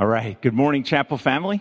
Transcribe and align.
All 0.00 0.06
right. 0.06 0.40
Good 0.40 0.54
morning, 0.54 0.82
Chapel 0.82 1.18
family. 1.18 1.60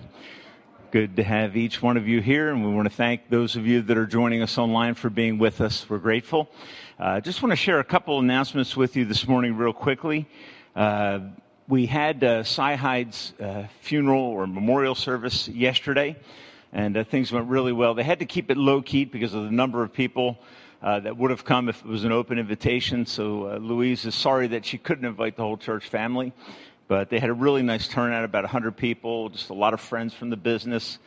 Good 0.92 1.18
to 1.18 1.24
have 1.26 1.58
each 1.58 1.82
one 1.82 1.98
of 1.98 2.08
you 2.08 2.22
here, 2.22 2.52
and 2.52 2.66
we 2.66 2.74
want 2.74 2.90
to 2.90 2.96
thank 2.96 3.30
those 3.30 3.58
of 3.58 3.68
you 3.68 3.82
that 3.82 3.98
are 3.98 4.08
joining 4.08 4.42
us 4.42 4.58
online 4.58 4.94
for 4.94 5.10
being 5.10 5.40
with 5.40 5.60
us. 5.60 5.90
We're 5.90 5.98
grateful. 5.98 6.50
I 6.98 7.18
uh, 7.18 7.20
just 7.20 7.44
want 7.44 7.52
to 7.52 7.58
share 7.58 7.82
a 7.82 7.84
couple 7.84 8.18
announcements 8.18 8.78
with 8.78 8.96
you 8.96 9.04
this 9.04 9.28
morning, 9.28 9.58
real 9.58 9.74
quickly. 9.74 10.26
Uh, 10.74 11.20
we 11.68 11.86
had 11.86 12.24
uh, 12.24 12.44
Cy 12.46 12.76
Hyde's 12.76 13.34
uh, 13.42 13.66
funeral 13.82 14.22
or 14.22 14.48
memorial 14.48 14.96
service 14.96 15.50
yesterday, 15.50 16.16
and 16.72 16.96
uh, 16.96 17.04
things 17.04 17.34
went 17.34 17.50
really 17.50 17.74
well. 17.74 17.94
They 17.94 18.04
had 18.04 18.20
to 18.20 18.26
keep 18.26 18.50
it 18.50 18.56
low 18.56 18.82
key 18.82 19.04
because 19.04 19.34
of 19.34 19.44
the 19.44 19.52
number 19.52 19.84
of 19.84 19.92
people 19.92 20.40
uh, 20.82 21.02
that 21.02 21.18
would 21.18 21.30
have 21.30 21.44
come 21.44 21.68
if 21.68 21.82
it 21.82 21.88
was 21.88 22.06
an 22.06 22.14
open 22.14 22.40
invitation. 22.40 23.06
So 23.06 23.50
uh, 23.50 23.58
Louise 23.58 24.06
is 24.06 24.16
sorry 24.16 24.48
that 24.48 24.66
she 24.66 24.78
couldn't 24.78 25.04
invite 25.04 25.36
the 25.36 25.44
whole 25.44 25.58
church 25.58 25.90
family. 25.90 26.32
But 26.90 27.12
they 27.12 27.20
had 27.20 27.30
a 27.30 27.34
really 27.34 27.62
nice 27.62 27.88
turnout, 27.88 28.26
about 28.26 28.46
100 28.46 28.76
people, 28.76 29.30
just 29.30 29.52
a 29.52 29.54
lot 29.54 29.76
of 29.76 29.80
friends 29.80 30.16
from 30.16 30.32
the 30.32 30.36
business, 30.36 30.98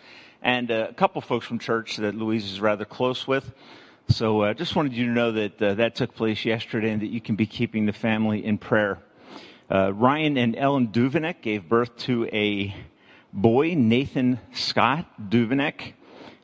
and 0.40 0.70
a 0.70 0.92
couple 0.92 1.20
folks 1.20 1.44
from 1.44 1.58
church 1.58 1.96
that 1.96 2.14
Louise 2.14 2.52
is 2.52 2.60
rather 2.60 2.84
close 2.84 3.26
with. 3.26 3.52
So 4.08 4.42
I 4.42 4.50
uh, 4.50 4.54
just 4.54 4.76
wanted 4.76 4.92
you 4.92 5.06
to 5.06 5.10
know 5.10 5.32
that 5.32 5.60
uh, 5.60 5.74
that 5.74 5.96
took 5.96 6.14
place 6.14 6.44
yesterday 6.44 6.92
and 6.92 7.02
that 7.02 7.08
you 7.08 7.20
can 7.20 7.34
be 7.34 7.46
keeping 7.46 7.86
the 7.86 7.92
family 7.92 8.44
in 8.44 8.58
prayer. 8.58 9.00
Uh, 9.68 9.92
Ryan 9.92 10.38
and 10.38 10.54
Ellen 10.54 10.86
Duvenek 10.86 11.42
gave 11.42 11.68
birth 11.68 11.96
to 11.98 12.26
a 12.26 12.72
boy, 13.32 13.74
Nathan 13.74 14.38
Scott 14.52 15.06
Duvenek, 15.30 15.94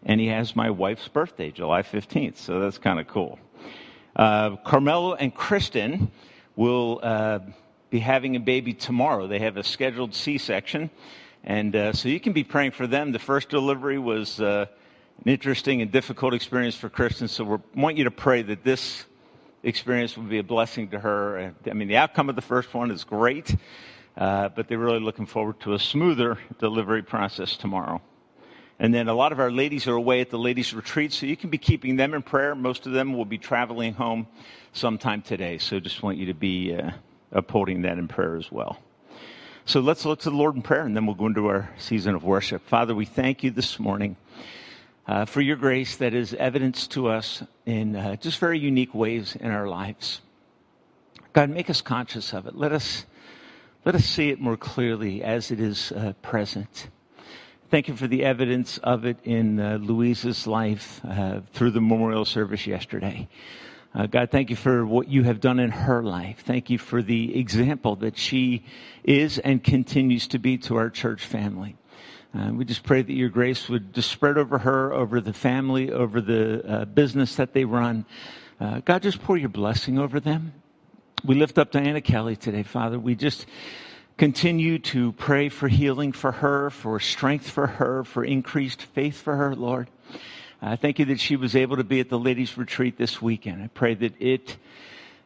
and 0.04 0.20
he 0.20 0.26
has 0.26 0.56
my 0.56 0.70
wife's 0.70 1.06
birthday, 1.06 1.52
July 1.52 1.82
15th, 1.82 2.38
so 2.38 2.58
that's 2.58 2.78
kind 2.78 2.98
of 2.98 3.06
cool. 3.06 3.38
Uh, 4.16 4.56
Carmelo 4.56 5.14
and 5.14 5.32
Kristen 5.32 6.10
will 6.56 6.98
uh, 7.04 7.38
be 7.90 8.00
having 8.00 8.36
a 8.36 8.40
baby 8.40 8.74
tomorrow. 8.74 9.26
They 9.26 9.38
have 9.38 9.56
a 9.56 9.64
scheduled 9.64 10.14
C 10.14 10.38
section. 10.38 10.90
And 11.44 11.74
uh, 11.74 11.92
so 11.92 12.08
you 12.08 12.20
can 12.20 12.32
be 12.32 12.44
praying 12.44 12.72
for 12.72 12.86
them. 12.86 13.12
The 13.12 13.18
first 13.18 13.48
delivery 13.48 13.98
was 13.98 14.40
uh, 14.40 14.66
an 15.24 15.30
interesting 15.30 15.82
and 15.82 15.90
difficult 15.90 16.34
experience 16.34 16.76
for 16.76 16.88
Kristen. 16.88 17.28
So 17.28 17.44
we 17.44 17.58
want 17.80 17.96
you 17.96 18.04
to 18.04 18.10
pray 18.10 18.42
that 18.42 18.64
this 18.64 19.04
experience 19.62 20.16
will 20.16 20.24
be 20.24 20.38
a 20.38 20.42
blessing 20.42 20.88
to 20.88 20.98
her. 20.98 21.54
I 21.68 21.72
mean, 21.72 21.88
the 21.88 21.96
outcome 21.96 22.28
of 22.28 22.36
the 22.36 22.42
first 22.42 22.74
one 22.74 22.90
is 22.90 23.04
great, 23.04 23.54
uh, 24.16 24.50
but 24.50 24.68
they're 24.68 24.78
really 24.78 25.00
looking 25.00 25.26
forward 25.26 25.60
to 25.60 25.74
a 25.74 25.78
smoother 25.78 26.38
delivery 26.58 27.02
process 27.02 27.56
tomorrow. 27.56 28.00
And 28.80 28.94
then 28.94 29.08
a 29.08 29.14
lot 29.14 29.32
of 29.32 29.40
our 29.40 29.50
ladies 29.50 29.88
are 29.88 29.94
away 29.94 30.20
at 30.20 30.30
the 30.30 30.38
ladies' 30.38 30.72
retreat, 30.72 31.12
so 31.12 31.26
you 31.26 31.36
can 31.36 31.50
be 31.50 31.58
keeping 31.58 31.96
them 31.96 32.14
in 32.14 32.22
prayer. 32.22 32.54
Most 32.54 32.86
of 32.86 32.92
them 32.92 33.16
will 33.16 33.24
be 33.24 33.38
traveling 33.38 33.94
home 33.94 34.28
sometime 34.72 35.20
today. 35.22 35.58
So 35.58 35.80
just 35.80 36.00
want 36.02 36.18
you 36.18 36.26
to 36.26 36.34
be 36.34 36.74
uh, 36.74 36.92
upholding 37.32 37.82
that 37.82 37.98
in 37.98 38.08
prayer 38.08 38.36
as 38.36 38.50
well. 38.50 38.78
So 39.64 39.80
let's 39.80 40.04
look 40.04 40.20
to 40.20 40.30
the 40.30 40.36
Lord 40.36 40.56
in 40.56 40.62
prayer 40.62 40.86
and 40.86 40.96
then 40.96 41.04
we'll 41.04 41.14
go 41.14 41.26
into 41.26 41.46
our 41.46 41.70
season 41.76 42.14
of 42.14 42.24
worship. 42.24 42.66
Father, 42.66 42.94
we 42.94 43.04
thank 43.04 43.42
you 43.42 43.50
this 43.50 43.78
morning 43.78 44.16
uh, 45.06 45.26
for 45.26 45.40
your 45.40 45.56
grace 45.56 45.96
that 45.96 46.14
is 46.14 46.32
evidenced 46.34 46.92
to 46.92 47.08
us 47.08 47.42
in 47.66 47.94
uh, 47.94 48.16
just 48.16 48.38
very 48.38 48.58
unique 48.58 48.94
ways 48.94 49.36
in 49.36 49.50
our 49.50 49.68
lives. 49.68 50.22
God, 51.34 51.50
make 51.50 51.68
us 51.68 51.82
conscious 51.82 52.32
of 52.32 52.46
it. 52.46 52.56
Let 52.56 52.72
us, 52.72 53.04
let 53.84 53.94
us 53.94 54.04
see 54.04 54.30
it 54.30 54.40
more 54.40 54.56
clearly 54.56 55.22
as 55.22 55.50
it 55.50 55.60
is 55.60 55.92
uh, 55.92 56.14
present. 56.22 56.88
Thank 57.70 57.88
you 57.88 57.94
for 57.94 58.06
the 58.06 58.24
evidence 58.24 58.78
of 58.78 59.04
it 59.04 59.18
in 59.24 59.60
uh, 59.60 59.78
Louise's 59.82 60.46
life 60.46 61.02
uh, 61.06 61.40
through 61.52 61.72
the 61.72 61.82
memorial 61.82 62.24
service 62.24 62.66
yesterday. 62.66 63.28
Uh, 63.94 64.06
God, 64.06 64.30
thank 64.30 64.50
you 64.50 64.56
for 64.56 64.84
what 64.84 65.08
you 65.08 65.22
have 65.22 65.40
done 65.40 65.58
in 65.58 65.70
her 65.70 66.02
life. 66.02 66.42
Thank 66.44 66.68
you 66.68 66.78
for 66.78 67.02
the 67.02 67.38
example 67.38 67.96
that 67.96 68.18
she 68.18 68.64
is 69.02 69.38
and 69.38 69.64
continues 69.64 70.28
to 70.28 70.38
be 70.38 70.58
to 70.58 70.76
our 70.76 70.90
church 70.90 71.24
family. 71.24 71.76
Uh, 72.34 72.52
we 72.52 72.64
just 72.66 72.82
pray 72.82 73.00
that 73.00 73.12
your 73.12 73.30
grace 73.30 73.68
would 73.70 73.94
just 73.94 74.10
spread 74.10 74.36
over 74.36 74.58
her, 74.58 74.92
over 74.92 75.20
the 75.20 75.32
family, 75.32 75.90
over 75.90 76.20
the 76.20 76.62
uh, 76.70 76.84
business 76.84 77.36
that 77.36 77.54
they 77.54 77.64
run. 77.64 78.04
Uh, 78.60 78.80
God, 78.84 79.02
just 79.02 79.22
pour 79.22 79.38
your 79.38 79.48
blessing 79.48 79.98
over 79.98 80.20
them. 80.20 80.52
We 81.24 81.36
lift 81.36 81.56
up 81.58 81.72
Diana 81.72 82.02
Kelly 82.02 82.36
today, 82.36 82.64
Father. 82.64 82.98
We 82.98 83.14
just 83.14 83.46
continue 84.18 84.78
to 84.80 85.12
pray 85.12 85.48
for 85.48 85.66
healing 85.68 86.12
for 86.12 86.32
her, 86.32 86.68
for 86.70 87.00
strength 87.00 87.48
for 87.48 87.66
her, 87.66 88.04
for 88.04 88.22
increased 88.22 88.82
faith 88.82 89.22
for 89.22 89.34
her, 89.34 89.54
Lord. 89.56 89.88
I 90.60 90.74
thank 90.74 90.98
you 90.98 91.04
that 91.04 91.20
she 91.20 91.36
was 91.36 91.54
able 91.54 91.76
to 91.76 91.84
be 91.84 92.00
at 92.00 92.08
the 92.08 92.18
ladies' 92.18 92.58
retreat 92.58 92.98
this 92.98 93.22
weekend. 93.22 93.62
I 93.62 93.68
pray 93.68 93.94
that 93.94 94.20
it, 94.20 94.56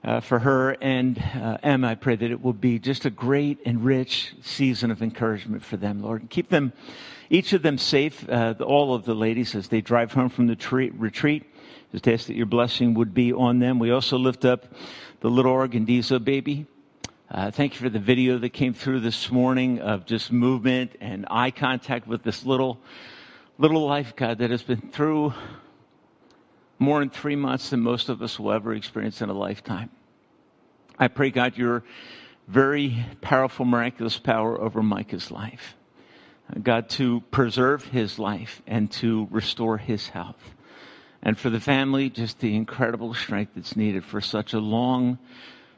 uh, 0.05 0.21
for 0.21 0.39
her 0.39 0.73
and 0.73 1.19
uh, 1.19 1.57
Emma, 1.63 1.89
I 1.89 1.95
pray 1.95 2.17
that 2.17 2.31
it 2.31 2.43
will 2.43 2.53
be 2.53 2.79
just 2.79 3.07
a 3.07 3.11
great 3.11 3.59
and 3.65 3.83
rich 3.83 4.35
season 4.43 4.91
of 4.91 5.03
encouragement 5.03 5.65
for 5.65 5.79
them, 5.79 6.03
Lord. 6.03 6.29
Keep 6.29 6.51
them, 6.51 6.75
each 7.31 7.55
of 7.55 7.63
them 7.63 7.79
safe, 7.79 8.29
uh, 8.29 8.57
all 8.61 8.95
of 8.95 9.07
the 9.07 9.15
ladies 9.15 9.55
as 9.55 9.69
they 9.69 9.81
drive 9.81 10.13
home 10.13 10.29
from 10.29 10.49
the 10.49 10.57
tre- 10.57 10.91
retreat. 10.91 11.45
Just 11.93 12.07
ask 12.09 12.27
that 12.27 12.37
your 12.37 12.45
blessing 12.45 12.93
would 12.93 13.15
be 13.15 13.33
on 13.33 13.59
them. 13.59 13.79
We 13.79 13.91
also 13.91 14.19
lift 14.19 14.45
up 14.45 14.67
the 15.21 15.31
little 15.31 15.55
Organdizo 15.55 16.23
baby. 16.23 16.67
Uh, 17.31 17.51
thank 17.51 17.73
you 17.73 17.81
for 17.81 17.89
the 17.89 17.99
video 17.99 18.37
that 18.37 18.51
came 18.51 18.75
through 18.75 19.01
this 19.01 19.31
morning 19.31 19.81
of 19.81 20.05
just 20.05 20.31
movement 20.31 20.95
and 21.01 21.25
eye 21.31 21.51
contact 21.51 22.07
with 22.07 22.23
this 22.23 22.45
little 22.45 22.79
little 23.63 23.87
life, 23.87 24.17
God, 24.17 24.39
that 24.39 24.51
has 24.51 24.65
been 24.65 24.91
through 24.91 25.33
more 26.81 27.01
in 27.01 27.11
three 27.11 27.37
months 27.37 27.71
than 27.71 27.79
most 27.79 28.09
of 28.09 28.21
us 28.21 28.37
will 28.37 28.53
ever 28.53 28.75
experience 28.75 29.23
in 29.23 29.31
a 29.31 29.33
lifetime. 29.33 29.89
I 30.99 31.07
pray, 31.07 31.31
God, 31.31 31.57
your 31.57 31.85
very 32.49 33.07
powerful, 33.21 33.65
miraculous 33.65 34.19
power 34.19 34.61
over 34.61 34.83
Micah's 34.83 35.31
life. 35.31 35.77
God, 36.61 36.89
to 36.91 37.21
preserve 37.31 37.85
his 37.85 38.19
life 38.19 38.61
and 38.67 38.91
to 38.95 39.29
restore 39.31 39.79
his 39.79 40.09
health. 40.09 40.43
And 41.23 41.39
for 41.39 41.49
the 41.49 41.61
family, 41.61 42.11
just 42.11 42.41
the 42.41 42.57
incredible 42.57 43.15
strength 43.15 43.53
that's 43.55 43.77
needed 43.77 44.05
for 44.05 44.21
such 44.21 44.55
a 44.55 44.59
long 44.59 45.19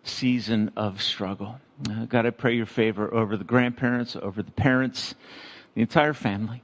season 0.04 0.72
of 0.74 1.02
struggle. 1.02 1.60
Uh, 1.88 2.06
God, 2.06 2.24
I 2.24 2.30
pray 2.30 2.54
your 2.54 2.64
favor 2.64 3.12
over 3.12 3.36
the 3.36 3.44
grandparents, 3.44 4.16
over 4.16 4.42
the 4.42 4.50
parents, 4.52 5.14
the 5.74 5.82
entire 5.82 6.14
family. 6.14 6.63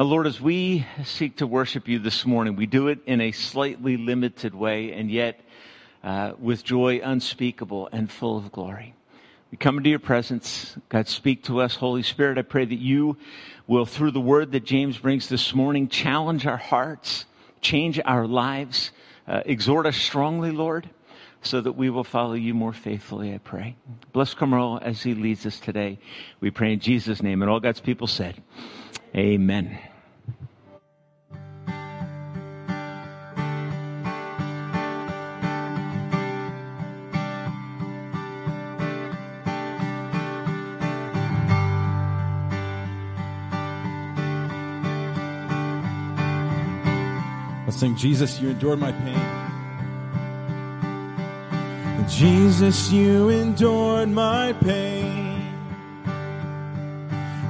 Now, 0.00 0.06
Lord, 0.06 0.26
as 0.26 0.40
we 0.40 0.86
seek 1.04 1.36
to 1.36 1.46
worship 1.46 1.86
you 1.86 1.98
this 1.98 2.24
morning, 2.24 2.56
we 2.56 2.64
do 2.64 2.88
it 2.88 3.00
in 3.04 3.20
a 3.20 3.32
slightly 3.32 3.98
limited 3.98 4.54
way 4.54 4.94
and 4.94 5.10
yet 5.10 5.38
uh, 6.02 6.32
with 6.38 6.64
joy 6.64 7.02
unspeakable 7.04 7.90
and 7.92 8.10
full 8.10 8.38
of 8.38 8.50
glory. 8.50 8.94
We 9.50 9.58
come 9.58 9.76
into 9.76 9.90
your 9.90 9.98
presence. 9.98 10.74
God, 10.88 11.06
speak 11.06 11.44
to 11.44 11.60
us. 11.60 11.76
Holy 11.76 12.02
Spirit, 12.02 12.38
I 12.38 12.42
pray 12.42 12.64
that 12.64 12.78
you 12.78 13.18
will, 13.66 13.84
through 13.84 14.12
the 14.12 14.22
word 14.22 14.52
that 14.52 14.64
James 14.64 14.96
brings 14.96 15.28
this 15.28 15.54
morning, 15.54 15.86
challenge 15.88 16.46
our 16.46 16.56
hearts, 16.56 17.26
change 17.60 18.00
our 18.02 18.26
lives, 18.26 18.92
uh, 19.28 19.42
exhort 19.44 19.84
us 19.84 19.98
strongly, 19.98 20.50
Lord, 20.50 20.88
so 21.42 21.60
that 21.60 21.72
we 21.72 21.90
will 21.90 22.04
follow 22.04 22.32
you 22.32 22.54
more 22.54 22.72
faithfully, 22.72 23.34
I 23.34 23.38
pray. 23.38 23.76
Bless 24.14 24.32
Carmel 24.32 24.78
as 24.80 25.02
he 25.02 25.12
leads 25.14 25.44
us 25.44 25.60
today. 25.60 25.98
We 26.40 26.50
pray 26.50 26.72
in 26.72 26.80
Jesus' 26.80 27.22
name. 27.22 27.42
And 27.42 27.50
all 27.50 27.60
God's 27.60 27.80
people 27.80 28.06
said, 28.06 28.42
Amen. 29.14 29.78
Sing, 47.80 47.96
Jesus, 47.96 48.38
you 48.38 48.50
endured 48.50 48.78
my 48.78 48.92
pain. 48.92 49.18
Jesus, 52.06 52.92
you 52.92 53.30
endured 53.30 54.10
my 54.10 54.52
pain. 54.52 55.40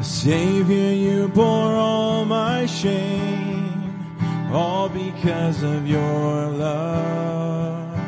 Savior, 0.01 0.93
you 0.93 1.27
bore 1.27 1.75
all 1.75 2.25
my 2.25 2.65
shame, 2.67 4.15
all 4.53 4.89
because 4.89 5.65
of 5.65 5.89
your 5.89 6.47
love. 6.47 7.99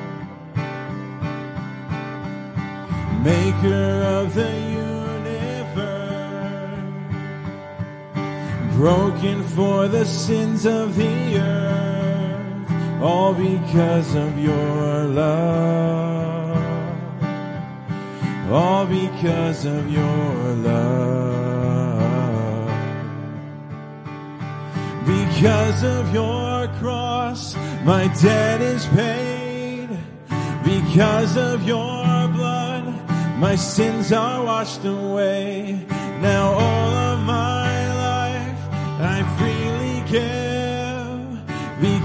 Maker 3.25 4.03
of 4.19 4.33
the 4.35 4.55
universe, 4.87 5.75
broken 8.77 9.43
for 9.43 9.89
the 9.89 10.05
sins 10.05 10.67
of 10.67 10.95
the 10.95 11.39
earth, 11.41 11.92
all 13.03 13.35
because 13.35 14.15
of 14.15 14.39
your 14.39 15.05
love. 15.05 16.57
All 18.51 18.87
because 18.87 19.65
of 19.65 19.91
your 19.91 20.55
love. 20.69 20.93
Because 25.05 25.83
of 25.83 26.15
your 26.15 26.69
cross, 26.79 27.57
my 27.85 28.07
debt 28.23 28.61
is 28.61 28.87
paid. 28.87 29.89
Because 30.65 31.37
of 31.37 31.67
your 31.67 32.05
blood, 32.29 32.85
my 33.39 33.57
sins 33.57 34.13
are 34.13 34.45
washed 34.45 34.85
away. 34.85 35.85
Now 36.21 36.72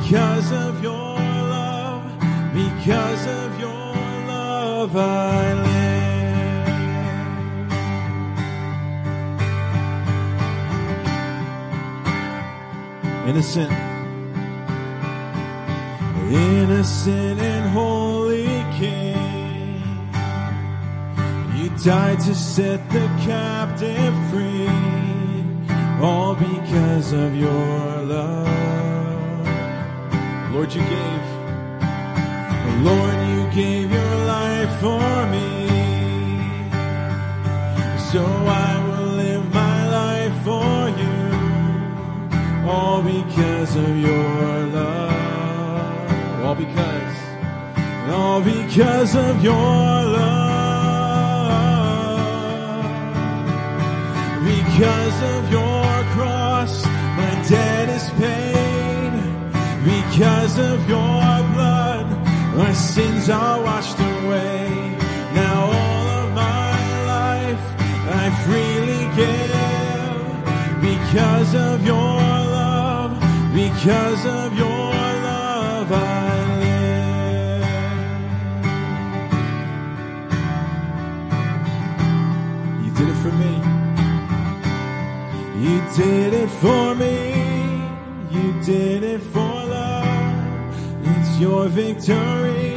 because 0.09 0.51
of 0.53 0.81
your 0.81 0.93
love, 0.93 2.01
because 2.53 3.27
of 3.27 3.59
your 3.59 3.69
love 4.25 4.95
I 4.95 5.53
live. 5.67 6.07
Innocent, 13.27 13.73
innocent 16.31 17.41
and 17.41 17.69
holy 17.71 18.63
King. 18.79 19.17
You 21.57 21.69
died 21.83 22.21
to 22.21 22.33
set 22.33 22.89
the 22.91 23.07
captive 23.25 24.13
free, 24.31 24.69
all 26.01 26.33
because 26.35 27.11
of 27.11 27.35
your 27.35 28.03
love. 28.03 28.56
Lord, 30.57 30.73
you 30.73 30.81
gave, 30.81 31.25
Lord, 32.81 33.17
you 33.29 33.41
gave 33.53 33.91
your 33.91 34.15
life 34.25 34.79
for 34.79 35.25
me. 35.27 35.67
So 38.09 38.23
I 38.25 38.83
will 38.87 39.09
live 39.21 39.53
my 39.53 39.87
life 39.87 40.35
for 40.43 40.89
you, 41.01 41.19
all 42.67 43.03
because 43.03 43.75
of 43.75 43.99
your 43.99 44.65
love. 44.77 46.43
All 46.43 46.55
because, 46.55 47.17
all 48.09 48.41
because 48.41 49.15
of 49.15 49.43
your 49.43 49.53
love. 49.53 50.37
Because 54.43 55.21
of 55.21 55.51
your 55.51 55.76
Because 60.17 60.57
of 60.57 60.89
your 60.89 61.21
blood, 61.53 62.07
my 62.55 62.73
sins 62.73 63.29
are 63.29 63.61
washed 63.61 63.99
away. 63.99 64.97
Now 65.35 65.65
all 65.65 66.07
of 66.21 66.33
my 66.33 67.05
life 67.05 67.61
I 68.23 68.31
freely 68.43 69.03
give. 69.15 69.51
Because 70.81 71.53
of 71.53 71.85
your 71.85 72.17
love, 72.57 73.11
because 73.53 74.25
of 74.25 74.57
your 74.57 74.91
love 75.29 75.91
I 75.91 76.33
live. 76.63 77.67
You 82.83 82.91
did 82.97 83.09
it 83.13 83.19
for 83.21 83.33
me. 83.43 83.53
You 85.63 85.77
did 85.95 86.33
it 86.33 86.49
for 86.49 86.95
me. 86.95 87.15
You 88.31 88.51
did 88.63 89.03
it 89.03 89.21
for. 89.21 89.46
It's 91.37 91.43
your 91.43 91.67
victory. 91.67 92.75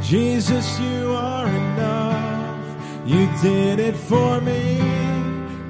Jesus, 0.00 0.78
you 0.78 1.10
are 1.10 1.48
enough. 1.48 2.64
You 3.04 3.28
did 3.42 3.80
it 3.80 3.96
for 3.96 4.40
me. 4.40 4.76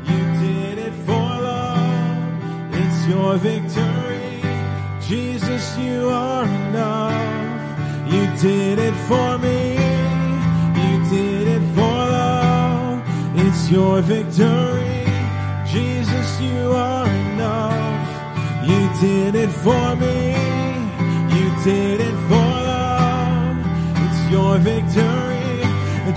You 0.04 0.20
did 0.44 0.76
it 0.76 0.92
for 1.06 1.28
love. 1.48 2.74
It's 2.74 3.06
your 3.06 3.38
victory. 3.38 4.42
Jesus, 5.00 5.78
you 5.78 6.10
are 6.10 6.44
enough. 6.44 8.12
You 8.12 8.26
did 8.36 8.80
it 8.80 8.96
for 9.08 9.38
me. 9.38 9.72
You 10.82 11.08
did 11.08 11.48
it 11.56 11.64
for 11.74 11.96
love. 12.20 13.02
It's 13.34 13.70
your 13.70 14.02
victory. 14.02 15.06
Jesus, 15.66 16.38
you 16.42 16.72
are 16.72 17.08
enough. 17.08 18.68
You 18.68 18.90
did 19.00 19.34
it 19.36 19.52
for 19.64 19.96
me. 19.96 20.66
You 21.36 21.64
did 21.64 22.00
it 22.00 22.05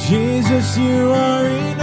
Jesus, 0.09 0.75
you 0.75 1.11
are 1.11 1.45
enough. 1.45 1.79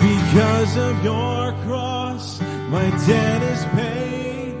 Because 0.00 0.76
of 0.78 1.04
your 1.04 1.52
cross, 1.66 2.40
my 2.70 2.88
debt 3.06 3.42
is 3.42 3.64
paid. 3.76 4.54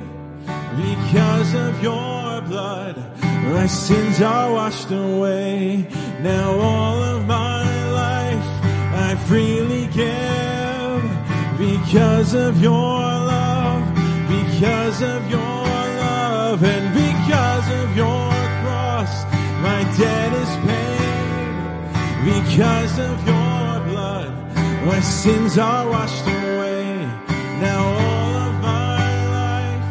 Because 0.76 1.54
of 1.54 1.82
your 1.82 2.42
blood, 2.42 2.96
my 3.22 3.66
sins 3.66 4.20
are 4.20 4.52
washed 4.52 4.90
away. 4.90 5.88
Now 6.20 6.50
all 6.52 7.02
of 7.02 7.26
my 7.26 7.64
life 7.92 8.50
I 9.08 9.16
freely 9.28 9.86
give. 9.86 11.02
Because 11.56 12.34
of 12.34 12.60
your 12.60 13.00
love, 13.32 13.82
because 14.28 15.00
of 15.00 15.30
your 15.30 15.40
love, 15.40 16.62
and 16.62 16.92
because 16.94 17.66
of 17.82 17.96
your 17.96 18.31
my 19.62 19.80
debt 19.96 20.32
is 20.42 20.52
paid. 20.66 21.12
Because 22.24 22.98
of 22.98 23.14
your 23.26 23.70
blood, 23.88 24.32
my 24.84 25.00
sins 25.00 25.56
are 25.58 25.88
washed 25.88 26.26
away. 26.26 26.84
Now 27.60 27.82
all 28.04 28.34
of 28.46 28.52
my 28.60 29.04
life 29.38 29.84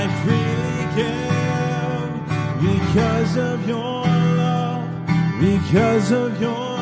I 0.00 0.02
freely 0.22 0.84
give. 0.98 1.30
Because 2.66 3.36
of 3.36 3.68
your 3.68 4.04
love, 4.42 4.88
because 5.38 6.10
of 6.12 6.40
your 6.40 6.79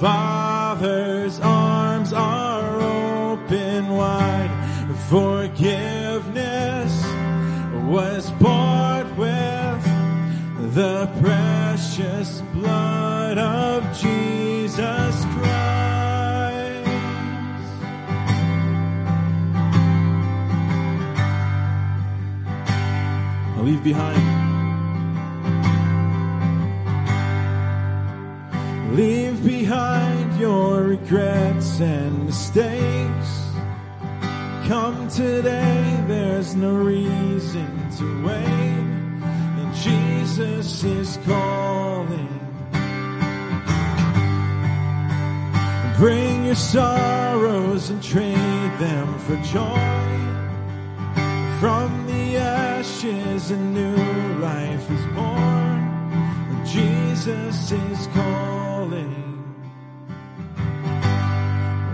Father's 0.00 1.38
arms 1.40 2.14
are 2.14 2.80
open 2.80 3.90
wide. 3.90 4.50
Forgiveness 5.10 7.04
was 7.86 8.30
bought 8.40 9.04
with 9.18 9.84
the 10.74 11.06
precious 11.20 12.40
blood 12.54 13.36
of 13.36 13.84
Jesus 13.98 15.24
Christ. 15.34 16.86
Now 23.54 23.62
leave 23.64 23.84
behind. 23.84 24.29
Regrets 31.10 31.80
and 31.80 32.26
mistakes. 32.26 33.30
Come 34.68 35.08
today, 35.08 36.04
there's 36.06 36.54
no 36.54 36.74
reason 36.76 37.90
to 37.98 38.26
wait. 38.26 38.84
And 39.58 39.74
Jesus 39.74 40.84
is 40.84 41.18
calling. 41.26 42.28
Bring 45.96 46.46
your 46.46 46.54
sorrows 46.54 47.90
and 47.90 48.00
trade 48.02 48.72
them 48.78 49.18
for 49.18 49.36
joy. 49.42 50.16
from 51.58 52.06
the 52.06 52.36
ashes 52.38 53.50
a 53.50 53.56
new 53.56 54.38
life 54.38 54.90
is 54.90 55.04
born. 55.14 55.80
And 56.50 56.66
Jesus 56.66 57.72
is 57.72 58.06
calling. 58.14 59.19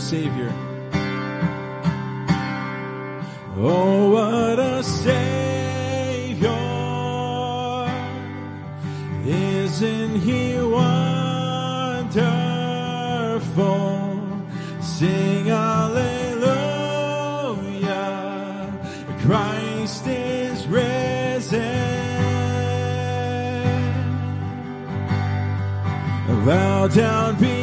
Savior. 0.00 0.52
Oh, 3.56 4.10
what 4.10 4.58
a 4.58 4.82
Savior. 4.82 6.48
Isn't 9.26 10.16
He 10.16 10.56
wonderful? 10.58 12.16
Sing 14.80 15.44
Hallelujah. 15.44 16.32
Christ 19.20 20.06
is 20.06 20.66
risen. 20.66 21.90
Bow 26.46 26.88
down 26.88 27.36
before 27.38 27.59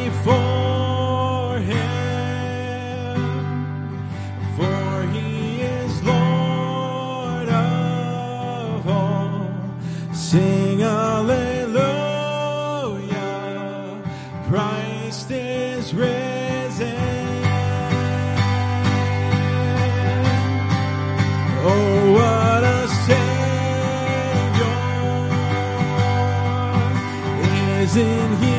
Savior. 27.88 28.18
Isn't 28.18 28.42
he 28.42 28.57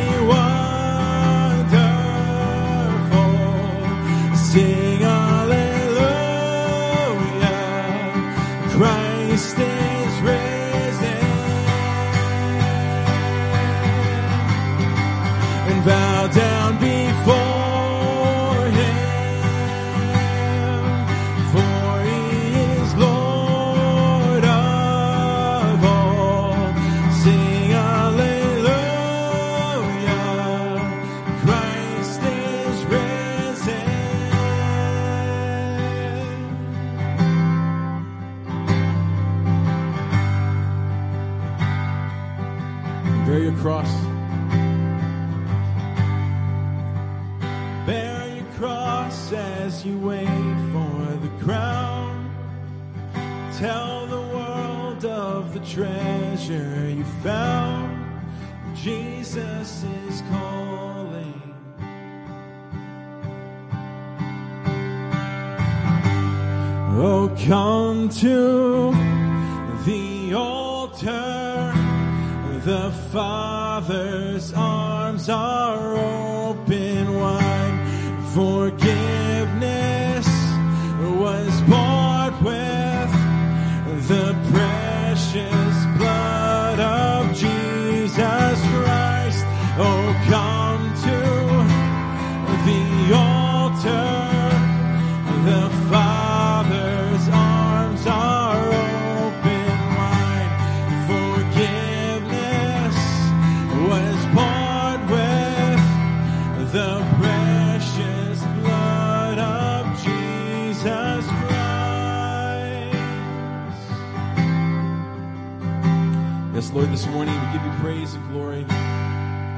Lord, 116.71 116.91
this 116.91 117.07
morning 117.07 117.33
we 117.33 117.53
give 117.53 117.65
you 117.65 117.71
praise 117.79 118.13
and 118.13 118.31
glory, 118.31 118.63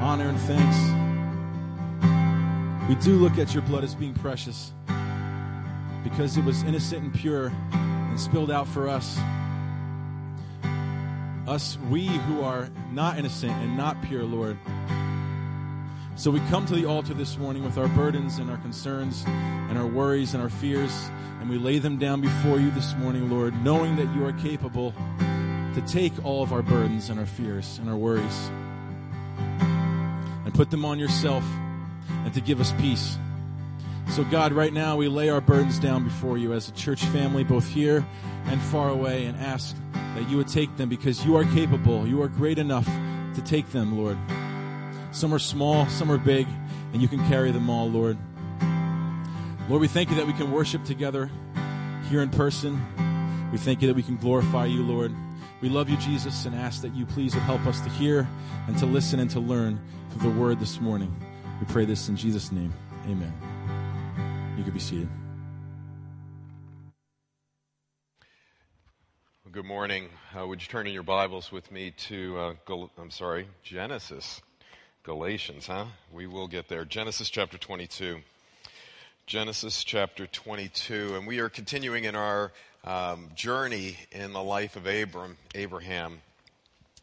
honor 0.00 0.30
and 0.30 0.40
thanks. 0.40 0.78
We 2.88 2.94
do 3.02 3.18
look 3.18 3.38
at 3.38 3.52
your 3.52 3.62
blood 3.64 3.84
as 3.84 3.94
being 3.94 4.14
precious 4.14 4.72
because 6.02 6.38
it 6.38 6.44
was 6.44 6.62
innocent 6.62 7.02
and 7.02 7.14
pure 7.14 7.52
and 7.72 8.18
spilled 8.18 8.50
out 8.50 8.66
for 8.66 8.88
us. 8.88 9.18
Us, 11.46 11.76
we 11.90 12.06
who 12.06 12.40
are 12.40 12.70
not 12.90 13.18
innocent 13.18 13.52
and 13.52 13.76
not 13.76 14.00
pure, 14.02 14.24
Lord. 14.24 14.56
So 16.16 16.30
we 16.30 16.40
come 16.48 16.64
to 16.66 16.74
the 16.74 16.86
altar 16.86 17.12
this 17.12 17.36
morning 17.36 17.62
with 17.62 17.76
our 17.76 17.88
burdens 17.88 18.38
and 18.38 18.50
our 18.50 18.58
concerns 18.58 19.24
and 19.26 19.76
our 19.76 19.86
worries 19.86 20.32
and 20.32 20.42
our 20.42 20.50
fears, 20.50 21.10
and 21.40 21.50
we 21.50 21.58
lay 21.58 21.78
them 21.78 21.98
down 21.98 22.22
before 22.22 22.58
you 22.58 22.70
this 22.70 22.94
morning, 22.96 23.30
Lord, 23.30 23.54
knowing 23.62 23.96
that 23.96 24.14
you 24.14 24.24
are 24.24 24.32
capable 24.32 24.94
to 25.74 25.80
take 25.82 26.12
all 26.24 26.42
of 26.42 26.52
our 26.52 26.62
burdens 26.62 27.10
and 27.10 27.18
our 27.18 27.26
fears 27.26 27.78
and 27.78 27.88
our 27.88 27.96
worries 27.96 28.50
and 30.44 30.52
put 30.54 30.70
them 30.70 30.84
on 30.84 30.98
yourself 30.98 31.44
and 32.24 32.32
to 32.34 32.40
give 32.40 32.60
us 32.60 32.72
peace. 32.80 33.18
So, 34.10 34.24
God, 34.24 34.52
right 34.52 34.72
now 34.72 34.96
we 34.96 35.08
lay 35.08 35.30
our 35.30 35.40
burdens 35.40 35.78
down 35.78 36.04
before 36.04 36.36
you 36.36 36.52
as 36.52 36.68
a 36.68 36.72
church 36.72 37.02
family, 37.06 37.44
both 37.44 37.66
here 37.66 38.06
and 38.46 38.60
far 38.60 38.90
away, 38.90 39.24
and 39.24 39.38
ask 39.38 39.74
that 39.92 40.28
you 40.28 40.36
would 40.36 40.48
take 40.48 40.76
them 40.76 40.88
because 40.88 41.24
you 41.24 41.36
are 41.36 41.44
capable. 41.44 42.06
You 42.06 42.20
are 42.22 42.28
great 42.28 42.58
enough 42.58 42.86
to 42.86 43.42
take 43.42 43.70
them, 43.72 43.96
Lord. 43.96 44.18
Some 45.12 45.32
are 45.32 45.38
small, 45.38 45.86
some 45.88 46.10
are 46.10 46.18
big, 46.18 46.46
and 46.92 47.00
you 47.00 47.08
can 47.08 47.26
carry 47.28 47.52
them 47.52 47.70
all, 47.70 47.88
Lord. 47.88 48.18
Lord, 49.68 49.80
we 49.80 49.88
thank 49.88 50.10
you 50.10 50.16
that 50.16 50.26
we 50.26 50.32
can 50.34 50.50
worship 50.50 50.84
together 50.84 51.30
here 52.10 52.20
in 52.20 52.28
person. 52.28 53.50
We 53.52 53.58
thank 53.58 53.80
you 53.80 53.88
that 53.88 53.94
we 53.94 54.02
can 54.02 54.16
glorify 54.16 54.66
you, 54.66 54.82
Lord. 54.82 55.14
We 55.62 55.68
love 55.68 55.88
you, 55.88 55.96
Jesus, 55.98 56.44
and 56.44 56.56
ask 56.56 56.82
that 56.82 56.92
you 56.92 57.06
please 57.06 57.34
would 57.34 57.44
help 57.44 57.64
us 57.66 57.80
to 57.82 57.88
hear 57.90 58.28
and 58.66 58.76
to 58.78 58.84
listen 58.84 59.20
and 59.20 59.30
to 59.30 59.38
learn 59.38 59.80
through 60.10 60.32
the 60.32 60.36
word 60.36 60.58
this 60.58 60.80
morning. 60.80 61.14
We 61.60 61.66
pray 61.66 61.84
this 61.84 62.08
in 62.08 62.16
Jesus' 62.16 62.50
name. 62.50 62.74
Amen. 63.04 63.32
You 64.58 64.64
can 64.64 64.72
be 64.72 64.80
seated. 64.80 65.08
Good 69.52 69.64
morning. 69.64 70.08
Uh, 70.36 70.48
would 70.48 70.60
you 70.60 70.66
turn 70.66 70.88
in 70.88 70.94
your 70.94 71.04
Bibles 71.04 71.52
with 71.52 71.70
me 71.70 71.92
to, 72.08 72.38
uh, 72.38 72.54
Gal- 72.66 72.90
I'm 72.98 73.12
sorry, 73.12 73.46
Genesis. 73.62 74.40
Galatians, 75.04 75.68
huh? 75.68 75.86
We 76.12 76.26
will 76.26 76.48
get 76.48 76.66
there. 76.66 76.84
Genesis 76.84 77.30
chapter 77.30 77.56
22. 77.56 78.20
Genesis 79.26 79.84
chapter 79.84 80.26
22. 80.26 81.14
And 81.14 81.24
we 81.24 81.38
are 81.38 81.48
continuing 81.48 82.02
in 82.02 82.16
our 82.16 82.52
um, 82.84 83.30
journey 83.34 83.96
in 84.10 84.32
the 84.32 84.42
life 84.42 84.76
of 84.76 84.86
Abram, 84.86 85.36
Abraham 85.54 86.20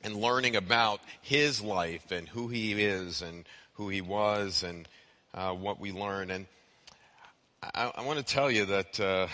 and 0.03 0.15
learning 0.15 0.55
about 0.55 1.01
his 1.21 1.61
life 1.61 2.11
and 2.11 2.27
who 2.27 2.47
he 2.47 2.83
is 2.83 3.21
and 3.21 3.45
who 3.73 3.89
he 3.89 4.01
was 4.01 4.63
and 4.63 4.87
uh, 5.33 5.51
what 5.51 5.79
we 5.79 5.91
learn. 5.91 6.31
And 6.31 6.45
I, 7.61 7.91
I 7.95 8.05
want 8.05 8.19
to 8.19 8.25
tell 8.25 8.49
you 8.49 8.65
that 8.65 8.99
uh, 8.99 9.27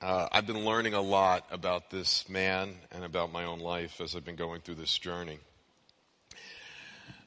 uh, 0.00 0.28
I've 0.32 0.46
been 0.46 0.64
learning 0.64 0.94
a 0.94 1.00
lot 1.00 1.46
about 1.50 1.90
this 1.90 2.28
man 2.28 2.74
and 2.92 3.04
about 3.04 3.32
my 3.32 3.44
own 3.44 3.60
life 3.60 4.00
as 4.00 4.16
I've 4.16 4.24
been 4.24 4.36
going 4.36 4.60
through 4.60 4.76
this 4.76 4.96
journey. 4.98 5.38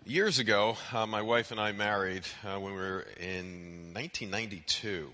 Years 0.05 0.39
ago, 0.39 0.77
uh, 0.93 1.05
my 1.05 1.21
wife 1.21 1.51
and 1.51 1.59
I 1.59 1.73
married 1.73 2.23
uh, 2.45 2.59
when 2.59 2.73
we 2.73 2.79
were 2.79 3.05
in 3.19 3.93
1992. 3.93 5.09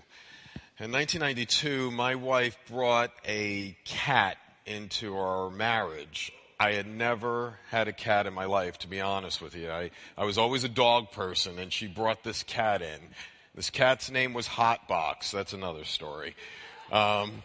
In 0.80 0.90
1992, 0.90 1.92
my 1.92 2.16
wife 2.16 2.58
brought 2.68 3.12
a 3.24 3.76
cat 3.84 4.38
into 4.66 5.16
our 5.16 5.48
marriage. 5.48 6.32
I 6.58 6.72
had 6.72 6.88
never 6.88 7.60
had 7.70 7.86
a 7.86 7.92
cat 7.92 8.26
in 8.26 8.34
my 8.34 8.46
life, 8.46 8.78
to 8.78 8.88
be 8.88 9.00
honest 9.00 9.40
with 9.40 9.54
you. 9.54 9.70
I, 9.70 9.92
I 10.18 10.24
was 10.24 10.36
always 10.36 10.64
a 10.64 10.68
dog 10.68 11.12
person, 11.12 11.60
and 11.60 11.72
she 11.72 11.86
brought 11.86 12.24
this 12.24 12.42
cat 12.42 12.82
in. 12.82 12.98
This 13.54 13.70
cat's 13.70 14.10
name 14.10 14.34
was 14.34 14.48
Hotbox. 14.48 15.30
That's 15.30 15.52
another 15.52 15.84
story. 15.84 16.34
Um, 16.90 17.44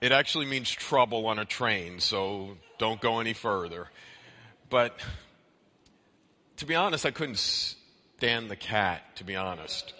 it 0.00 0.10
actually 0.10 0.46
means 0.46 0.68
trouble 0.68 1.28
on 1.28 1.38
a 1.38 1.44
train, 1.44 2.00
so 2.00 2.56
don't 2.78 3.00
go 3.00 3.20
any 3.20 3.34
further. 3.34 3.90
But 4.70 4.98
to 6.56 6.66
be 6.66 6.74
honest, 6.74 7.06
I 7.06 7.12
couldn't 7.12 7.38
stand 7.38 8.50
the 8.50 8.56
cat, 8.56 9.02
to 9.18 9.24
be 9.24 9.36
honest. 9.36 9.94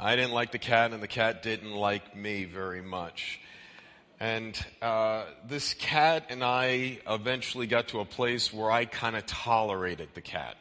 I 0.00 0.14
didn't 0.14 0.32
like 0.32 0.52
the 0.52 0.58
cat, 0.58 0.92
and 0.92 1.02
the 1.02 1.08
cat 1.08 1.42
didn't 1.42 1.72
like 1.72 2.14
me 2.16 2.44
very 2.44 2.82
much. 2.82 3.40
And 4.20 4.58
uh, 4.80 5.24
this 5.46 5.74
cat 5.74 6.26
and 6.28 6.42
I 6.42 6.98
eventually 7.08 7.66
got 7.66 7.88
to 7.88 8.00
a 8.00 8.04
place 8.04 8.52
where 8.52 8.70
I 8.70 8.84
kind 8.84 9.16
of 9.16 9.26
tolerated 9.26 10.08
the 10.14 10.20
cat. 10.20 10.56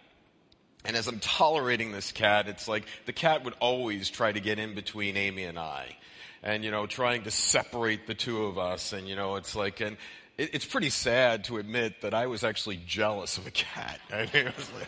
And 0.86 0.96
as 0.96 1.08
I'm 1.08 1.20
tolerating 1.20 1.92
this 1.92 2.12
cat, 2.12 2.48
it's 2.48 2.68
like 2.68 2.86
the 3.06 3.14
cat 3.14 3.44
would 3.44 3.56
always 3.60 4.10
try 4.10 4.32
to 4.32 4.40
get 4.40 4.58
in 4.58 4.74
between 4.74 5.18
Amy 5.18 5.44
and 5.44 5.60
I 5.60 5.98
and, 6.44 6.64
you 6.64 6.72
know, 6.72 6.86
trying 6.86 7.24
to 7.24 7.32
separate 7.32 8.08
the 8.08 8.14
two 8.14 8.46
of 8.46 8.58
us. 8.58 8.94
And, 8.94 9.08
you 9.08 9.16
know, 9.16 9.36
it's 9.36 9.56
like, 9.56 9.82
and 9.82 9.98
it, 10.38 10.52
it's 10.54 10.66
pretty 10.66 10.90
sad 10.90 11.44
to 11.46 11.58
admit 11.58 12.02
that 12.02 12.14
I 12.14 12.28
was 12.28 12.44
actually 12.44 12.80
jealous 12.88 13.38
of 13.38 13.48
a 13.48 13.52
cat. 13.52 14.00
I 14.12 14.30
mean, 14.34 14.46
was 14.46 14.72
like, 14.74 14.88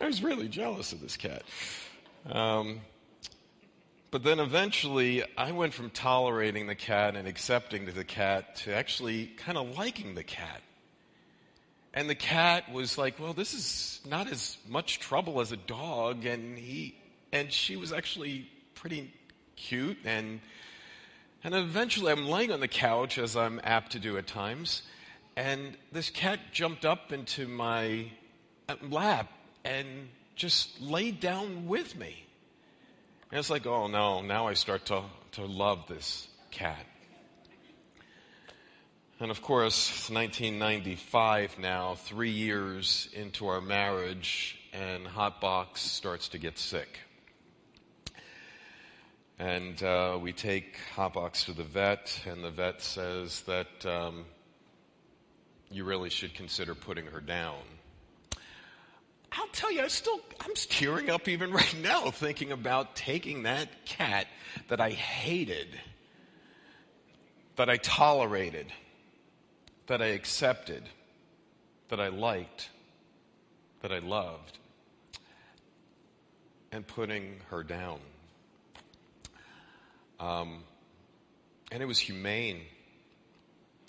I 0.00 0.06
was 0.06 0.22
really 0.22 0.48
jealous 0.48 0.92
of 0.92 1.00
this 1.00 1.16
cat. 1.16 1.42
Um, 2.26 2.80
but 4.12 4.22
then 4.22 4.38
eventually, 4.38 5.24
I 5.36 5.50
went 5.50 5.74
from 5.74 5.90
tolerating 5.90 6.68
the 6.68 6.76
cat 6.76 7.16
and 7.16 7.26
accepting 7.26 7.86
the 7.86 8.04
cat 8.04 8.54
to 8.56 8.72
actually 8.72 9.26
kind 9.26 9.58
of 9.58 9.76
liking 9.76 10.14
the 10.14 10.22
cat. 10.22 10.62
And 11.92 12.08
the 12.08 12.14
cat 12.14 12.72
was 12.72 12.96
like, 12.96 13.18
well, 13.18 13.32
this 13.32 13.52
is 13.52 14.00
not 14.08 14.30
as 14.30 14.56
much 14.68 15.00
trouble 15.00 15.40
as 15.40 15.50
a 15.50 15.56
dog. 15.56 16.24
And 16.24 16.56
he, 16.56 16.94
and 17.32 17.52
she 17.52 17.76
was 17.76 17.92
actually 17.92 18.48
pretty 18.74 19.12
cute 19.56 19.98
and 20.04 20.40
and 21.44 21.54
eventually 21.54 22.12
I'm 22.12 22.26
laying 22.28 22.52
on 22.52 22.60
the 22.60 22.68
couch, 22.68 23.18
as 23.18 23.36
I'm 23.36 23.60
apt 23.64 23.92
to 23.92 23.98
do 23.98 24.16
at 24.16 24.28
times, 24.28 24.82
and 25.34 25.76
this 25.90 26.08
cat 26.08 26.38
jumped 26.52 26.84
up 26.84 27.12
into 27.12 27.48
my 27.48 28.12
uh, 28.68 28.76
lap 28.88 29.28
and 29.64 30.08
just 30.36 30.80
laid 30.80 31.18
down 31.18 31.66
with 31.66 31.98
me. 31.98 32.26
And 33.32 33.38
it's 33.38 33.48
like, 33.48 33.66
oh 33.66 33.86
no, 33.86 34.20
now 34.20 34.46
I 34.46 34.52
start 34.52 34.84
to, 34.86 35.04
to 35.32 35.46
love 35.46 35.86
this 35.88 36.28
cat. 36.50 36.84
And 39.18 39.30
of 39.30 39.40
course, 39.40 39.88
it's 39.88 40.10
1995 40.10 41.58
now, 41.58 41.94
three 41.94 42.32
years 42.32 43.08
into 43.14 43.46
our 43.46 43.62
marriage, 43.62 44.60
and 44.74 45.06
Hotbox 45.06 45.78
starts 45.78 46.28
to 46.28 46.38
get 46.38 46.58
sick. 46.58 46.98
And 49.38 49.82
uh, 49.82 50.18
we 50.20 50.34
take 50.34 50.76
Hotbox 50.94 51.46
to 51.46 51.54
the 51.54 51.64
vet, 51.64 52.20
and 52.26 52.44
the 52.44 52.50
vet 52.50 52.82
says 52.82 53.40
that 53.44 53.86
um, 53.86 54.26
you 55.70 55.86
really 55.86 56.10
should 56.10 56.34
consider 56.34 56.74
putting 56.74 57.06
her 57.06 57.22
down. 57.22 57.62
I'll 59.32 59.48
tell 59.48 59.72
you, 59.72 59.82
I 59.82 59.88
still, 59.88 60.20
I'm 60.40 60.54
tearing 60.54 61.08
up 61.10 61.28
even 61.28 61.52
right 61.52 61.76
now 61.82 62.10
thinking 62.10 62.52
about 62.52 62.94
taking 62.96 63.44
that 63.44 63.86
cat 63.86 64.26
that 64.68 64.80
I 64.80 64.90
hated, 64.90 65.68
that 67.56 67.70
I 67.70 67.78
tolerated, 67.78 68.66
that 69.86 70.02
I 70.02 70.06
accepted, 70.06 70.82
that 71.88 72.00
I 72.00 72.08
liked, 72.08 72.70
that 73.80 73.92
I 73.92 73.98
loved, 73.98 74.58
and 76.70 76.86
putting 76.86 77.40
her 77.50 77.62
down. 77.62 78.00
Um, 80.20 80.62
and 81.70 81.82
it 81.82 81.86
was 81.86 81.98
humane. 81.98 82.62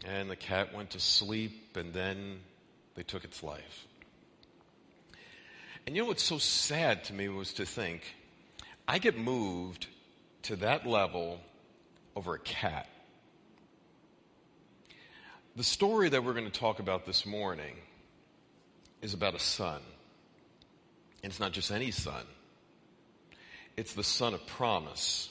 And 0.05 0.29
the 0.29 0.35
cat 0.35 0.73
went 0.73 0.91
to 0.91 0.99
sleep, 0.99 1.77
and 1.77 1.93
then 1.93 2.39
they 2.95 3.03
took 3.03 3.23
its 3.23 3.41
life. 3.41 3.87
And 5.85 5.95
you 5.95 6.01
know 6.01 6.07
what's 6.07 6.23
so 6.23 6.37
sad 6.37 7.03
to 7.05 7.13
me 7.13 7.27
was 7.27 7.53
to 7.53 7.65
think 7.65 8.03
I 8.87 8.99
get 8.99 9.17
moved 9.17 9.87
to 10.43 10.55
that 10.57 10.85
level 10.85 11.39
over 12.15 12.35
a 12.35 12.39
cat. 12.39 12.87
The 15.55 15.63
story 15.63 16.09
that 16.09 16.23
we're 16.23 16.33
going 16.33 16.49
to 16.49 16.59
talk 16.59 16.79
about 16.79 17.05
this 17.05 17.25
morning 17.25 17.75
is 19.01 19.13
about 19.13 19.35
a 19.35 19.39
son. 19.39 19.81
And 21.21 21.31
it's 21.31 21.39
not 21.39 21.51
just 21.51 21.71
any 21.71 21.91
son, 21.91 22.23
it's 23.77 23.93
the 23.93 24.03
son 24.03 24.33
of 24.33 24.45
promise. 24.47 25.29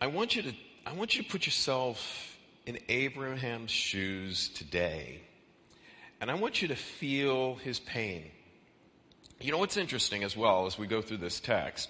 I 0.00 0.08
want 0.08 0.34
you 0.34 0.42
to, 0.42 0.52
I 0.84 0.92
want 0.92 1.16
you 1.16 1.22
to 1.22 1.28
put 1.28 1.46
yourself 1.46 2.36
in 2.66 2.78
Abraham's 2.88 3.70
shoes 3.70 4.48
today. 4.48 5.20
And 6.20 6.30
I 6.30 6.34
want 6.34 6.62
you 6.62 6.68
to 6.68 6.76
feel 6.76 7.56
his 7.56 7.80
pain. 7.80 8.30
You 9.42 9.50
know 9.50 9.58
what's 9.58 9.76
interesting 9.76 10.22
as 10.22 10.36
well 10.36 10.66
as 10.66 10.78
we 10.78 10.86
go 10.86 11.02
through 11.02 11.16
this 11.16 11.40
text 11.40 11.88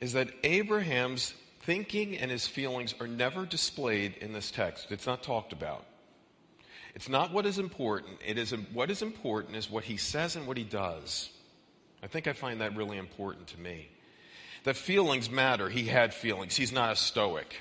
is 0.00 0.14
that 0.14 0.30
Abraham's 0.42 1.34
thinking 1.60 2.16
and 2.16 2.30
his 2.30 2.46
feelings 2.46 2.94
are 2.98 3.06
never 3.06 3.44
displayed 3.44 4.16
in 4.20 4.32
this 4.32 4.50
text. 4.50 4.90
It's 4.90 5.06
not 5.06 5.22
talked 5.22 5.52
about. 5.52 5.84
It's 6.94 7.10
not 7.10 7.30
what 7.30 7.44
is 7.44 7.58
important. 7.58 8.18
It 8.26 8.38
is 8.38 8.52
what 8.72 8.90
is 8.90 9.02
important 9.02 9.56
is 9.56 9.70
what 9.70 9.84
he 9.84 9.98
says 9.98 10.34
and 10.34 10.46
what 10.46 10.56
he 10.56 10.64
does. 10.64 11.30
I 12.02 12.06
think 12.06 12.26
I 12.26 12.32
find 12.32 12.60
that 12.62 12.74
really 12.74 12.96
important 12.96 13.48
to 13.48 13.60
me 13.60 13.88
that 14.64 14.76
feelings 14.76 15.30
matter. 15.30 15.68
He 15.68 15.84
had 15.84 16.14
feelings. 16.14 16.56
He's 16.56 16.72
not 16.72 16.92
a 16.92 16.96
stoic. 16.96 17.56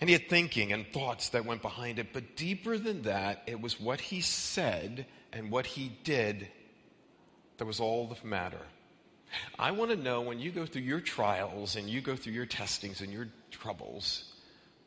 And 0.00 0.08
he 0.08 0.14
had 0.14 0.28
thinking 0.28 0.72
and 0.72 0.86
thoughts 0.86 1.30
that 1.30 1.44
went 1.44 1.62
behind 1.62 1.98
it. 1.98 2.12
But 2.12 2.36
deeper 2.36 2.78
than 2.78 3.02
that, 3.02 3.42
it 3.46 3.60
was 3.60 3.80
what 3.80 4.00
he 4.00 4.20
said 4.20 5.06
and 5.32 5.50
what 5.50 5.66
he 5.66 5.90
did 6.04 6.48
that 7.58 7.66
was 7.66 7.80
all 7.80 8.06
that 8.08 8.24
matter. 8.24 8.60
I 9.58 9.72
want 9.72 9.90
to 9.90 9.96
know 9.96 10.22
when 10.22 10.38
you 10.38 10.50
go 10.50 10.64
through 10.64 10.82
your 10.82 11.00
trials 11.00 11.76
and 11.76 11.88
you 11.88 12.00
go 12.00 12.16
through 12.16 12.32
your 12.32 12.46
testings 12.46 13.00
and 13.00 13.12
your 13.12 13.28
troubles, 13.50 14.24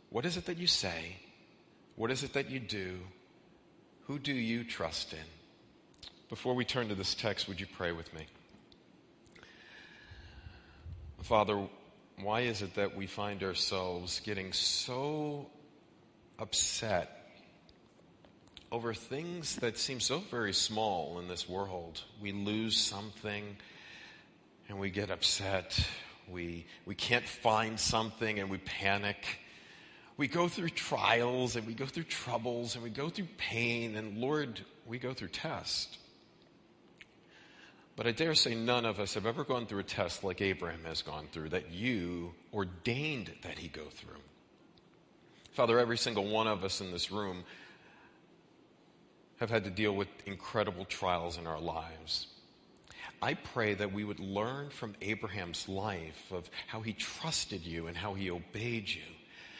what 0.10 0.26
is 0.26 0.38
it 0.38 0.46
that 0.46 0.58
you 0.58 0.68
say? 0.68 1.18
What 1.96 2.10
is 2.12 2.24
it 2.24 2.34
that 2.34 2.50
you 2.50 2.60
do? 2.60 3.00
Who 4.08 4.18
do 4.18 4.34
you 4.34 4.64
trust 4.64 5.14
in? 5.14 5.20
Before 6.30 6.56
we 6.56 6.66
turn 6.66 6.90
to 6.90 6.96
this 6.96 7.14
text, 7.14 7.48
would 7.48 7.60
you 7.60 7.68
pray 7.68 7.92
with 7.92 8.12
me? 8.14 8.26
Father, 11.22 11.68
why 12.22 12.42
is 12.42 12.62
it 12.62 12.76
that 12.76 12.96
we 12.96 13.06
find 13.06 13.44
ourselves 13.44 14.22
getting 14.22 14.54
so 14.54 15.48
upset 16.40 17.21
over 18.72 18.94
things 18.94 19.58
that 19.58 19.78
seem 19.78 20.00
so 20.00 20.20
very 20.20 20.54
small 20.54 21.20
in 21.20 21.28
this 21.28 21.48
world? 21.48 22.02
We 22.22 22.32
lose 22.32 22.78
something 22.78 23.58
and 24.70 24.80
we 24.80 24.90
get 24.90 25.12
upset. 25.12 25.78
We, 26.30 26.66
we 26.86 26.96
can't 26.96 27.28
find 27.28 27.80
something 27.80 28.40
and 28.40 28.50
we 28.50 28.60
panic. 28.60 29.40
we 30.16 30.28
go 30.28 30.48
through 30.48 30.70
trials 30.70 31.56
and 31.56 31.68
we 31.68 31.74
go 31.74 31.86
through 31.86 32.04
troubles 32.04 32.76
and 32.76 32.84
we 32.84 32.90
go 32.90 33.10
through 33.10 33.28
pain 33.38 33.96
and 33.96 34.18
Lord, 34.18 34.62
we 34.86 34.98
go 34.98 35.14
through 35.14 35.30
tests. 35.30 35.98
But 37.98 38.08
I 38.08 38.12
dare 38.12 38.36
say 38.36 38.56
none 38.56 38.86
of 38.86 39.00
us 39.00 39.16
have 39.16 39.26
ever 39.26 39.44
gone 39.44 39.66
through 39.66 39.80
a 39.80 39.84
test 39.84 40.24
like 40.24 40.42
Abraham 40.42 40.86
has 40.86 41.02
gone 41.02 41.28
through 41.32 41.50
that 41.50 41.72
you 41.72 42.34
ordained 42.54 43.32
that 43.44 43.60
he 43.60 43.68
go 43.68 43.84
through. 43.90 44.16
Father, 45.52 45.78
every 45.78 45.98
single 45.98 46.28
one 46.28 46.48
of 46.48 46.64
us 46.64 46.80
in 46.80 46.92
this 46.92 47.12
room 47.12 47.44
have 49.42 49.50
had 49.50 49.64
to 49.64 49.72
deal 49.72 49.94
with 49.96 50.08
incredible 50.28 50.86
trials 50.86 51.38
in 51.40 51.48
our 51.48 51.60
lives. 51.60 52.28
I 53.24 53.34
pray 53.34 53.74
that 53.74 53.92
we 53.92 54.04
would 54.04 54.20
learn 54.20 54.70
from 54.70 54.96
Abraham's 55.02 55.68
life 55.68 56.32
of 56.32 56.48
how 56.68 56.82
he 56.82 56.94
trusted 56.94 57.66
you 57.66 57.88
and 57.88 57.98
how 57.98 58.14
he 58.14 58.30
obeyed 58.30 58.88
you. 58.88 59.02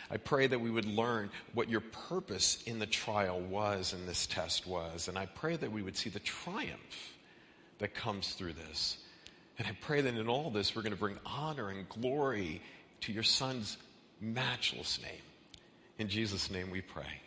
I 0.10 0.18
pray 0.18 0.46
that 0.46 0.62
we 0.62 0.70
would 0.70 0.86
learn 0.86 1.32
what 1.54 1.68
your 1.68 1.82
purpose 1.82 2.62
in 2.68 2.78
the 2.78 2.86
trial 2.86 3.40
was 3.40 3.94
and 3.94 4.08
this 4.08 4.28
test 4.28 4.68
was. 4.68 5.08
And 5.08 5.18
I 5.18 5.26
pray 5.26 5.56
that 5.56 5.72
we 5.72 5.82
would 5.82 5.98
see 5.98 6.12
the 6.12 6.20
triumph 6.20 7.14
that 7.80 7.96
comes 7.96 8.34
through 8.34 8.54
this. 8.54 8.98
And 9.58 9.68
I 9.68 9.76
pray 9.82 10.02
that 10.02 10.14
in 10.14 10.28
all 10.28 10.52
this, 10.52 10.76
we're 10.76 10.84
going 10.84 10.94
to 10.94 11.00
bring 11.00 11.18
honor 11.26 11.70
and 11.70 11.90
glory 11.90 12.62
to 13.02 13.12
your 13.12 13.24
son's 13.24 13.78
matchless 14.20 15.00
name. 15.02 15.24
In 15.98 16.08
Jesus' 16.08 16.52
name 16.52 16.70
we 16.70 16.82
pray. 16.82 17.22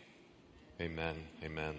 Amen. 0.79 1.15
Amen. 1.43 1.75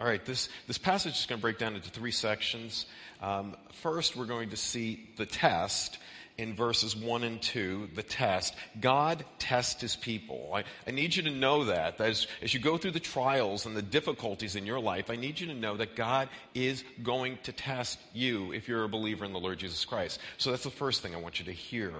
All 0.00 0.06
right, 0.06 0.24
this, 0.24 0.48
this 0.66 0.78
passage 0.78 1.18
is 1.18 1.26
going 1.26 1.38
to 1.38 1.42
break 1.42 1.58
down 1.58 1.74
into 1.74 1.90
three 1.90 2.12
sections. 2.12 2.86
Um, 3.20 3.54
first, 3.82 4.16
we're 4.16 4.24
going 4.24 4.50
to 4.50 4.56
see 4.56 5.06
the 5.16 5.26
test 5.26 5.98
in 6.38 6.54
verses 6.54 6.96
1 6.96 7.24
and 7.24 7.40
2, 7.42 7.90
the 7.94 8.02
test. 8.02 8.54
God 8.80 9.24
tests 9.38 9.80
his 9.80 9.96
people. 9.96 10.50
I, 10.54 10.64
I 10.86 10.90
need 10.90 11.14
you 11.14 11.22
to 11.24 11.30
know 11.30 11.64
that. 11.66 12.00
As, 12.00 12.26
as 12.40 12.54
you 12.54 12.60
go 12.60 12.78
through 12.78 12.92
the 12.92 13.00
trials 13.00 13.66
and 13.66 13.76
the 13.76 13.82
difficulties 13.82 14.56
in 14.56 14.64
your 14.64 14.80
life, 14.80 15.10
I 15.10 15.16
need 15.16 15.38
you 15.38 15.48
to 15.48 15.54
know 15.54 15.76
that 15.76 15.94
God 15.94 16.28
is 16.54 16.84
going 17.02 17.38
to 17.44 17.52
test 17.52 17.98
you 18.14 18.52
if 18.52 18.66
you're 18.66 18.84
a 18.84 18.88
believer 18.88 19.24
in 19.24 19.32
the 19.32 19.40
Lord 19.40 19.58
Jesus 19.58 19.84
Christ. 19.84 20.20
So 20.38 20.50
that's 20.50 20.64
the 20.64 20.70
first 20.70 21.02
thing 21.02 21.14
I 21.14 21.20
want 21.20 21.38
you 21.38 21.44
to 21.46 21.52
hear. 21.52 21.92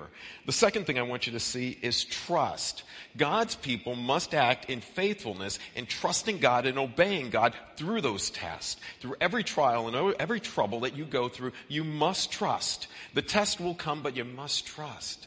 The 0.47 0.53
second 0.53 0.87
thing 0.87 0.99
I 0.99 1.03
want 1.03 1.27
you 1.27 1.33
to 1.33 1.41
see 1.41 1.79
is 1.83 2.05
trust. 2.05 2.85
God's 3.17 3.55
people 3.55 3.95
must 3.95 4.35
act 4.35 4.71
in 4.71 4.81
faithfulness 4.81 5.59
in 5.75 5.87
trusting 5.87 6.39
God 6.39 6.67
and 6.67 6.79
obeying 6.79 7.31
God 7.31 7.55
through 7.77 8.01
those 8.01 8.31
tests. 8.31 8.81
Through 9.01 9.17
every 9.21 9.45
trial 9.45 9.89
and 9.89 10.15
every 10.19 10.41
trouble 10.41 10.81
that 10.81 10.97
you 10.97 11.05
go 11.05 11.29
through, 11.29 11.53
you 11.69 11.85
must 11.85 12.33
trust. 12.33 12.89
The 13.15 13.23
test 13.23 13.61
will 13.61 13.75
come, 13.75 14.03
but 14.03 14.17
you 14.17 14.22
must 14.25 14.67
trust. 14.67 15.27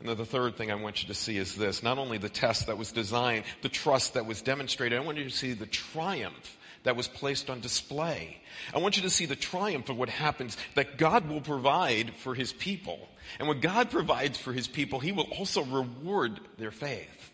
And 0.00 0.08
then 0.08 0.16
the 0.16 0.24
third 0.24 0.56
thing 0.56 0.70
I 0.70 0.76
want 0.76 1.02
you 1.02 1.08
to 1.08 1.14
see 1.14 1.36
is 1.36 1.56
this 1.56 1.82
not 1.82 1.98
only 1.98 2.18
the 2.18 2.28
test 2.28 2.66
that 2.68 2.78
was 2.78 2.92
designed, 2.92 3.44
the 3.62 3.68
trust 3.68 4.14
that 4.14 4.26
was 4.26 4.42
demonstrated, 4.42 4.98
I 4.98 5.04
want 5.04 5.18
you 5.18 5.24
to 5.24 5.30
see 5.30 5.54
the 5.54 5.66
triumph 5.66 6.56
that 6.84 6.96
was 6.96 7.08
placed 7.08 7.50
on 7.50 7.60
display. 7.60 8.40
I 8.72 8.78
want 8.78 8.96
you 8.96 9.02
to 9.02 9.10
see 9.10 9.26
the 9.26 9.36
triumph 9.36 9.88
of 9.88 9.98
what 9.98 10.08
happens 10.08 10.56
that 10.74 10.98
God 10.98 11.28
will 11.28 11.40
provide 11.40 12.14
for 12.14 12.34
his 12.34 12.52
people. 12.52 13.08
And 13.38 13.48
when 13.48 13.60
God 13.60 13.90
provides 13.90 14.38
for 14.38 14.52
his 14.52 14.68
people, 14.68 15.00
he 15.00 15.12
will 15.12 15.28
also 15.36 15.64
reward 15.64 16.40
their 16.56 16.70
faith. 16.70 17.32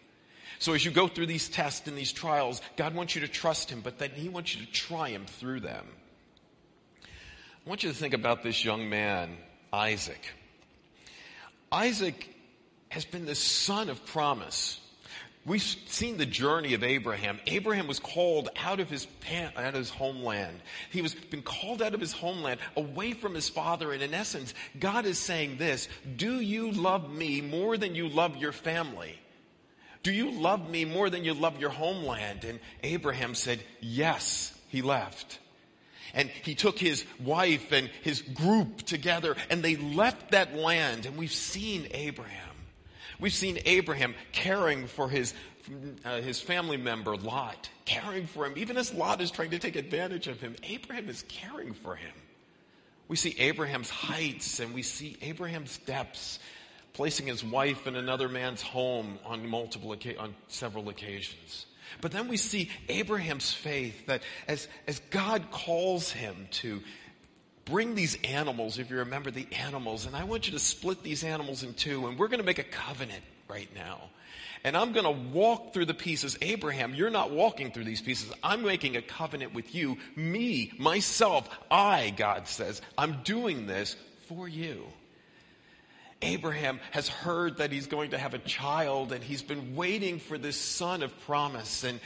So 0.58 0.72
as 0.72 0.84
you 0.84 0.90
go 0.90 1.08
through 1.08 1.26
these 1.26 1.48
tests 1.48 1.86
and 1.86 1.98
these 1.98 2.12
trials, 2.12 2.62
God 2.76 2.94
wants 2.94 3.14
you 3.14 3.20
to 3.20 3.28
trust 3.28 3.70
him, 3.70 3.80
but 3.82 3.98
then 3.98 4.10
he 4.10 4.30
wants 4.30 4.54
you 4.54 4.64
to 4.64 4.72
triumph 4.72 5.28
through 5.28 5.60
them. 5.60 5.86
I 7.04 7.68
want 7.68 7.82
you 7.82 7.90
to 7.90 7.94
think 7.94 8.14
about 8.14 8.42
this 8.42 8.64
young 8.64 8.88
man, 8.88 9.36
Isaac. 9.72 10.20
Isaac 11.74 12.28
has 12.88 13.04
been 13.04 13.26
the 13.26 13.34
son 13.34 13.90
of 13.90 14.06
promise. 14.06 14.80
We've 15.44 15.60
seen 15.60 16.16
the 16.16 16.24
journey 16.24 16.72
of 16.74 16.84
Abraham. 16.84 17.40
Abraham 17.46 17.88
was 17.88 17.98
called 17.98 18.48
out 18.56 18.78
of 18.78 18.88
his 18.88 19.06
out 19.56 19.56
of 19.56 19.74
his 19.74 19.90
homeland. 19.90 20.60
He 20.90 21.02
was 21.02 21.14
been 21.14 21.42
called 21.42 21.82
out 21.82 21.92
of 21.92 22.00
his 22.00 22.12
homeland, 22.12 22.60
away 22.76 23.12
from 23.12 23.34
his 23.34 23.48
father. 23.48 23.92
And 23.92 24.02
in 24.02 24.14
essence, 24.14 24.54
God 24.78 25.04
is 25.04 25.18
saying 25.18 25.58
this: 25.58 25.88
Do 26.16 26.40
you 26.40 26.70
love 26.70 27.10
me 27.10 27.40
more 27.40 27.76
than 27.76 27.94
you 27.94 28.08
love 28.08 28.36
your 28.36 28.52
family? 28.52 29.18
Do 30.04 30.12
you 30.12 30.30
love 30.30 30.70
me 30.70 30.84
more 30.84 31.10
than 31.10 31.24
you 31.24 31.34
love 31.34 31.58
your 31.58 31.70
homeland? 31.70 32.44
And 32.44 32.60
Abraham 32.82 33.34
said, 33.34 33.60
Yes. 33.80 34.52
He 34.68 34.82
left. 34.82 35.38
And 36.14 36.30
he 36.30 36.54
took 36.54 36.78
his 36.78 37.04
wife 37.20 37.72
and 37.72 37.90
his 38.02 38.22
group 38.22 38.82
together 38.82 39.36
and 39.50 39.62
they 39.62 39.76
left 39.76 40.30
that 40.30 40.54
land. 40.54 41.06
And 41.06 41.16
we've 41.16 41.32
seen 41.32 41.88
Abraham. 41.90 42.54
We've 43.20 43.32
seen 43.32 43.58
Abraham 43.64 44.14
caring 44.32 44.86
for 44.86 45.08
his, 45.08 45.34
uh, 46.04 46.20
his 46.20 46.40
family 46.40 46.76
member, 46.76 47.16
Lot, 47.16 47.68
caring 47.84 48.26
for 48.26 48.46
him. 48.46 48.54
Even 48.56 48.76
as 48.76 48.92
Lot 48.92 49.20
is 49.20 49.30
trying 49.30 49.50
to 49.50 49.58
take 49.58 49.76
advantage 49.76 50.28
of 50.28 50.40
him, 50.40 50.56
Abraham 50.62 51.08
is 51.08 51.24
caring 51.28 51.74
for 51.74 51.96
him. 51.96 52.12
We 53.08 53.16
see 53.16 53.34
Abraham's 53.38 53.90
heights 53.90 54.60
and 54.60 54.72
we 54.74 54.82
see 54.82 55.16
Abraham's 55.20 55.78
depths, 55.78 56.38
placing 56.94 57.26
his 57.26 57.44
wife 57.44 57.86
in 57.86 57.96
another 57.96 58.28
man's 58.28 58.62
home 58.62 59.18
on 59.24 59.46
multiple, 59.48 59.94
on 60.18 60.34
several 60.48 60.88
occasions. 60.88 61.66
But 62.00 62.12
then 62.12 62.28
we 62.28 62.36
see 62.36 62.70
Abraham's 62.88 63.52
faith 63.52 64.06
that 64.06 64.22
as, 64.48 64.68
as 64.86 65.00
God 65.10 65.50
calls 65.50 66.10
him 66.10 66.48
to 66.52 66.82
bring 67.64 67.94
these 67.94 68.18
animals, 68.24 68.78
if 68.78 68.90
you 68.90 68.98
remember 68.98 69.30
the 69.30 69.46
animals, 69.52 70.06
and 70.06 70.14
I 70.14 70.24
want 70.24 70.46
you 70.46 70.52
to 70.52 70.58
split 70.58 71.02
these 71.02 71.24
animals 71.24 71.62
in 71.62 71.74
two, 71.74 72.06
and 72.06 72.18
we're 72.18 72.28
going 72.28 72.40
to 72.40 72.46
make 72.46 72.58
a 72.58 72.64
covenant 72.64 73.22
right 73.48 73.68
now. 73.74 74.00
And 74.64 74.76
I'm 74.76 74.92
going 74.92 75.04
to 75.04 75.30
walk 75.32 75.74
through 75.74 75.84
the 75.84 75.94
pieces. 75.94 76.38
Abraham, 76.40 76.94
you're 76.94 77.10
not 77.10 77.30
walking 77.30 77.70
through 77.70 77.84
these 77.84 78.00
pieces. 78.00 78.32
I'm 78.42 78.62
making 78.62 78.96
a 78.96 79.02
covenant 79.02 79.52
with 79.52 79.74
you. 79.74 79.98
Me, 80.16 80.72
myself, 80.78 81.48
I, 81.70 82.14
God 82.16 82.48
says, 82.48 82.80
I'm 82.96 83.22
doing 83.24 83.66
this 83.66 83.96
for 84.26 84.48
you. 84.48 84.86
Abraham 86.24 86.80
has 86.90 87.08
heard 87.08 87.58
that 87.58 87.70
he's 87.70 87.86
going 87.86 88.10
to 88.10 88.18
have 88.18 88.34
a 88.34 88.38
child 88.38 89.12
and 89.12 89.22
he's 89.22 89.42
been 89.42 89.76
waiting 89.76 90.18
for 90.18 90.38
this 90.38 90.56
son 90.56 91.02
of 91.02 91.18
promise. 91.20 91.84
And, 91.84 92.00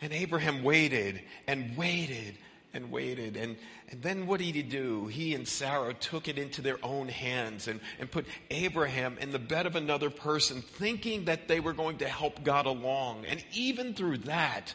and 0.00 0.12
Abraham 0.12 0.62
waited 0.62 1.20
and 1.46 1.76
waited 1.76 2.36
and 2.72 2.90
waited. 2.90 3.36
And, 3.36 3.56
and 3.90 4.02
then 4.02 4.26
what 4.26 4.38
did 4.40 4.54
he 4.54 4.62
do? 4.62 5.06
He 5.06 5.34
and 5.34 5.48
Sarah 5.48 5.94
took 5.94 6.28
it 6.28 6.38
into 6.38 6.62
their 6.62 6.78
own 6.82 7.08
hands 7.08 7.68
and, 7.68 7.80
and 7.98 8.10
put 8.10 8.26
Abraham 8.50 9.16
in 9.18 9.32
the 9.32 9.38
bed 9.38 9.66
of 9.66 9.76
another 9.76 10.10
person, 10.10 10.62
thinking 10.62 11.24
that 11.24 11.48
they 11.48 11.60
were 11.60 11.72
going 11.72 11.98
to 11.98 12.08
help 12.08 12.44
God 12.44 12.66
along. 12.66 13.24
And 13.26 13.42
even 13.52 13.94
through 13.94 14.18
that, 14.18 14.74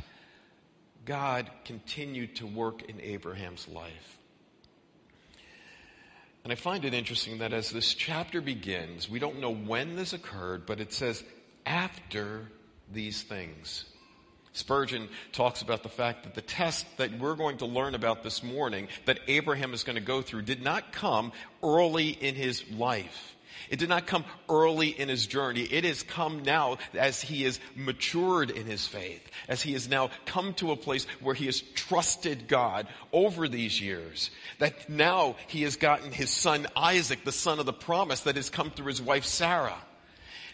God 1.05 1.49
continued 1.65 2.35
to 2.37 2.47
work 2.47 2.83
in 2.83 2.99
Abraham's 3.01 3.67
life. 3.67 4.17
And 6.43 6.51
I 6.51 6.55
find 6.55 6.85
it 6.85 6.93
interesting 6.93 7.39
that 7.39 7.53
as 7.53 7.71
this 7.71 7.93
chapter 7.93 8.41
begins, 8.41 9.09
we 9.09 9.19
don't 9.19 9.39
know 9.39 9.53
when 9.53 9.95
this 9.95 10.13
occurred, 10.13 10.65
but 10.65 10.79
it 10.79 10.91
says, 10.91 11.23
after 11.65 12.47
these 12.91 13.21
things. 13.21 13.85
Spurgeon 14.53 15.07
talks 15.31 15.61
about 15.61 15.83
the 15.83 15.89
fact 15.89 16.23
that 16.23 16.33
the 16.33 16.41
test 16.41 16.85
that 16.97 17.17
we're 17.17 17.35
going 17.35 17.57
to 17.57 17.65
learn 17.65 17.95
about 17.95 18.21
this 18.23 18.43
morning, 18.43 18.89
that 19.05 19.19
Abraham 19.27 19.73
is 19.73 19.83
going 19.83 19.95
to 19.95 20.01
go 20.01 20.21
through, 20.21 20.41
did 20.41 20.61
not 20.61 20.91
come 20.91 21.31
early 21.63 22.09
in 22.09 22.35
his 22.35 22.69
life. 22.71 23.35
It 23.69 23.79
did 23.79 23.89
not 23.89 24.07
come 24.07 24.25
early 24.49 24.89
in 24.89 25.09
his 25.09 25.27
journey. 25.27 25.61
It 25.61 25.83
has 25.83 26.03
come 26.03 26.43
now 26.43 26.77
as 26.93 27.21
he 27.21 27.45
is 27.45 27.59
matured 27.75 28.49
in 28.49 28.65
his 28.65 28.87
faith, 28.87 29.21
as 29.47 29.61
he 29.61 29.73
has 29.73 29.87
now 29.87 30.09
come 30.25 30.53
to 30.55 30.71
a 30.71 30.77
place 30.77 31.05
where 31.19 31.35
he 31.35 31.45
has 31.45 31.61
trusted 31.61 32.47
God 32.47 32.87
over 33.13 33.47
these 33.47 33.79
years. 33.79 34.31
That 34.59 34.89
now 34.89 35.35
he 35.47 35.63
has 35.63 35.75
gotten 35.75 36.11
his 36.11 36.29
son 36.29 36.67
Isaac, 36.75 37.23
the 37.23 37.31
son 37.31 37.59
of 37.59 37.65
the 37.65 37.73
promise 37.73 38.21
that 38.21 38.35
has 38.35 38.49
come 38.49 38.71
through 38.71 38.87
his 38.87 39.01
wife 39.01 39.25
Sarah. 39.25 39.77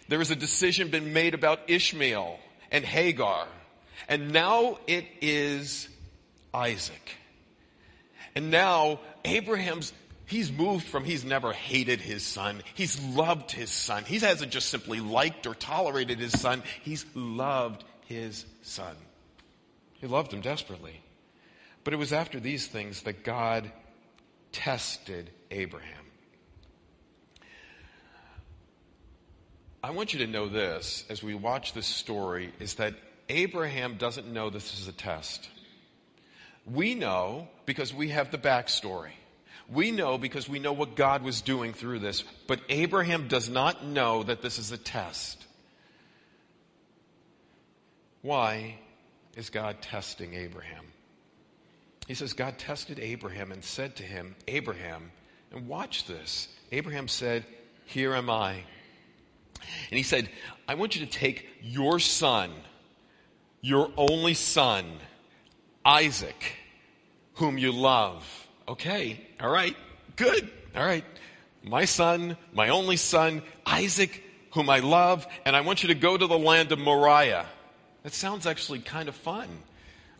There 0.08 0.22
is 0.22 0.32
a 0.32 0.36
decision 0.36 0.90
been 0.90 1.14
made 1.14 1.34
about 1.34 1.70
Ishmael 1.70 2.40
and 2.72 2.86
Hagar. 2.86 3.48
And 4.08 4.32
now 4.32 4.78
it 4.88 5.06
is 5.22 5.90
Isaac. 6.54 7.16
And 8.36 8.52
now 8.52 9.00
Abraham's 9.26 9.92
He's 10.28 10.52
moved 10.52 10.86
from 10.86 11.06
he's 11.06 11.24
never 11.24 11.54
hated 11.54 12.02
his 12.02 12.22
son. 12.22 12.62
He's 12.74 13.02
loved 13.02 13.50
his 13.50 13.70
son. 13.70 14.04
He 14.04 14.20
hasn't 14.20 14.52
just 14.52 14.70
simply 14.70 15.00
liked 15.00 15.48
or 15.48 15.56
tolerated 15.56 16.20
his 16.20 16.38
son. 16.38 16.64
He's 16.84 17.06
loved 17.16 17.86
his 18.08 18.46
son. 18.62 18.94
He 19.94 20.06
loved 20.06 20.34
him 20.34 20.42
desperately. 20.42 21.02
But 21.86 21.94
it 21.94 21.98
was 21.98 22.12
after 22.12 22.42
these 22.42 22.68
things 22.68 23.04
that 23.04 23.24
God 23.24 23.72
tested 24.52 25.32
Abraham. 25.50 26.04
I 29.82 29.92
want 29.92 30.12
you 30.12 30.20
to 30.20 30.28
know 30.28 30.50
this 30.50 31.06
as 31.10 31.24
we 31.24 31.36
watch 31.36 31.72
this 31.72 31.88
story 31.88 32.52
is 32.60 32.74
that 32.74 32.96
Abraham 33.30 33.96
doesn't 33.96 34.28
know 34.28 34.50
this 34.50 34.78
is 34.78 34.90
a 34.90 34.92
test. 34.92 35.50
We 36.66 36.96
know 36.96 37.48
because 37.66 37.94
we 37.94 38.10
have 38.10 38.30
the 38.30 38.38
backstory. 38.38 39.12
We 39.70 39.92
know 39.92 40.18
because 40.18 40.48
we 40.48 40.60
know 40.60 40.74
what 40.74 40.96
God 40.96 41.24
was 41.24 41.42
doing 41.42 41.74
through 41.74 42.00
this, 42.00 42.24
but 42.48 42.62
Abraham 42.70 43.28
does 43.28 43.50
not 43.50 43.86
know 43.86 44.24
that 44.24 44.42
this 44.42 44.60
is 44.60 44.72
a 44.72 44.78
test. 44.78 45.46
Why 48.22 48.80
is 49.36 49.50
God 49.50 49.82
testing 49.82 50.34
Abraham? 50.34 50.86
He 52.08 52.14
says, 52.14 52.32
God 52.32 52.58
tested 52.58 53.00
Abraham 53.00 53.52
and 53.52 53.64
said 53.64 53.98
to 53.98 54.04
him, 54.04 54.36
Abraham, 54.48 55.12
and 55.52 55.68
watch 55.68 56.08
this. 56.08 56.48
Abraham 56.72 57.10
said, 57.10 57.46
Here 57.86 58.14
am 58.14 58.30
I. 58.30 58.64
And 59.90 59.98
he 59.98 60.04
said, 60.04 60.30
I 60.68 60.76
want 60.76 60.96
you 60.96 61.06
to 61.06 61.12
take 61.12 61.50
your 61.62 62.00
son, 62.00 62.52
your 63.62 63.92
only 63.98 64.34
son, 64.34 64.86
Isaac, 65.86 66.56
whom 67.36 67.58
you 67.58 67.74
love. 67.74 68.47
Okay, 68.68 69.20
all 69.40 69.50
right, 69.50 69.76
good, 70.16 70.50
all 70.76 70.86
right. 70.86 71.06
My 71.64 71.86
son, 71.86 72.38
my 72.54 72.70
only 72.70 72.98
son, 72.98 73.42
Isaac, 73.66 74.24
whom 74.52 74.70
I 74.70 74.80
love, 74.80 75.26
and 75.46 75.56
I 75.56 75.62
want 75.62 75.84
you 75.84 75.88
to 75.88 75.96
go 75.96 76.18
to 76.18 76.28
the 76.28 76.38
land 76.38 76.72
of 76.72 76.80
Moriah. 76.80 77.46
That 78.04 78.14
sounds 78.14 78.46
actually 78.46 78.80
kind 78.80 79.10
of 79.10 79.16
fun. 79.16 79.48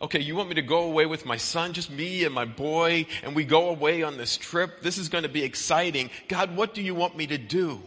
Okay, 0.00 0.20
you 0.20 0.36
want 0.36 0.48
me 0.48 0.54
to 0.54 0.62
go 0.62 0.84
away 0.84 1.06
with 1.06 1.26
my 1.26 1.36
son, 1.36 1.72
just 1.72 1.90
me 1.90 2.24
and 2.24 2.34
my 2.34 2.44
boy, 2.44 3.06
and 3.22 3.34
we 3.34 3.44
go 3.44 3.68
away 3.68 4.02
on 4.02 4.16
this 4.16 4.36
trip? 4.36 4.80
This 4.80 4.96
is 4.96 5.08
going 5.08 5.24
to 5.24 5.28
be 5.28 5.42
exciting. 5.42 6.10
God, 6.28 6.54
what 6.54 6.72
do 6.72 6.82
you 6.82 6.94
want 6.94 7.16
me 7.16 7.26
to 7.26 7.38
do? 7.38 7.82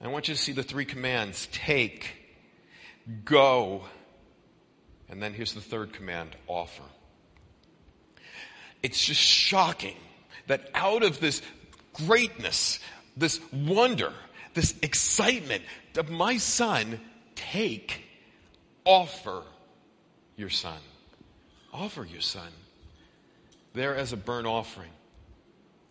I 0.00 0.08
want 0.08 0.28
you 0.28 0.34
to 0.34 0.40
see 0.40 0.52
the 0.52 0.62
three 0.62 0.86
commands 0.86 1.48
take, 1.52 2.10
go, 3.24 3.84
and 5.08 5.22
then 5.22 5.34
here's 5.34 5.52
the 5.52 5.60
third 5.60 5.92
command 5.92 6.36
offer. 6.46 6.84
It's 8.82 9.04
just 9.04 9.20
shocking 9.20 9.96
that 10.46 10.70
out 10.74 11.02
of 11.02 11.20
this 11.20 11.42
greatness, 11.92 12.78
this 13.16 13.40
wonder, 13.52 14.12
this 14.54 14.74
excitement 14.82 15.62
of 15.96 16.10
my 16.10 16.38
son, 16.38 17.00
take, 17.34 18.04
offer 18.84 19.42
your 20.36 20.50
son. 20.50 20.78
Offer 21.72 22.04
your 22.04 22.20
son 22.20 22.50
there 23.72 23.94
as 23.96 24.12
a 24.12 24.16
burnt 24.16 24.46
offering 24.46 24.90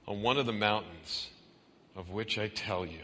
on 0.08 0.21
one 0.21 0.38
of 0.38 0.45
the 0.45 0.54
mountains 0.54 1.30
of 1.95 2.10
which 2.10 2.38
I 2.38 2.47
tell 2.47 2.86
you. 2.86 2.99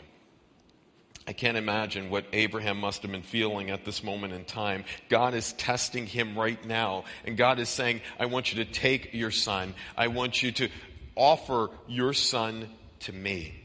I 1.28 1.34
can't 1.34 1.58
imagine 1.58 2.10
what 2.12 2.26
Abraham 2.34 2.80
must 2.80 3.02
have 3.02 3.12
been 3.12 3.24
feeling 3.24 3.72
at 3.72 3.84
this 3.84 4.04
moment 4.04 4.34
in 4.34 4.46
time. 4.46 4.86
God 5.10 5.34
is 5.34 5.54
testing 5.54 6.06
him 6.06 6.38
right 6.38 6.64
now. 6.66 7.06
And 7.26 7.36
God 7.36 7.60
is 7.60 7.68
saying, 7.68 8.02
I 8.20 8.28
want 8.28 8.54
you 8.54 8.64
to 8.64 8.72
take 8.72 9.14
your 9.14 9.32
son. 9.32 9.74
I 9.98 10.08
want 10.08 10.44
you 10.44 10.52
to 10.54 10.70
offer 11.16 11.70
your 11.88 12.14
son 12.14 12.70
to 13.02 13.14
me. 13.14 13.56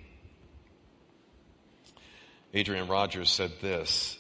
Adrian 2.55 2.89
Rogers 2.89 3.31
said 3.31 3.53
this 3.61 4.19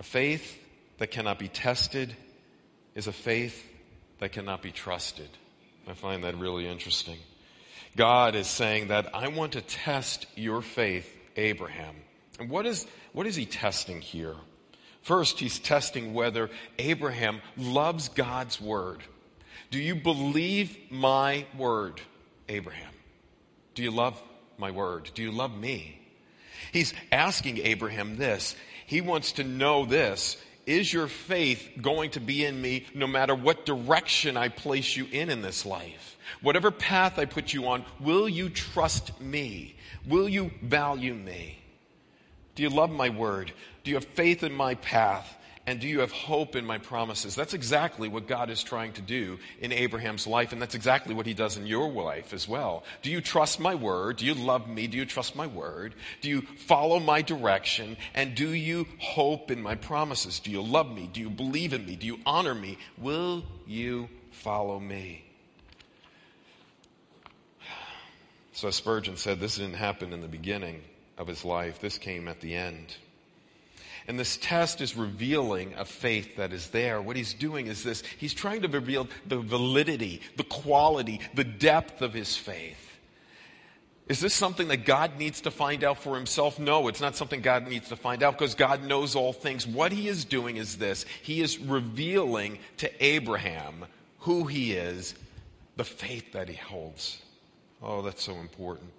A 0.00 0.02
faith 0.02 0.58
that 0.98 1.10
cannot 1.10 1.38
be 1.38 1.48
tested 1.48 2.16
is 2.94 3.06
a 3.06 3.12
faith 3.12 3.62
that 4.20 4.32
cannot 4.32 4.62
be 4.62 4.70
trusted. 4.70 5.28
I 5.86 5.92
find 5.92 6.24
that 6.24 6.38
really 6.38 6.66
interesting. 6.66 7.18
God 7.94 8.34
is 8.34 8.46
saying 8.46 8.88
that 8.88 9.14
I 9.14 9.28
want 9.28 9.52
to 9.52 9.60
test 9.60 10.26
your 10.34 10.62
faith, 10.62 11.14
Abraham. 11.36 11.94
And 12.38 12.50
what 12.50 12.66
is, 12.66 12.86
what 13.12 13.26
is 13.26 13.36
he 13.36 13.46
testing 13.46 14.00
here? 14.00 14.34
First, 15.02 15.38
he's 15.38 15.58
testing 15.58 16.14
whether 16.14 16.50
Abraham 16.78 17.40
loves 17.56 18.08
God's 18.08 18.60
word. 18.60 19.02
Do 19.70 19.78
you 19.78 19.94
believe 19.94 20.76
my 20.90 21.46
word, 21.56 22.00
Abraham? 22.48 22.92
Do 23.74 23.82
you 23.82 23.90
love 23.90 24.20
my 24.56 24.70
word? 24.70 25.10
Do 25.14 25.22
you 25.22 25.30
love 25.30 25.56
me? 25.56 26.00
He's 26.72 26.94
asking 27.12 27.58
Abraham 27.58 28.16
this. 28.16 28.56
He 28.86 29.00
wants 29.00 29.32
to 29.32 29.44
know 29.44 29.84
this. 29.84 30.36
Is 30.66 30.92
your 30.92 31.08
faith 31.08 31.68
going 31.82 32.12
to 32.12 32.20
be 32.20 32.44
in 32.44 32.60
me 32.60 32.86
no 32.94 33.06
matter 33.06 33.34
what 33.34 33.66
direction 33.66 34.36
I 34.36 34.48
place 34.48 34.96
you 34.96 35.06
in 35.12 35.28
in 35.28 35.42
this 35.42 35.66
life? 35.66 36.16
Whatever 36.40 36.70
path 36.70 37.18
I 37.18 37.26
put 37.26 37.52
you 37.52 37.68
on, 37.68 37.84
will 38.00 38.28
you 38.28 38.48
trust 38.48 39.20
me? 39.20 39.76
Will 40.06 40.28
you 40.28 40.50
value 40.62 41.14
me? 41.14 41.58
Do 42.54 42.62
you 42.62 42.70
love 42.70 42.90
my 42.90 43.08
word? 43.08 43.52
Do 43.82 43.90
you 43.90 43.96
have 43.96 44.04
faith 44.04 44.42
in 44.42 44.52
my 44.52 44.74
path? 44.76 45.36
And 45.66 45.80
do 45.80 45.88
you 45.88 46.00
have 46.00 46.12
hope 46.12 46.56
in 46.56 46.66
my 46.66 46.76
promises? 46.76 47.34
That's 47.34 47.54
exactly 47.54 48.06
what 48.06 48.28
God 48.28 48.50
is 48.50 48.62
trying 48.62 48.92
to 48.94 49.00
do 49.00 49.38
in 49.60 49.72
Abraham's 49.72 50.26
life, 50.26 50.52
and 50.52 50.60
that's 50.60 50.74
exactly 50.74 51.14
what 51.14 51.24
he 51.24 51.32
does 51.32 51.56
in 51.56 51.66
your 51.66 51.90
life 51.90 52.34
as 52.34 52.46
well. 52.46 52.84
Do 53.00 53.10
you 53.10 53.22
trust 53.22 53.58
my 53.58 53.74
word? 53.74 54.18
Do 54.18 54.26
you 54.26 54.34
love 54.34 54.68
me? 54.68 54.86
Do 54.88 54.98
you 54.98 55.06
trust 55.06 55.34
my 55.34 55.46
word? 55.46 55.94
Do 56.20 56.28
you 56.28 56.42
follow 56.42 57.00
my 57.00 57.22
direction? 57.22 57.96
And 58.14 58.34
do 58.34 58.50
you 58.50 58.86
hope 58.98 59.50
in 59.50 59.62
my 59.62 59.74
promises? 59.74 60.38
Do 60.38 60.50
you 60.50 60.60
love 60.60 60.94
me? 60.94 61.08
Do 61.10 61.20
you 61.20 61.30
believe 61.30 61.72
in 61.72 61.86
me? 61.86 61.96
Do 61.96 62.06
you 62.06 62.18
honor 62.26 62.54
me? 62.54 62.76
Will 62.98 63.42
you 63.66 64.10
follow 64.32 64.78
me? 64.78 65.24
So 68.52 68.70
Spurgeon 68.70 69.16
said 69.16 69.40
this 69.40 69.56
didn't 69.56 69.74
happen 69.74 70.12
in 70.12 70.20
the 70.20 70.28
beginning 70.28 70.82
of 71.18 71.26
his 71.26 71.44
life, 71.44 71.80
this 71.80 71.98
came 71.98 72.28
at 72.28 72.40
the 72.40 72.54
end. 72.54 72.94
And 74.06 74.18
this 74.18 74.36
test 74.36 74.80
is 74.80 74.96
revealing 74.96 75.74
a 75.74 75.84
faith 75.84 76.36
that 76.36 76.52
is 76.52 76.68
there. 76.68 77.00
What 77.00 77.16
he's 77.16 77.32
doing 77.32 77.68
is 77.68 77.82
this 77.82 78.02
he's 78.18 78.34
trying 78.34 78.62
to 78.62 78.68
reveal 78.68 79.08
the 79.26 79.38
validity, 79.38 80.20
the 80.36 80.44
quality, 80.44 81.20
the 81.34 81.44
depth 81.44 82.02
of 82.02 82.12
his 82.12 82.36
faith. 82.36 82.80
Is 84.06 84.20
this 84.20 84.34
something 84.34 84.68
that 84.68 84.84
God 84.84 85.18
needs 85.18 85.40
to 85.42 85.50
find 85.50 85.82
out 85.82 85.96
for 85.96 86.14
himself? 86.14 86.58
No, 86.58 86.88
it's 86.88 87.00
not 87.00 87.16
something 87.16 87.40
God 87.40 87.66
needs 87.66 87.88
to 87.88 87.96
find 87.96 88.22
out 88.22 88.38
because 88.38 88.54
God 88.54 88.84
knows 88.84 89.16
all 89.16 89.32
things. 89.32 89.66
What 89.66 89.92
he 89.92 90.08
is 90.08 90.26
doing 90.26 90.58
is 90.58 90.76
this 90.76 91.06
He 91.22 91.40
is 91.40 91.58
revealing 91.58 92.58
to 92.78 93.04
Abraham 93.04 93.86
who 94.18 94.44
he 94.44 94.72
is, 94.72 95.14
the 95.76 95.84
faith 95.84 96.32
that 96.32 96.48
he 96.48 96.56
holds. 96.56 97.20
Oh, 97.82 98.02
that's 98.02 98.22
so 98.22 98.34
important. 98.34 98.90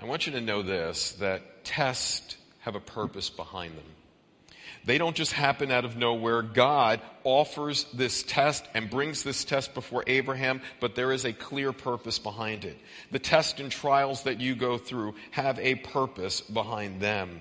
I 0.00 0.04
want 0.04 0.26
you 0.26 0.32
to 0.34 0.40
know 0.40 0.62
this 0.62 1.12
that 1.12 1.64
tests 1.64 2.36
have 2.60 2.76
a 2.76 2.80
purpose 2.80 3.30
behind 3.30 3.76
them. 3.76 3.84
They 4.84 4.96
don't 4.96 5.16
just 5.16 5.32
happen 5.32 5.70
out 5.70 5.84
of 5.84 5.96
nowhere. 5.96 6.40
God 6.40 7.00
offers 7.24 7.84
this 7.92 8.22
test 8.22 8.64
and 8.74 8.88
brings 8.88 9.22
this 9.22 9.44
test 9.44 9.74
before 9.74 10.04
Abraham, 10.06 10.62
but 10.80 10.94
there 10.94 11.12
is 11.12 11.24
a 11.24 11.32
clear 11.32 11.72
purpose 11.72 12.18
behind 12.18 12.64
it. 12.64 12.78
The 13.10 13.18
tests 13.18 13.60
and 13.60 13.72
trials 13.72 14.22
that 14.22 14.40
you 14.40 14.54
go 14.54 14.78
through 14.78 15.14
have 15.32 15.58
a 15.58 15.74
purpose 15.74 16.40
behind 16.40 17.00
them. 17.00 17.40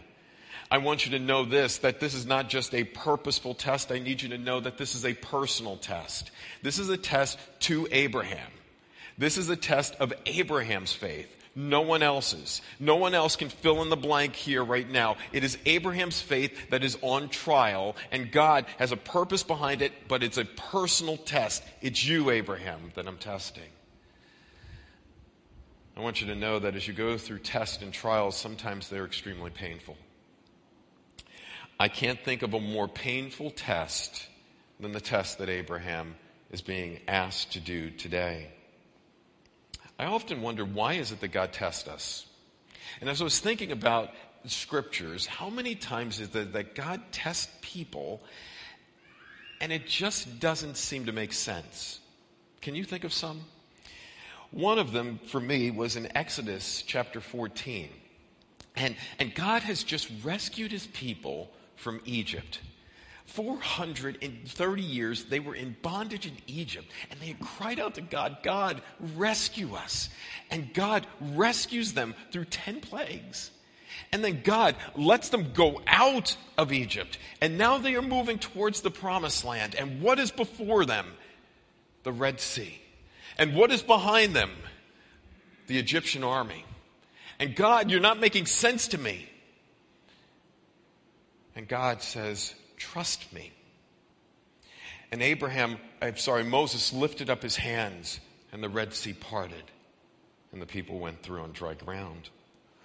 I 0.70 0.80
want 0.80 1.06
you 1.06 1.12
to 1.17 1.24
know 1.24 1.46
this, 1.46 1.78
that 1.78 2.00
this 2.00 2.13
is 2.13 2.26
not 2.26 2.50
just 2.50 2.74
a 2.74 2.84
purposeful 2.84 3.54
test. 3.54 3.91
I 3.91 4.00
need 4.00 4.22
you 4.22 4.30
to 4.30 4.38
know 4.38 4.60
that 4.60 4.78
this 4.78 4.96
is 4.96 5.06
a 5.06 5.13
personal 5.13 5.78
test. 5.78 6.32
This 6.63 6.80
is 6.80 6.89
a 6.89 6.98
test 6.98 7.39
to 7.62 7.88
Abraham. 7.91 8.52
This 9.17 9.38
is 9.38 9.50
a 9.50 9.56
test 9.56 9.96
of 9.96 10.12
Abraham's 10.26 10.91
faith 10.91 11.34
no 11.58 11.82
one 11.82 12.04
else's. 12.04 12.62
No 12.80 12.98
one 12.98 13.15
else 13.15 13.36
can 13.36 13.50
fill 13.50 13.82
in 13.82 13.89
the 13.89 13.98
blank 13.98 14.36
here 14.36 14.63
right 14.63 14.88
now. 14.88 15.17
It 15.34 15.43
is 15.43 15.58
Abraham's 15.65 16.22
faith 16.22 16.70
that 16.70 16.84
is 16.84 17.00
on 17.02 17.30
trial, 17.30 17.96
and 18.12 18.32
God 18.32 18.67
has 18.78 18.91
a 18.91 18.96
purpose 18.96 19.41
behind 19.41 19.82
it, 19.82 19.91
but 20.08 20.22
it's 20.22 20.38
a 20.38 20.46
personal 20.46 21.17
test. 21.17 21.63
It's 21.82 22.06
you, 22.06 22.30
Abraham, 22.30 22.91
that 22.93 23.08
I'm 23.08 23.17
testing. 23.17 23.63
I 25.98 26.02
want 26.02 26.22
you 26.22 26.28
to 26.28 26.36
know 26.36 26.60
that 26.60 26.76
as 26.76 26.88
you 26.88 26.93
go 26.93 27.17
through 27.17 27.39
tests 27.39 27.82
and 27.82 27.91
trials, 27.91 28.38
sometimes 28.38 28.88
they're 28.88 29.06
extremely 29.06 29.50
painful. 29.50 29.98
I 31.80 31.88
can't 31.88 32.20
think 32.20 32.43
of 32.43 32.54
a 32.54 32.60
more 32.60 32.88
painful 32.88 33.50
test 33.50 34.28
than 34.80 34.91
the 34.91 35.02
test 35.02 35.39
that 35.39 35.50
Abraham 35.50 36.17
is 36.52 36.62
being 36.62 37.00
asked 37.08 37.54
to 37.54 37.60
do 37.60 37.89
today. 37.89 38.52
I 40.00 40.06
often 40.06 40.42
wonder 40.42 40.64
why 40.64 40.94
is 40.94 41.12
it 41.12 41.22
that 41.22 41.30
God 41.30 41.54
tests 41.54 41.88
us? 41.88 42.26
And 43.02 43.10
as 43.10 43.22
I 43.22 43.24
was 43.24 43.40
thinking 43.40 43.72
about 43.72 44.12
scriptures, 44.46 45.26
how 45.26 45.50
many 45.50 45.76
times 45.76 46.20
is 46.20 46.36
it 46.36 46.54
that 46.54 46.76
God 46.76 47.02
tests 47.12 47.52
people 47.62 48.22
and 49.60 49.72
it 49.72 49.88
just 49.88 50.40
doesn't 50.40 50.78
seem 50.78 51.06
to 51.08 51.12
make 51.12 51.34
sense? 51.34 52.00
Can 52.62 52.76
you 52.76 52.84
think 52.84 53.04
of 53.04 53.14
some? 53.14 53.42
One 54.52 54.80
of 54.80 54.92
them 54.92 55.20
for 55.28 55.40
me 55.40 55.72
was 55.72 55.96
in 55.96 56.16
Exodus 56.16 56.84
chapter 56.86 57.20
14. 57.20 57.90
And, 58.76 58.96
and 59.20 59.34
God 59.34 59.64
has 59.64 59.84
just 59.84 60.10
rescued 60.24 60.72
his 60.72 60.88
people 60.88 61.50
from 61.76 62.02
Egypt. 62.06 62.60
430 63.28 64.82
years 64.82 65.26
they 65.26 65.40
were 65.40 65.54
in 65.54 65.76
bondage 65.82 66.26
in 66.26 66.34
Egypt 66.48 66.88
and 67.12 67.20
they 67.20 67.28
had 67.28 67.40
cried 67.40 67.80
out 67.80 67.96
to 67.96 68.02
God, 68.02 68.38
God, 68.42 68.82
rescue 69.16 69.76
us. 69.76 70.10
And 70.50 70.74
God 70.74 71.06
rescues 71.20 71.94
them 71.94 72.16
through 72.32 72.46
10 72.46 72.80
plagues. 72.80 73.52
And 74.12 74.24
then 74.24 74.42
God 74.44 74.76
lets 74.96 75.30
them 75.30 75.52
go 75.54 75.82
out 75.88 76.38
of 76.58 76.72
Egypt. 76.72 77.18
And 77.42 77.58
now 77.58 77.78
they 77.78 77.96
are 77.96 78.02
moving 78.02 78.40
towards 78.40 78.82
the 78.82 78.92
promised 78.92 79.44
land. 79.44 79.76
And 79.76 80.02
what 80.02 80.20
is 80.20 80.32
before 80.32 80.86
them? 80.86 81.06
The 82.04 82.13
Red 82.13 82.40
Sea. 82.40 82.80
And 83.38 83.56
what 83.56 83.72
is 83.72 83.82
behind 83.82 84.34
them? 84.34 84.52
The 85.68 85.78
Egyptian 85.78 86.24
army. 86.24 86.63
And 87.40 87.56
God, 87.56 87.92
you're 87.92 88.00
not 88.00 88.20
making 88.20 88.46
sense 88.46 88.88
to 88.90 88.98
me. 88.98 89.30
And 91.56 91.68
God 91.68 92.02
says, 92.02 92.56
Trust 92.78 93.32
me. 93.34 93.52
And 95.12 95.22
Abraham, 95.22 95.78
I'm 96.02 96.18
sorry, 96.18 96.44
Moses 96.44 96.94
lifted 96.94 97.30
up 97.30 97.42
his 97.42 97.56
hands 97.56 98.20
and 98.52 98.63
the 98.63 98.70
Red 98.70 98.94
Sea 98.94 99.13
parted 99.13 99.63
and 100.52 100.62
the 100.62 100.66
people 100.66 101.00
went 101.00 101.22
through 101.22 101.42
on 101.42 101.52
dry 101.52 101.74
ground. 101.74 102.30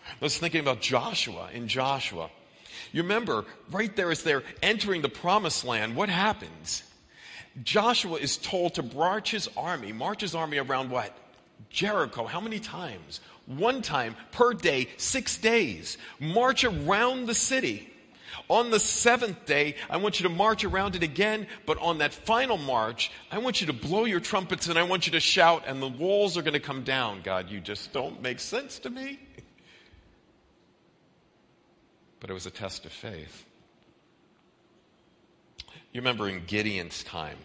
I 0.06 0.24
was 0.24 0.36
thinking 0.36 0.60
about 0.60 0.80
Joshua 0.80 1.48
in 1.52 1.68
Joshua. 1.68 2.30
You 2.92 3.02
remember, 3.02 3.44
right 3.70 3.94
there 3.94 4.10
as 4.10 4.22
they're 4.22 4.42
entering 4.62 5.02
the 5.02 5.08
promised 5.08 5.64
land, 5.64 5.94
what 5.94 6.08
happens? 6.08 6.82
Joshua 7.62 8.16
is 8.16 8.36
told 8.36 8.74
to 8.74 8.82
march 8.82 9.30
his 9.30 9.48
army, 9.56 9.92
march 9.92 10.22
his 10.22 10.34
army 10.34 10.58
around 10.58 10.90
what? 10.90 11.16
Jericho. 11.70 12.24
How 12.24 12.40
many 12.40 12.58
times? 12.58 13.20
One 13.46 13.82
time 13.82 14.16
per 14.30 14.54
day, 14.54 14.88
six 14.96 15.36
days. 15.38 15.98
March 16.18 16.64
around 16.64 17.26
the 17.26 17.34
city. 17.34 17.91
On 18.48 18.70
the 18.70 18.80
seventh 18.80 19.46
day, 19.46 19.76
I 19.90 19.96
want 19.98 20.20
you 20.20 20.24
to 20.28 20.34
march 20.34 20.64
around 20.64 20.96
it 20.96 21.02
again, 21.02 21.46
but 21.66 21.78
on 21.78 21.98
that 21.98 22.12
final 22.14 22.56
march, 22.56 23.10
I 23.30 23.38
want 23.38 23.60
you 23.60 23.66
to 23.68 23.72
blow 23.72 24.04
your 24.04 24.20
trumpets 24.20 24.68
and 24.68 24.78
I 24.78 24.82
want 24.82 25.06
you 25.06 25.12
to 25.12 25.20
shout, 25.20 25.64
and 25.66 25.82
the 25.82 25.88
walls 25.88 26.36
are 26.36 26.42
going 26.42 26.52
to 26.54 26.60
come 26.60 26.82
down. 26.82 27.22
God, 27.22 27.50
you 27.50 27.60
just 27.60 27.92
don't 27.92 28.22
make 28.22 28.40
sense 28.40 28.78
to 28.80 28.90
me. 28.90 29.18
But 32.20 32.30
it 32.30 32.34
was 32.34 32.46
a 32.46 32.52
test 32.52 32.86
of 32.86 32.92
faith. 32.92 33.44
You 35.92 36.00
remember 36.00 36.28
in 36.28 36.44
Gideon's 36.46 37.02
time, 37.02 37.36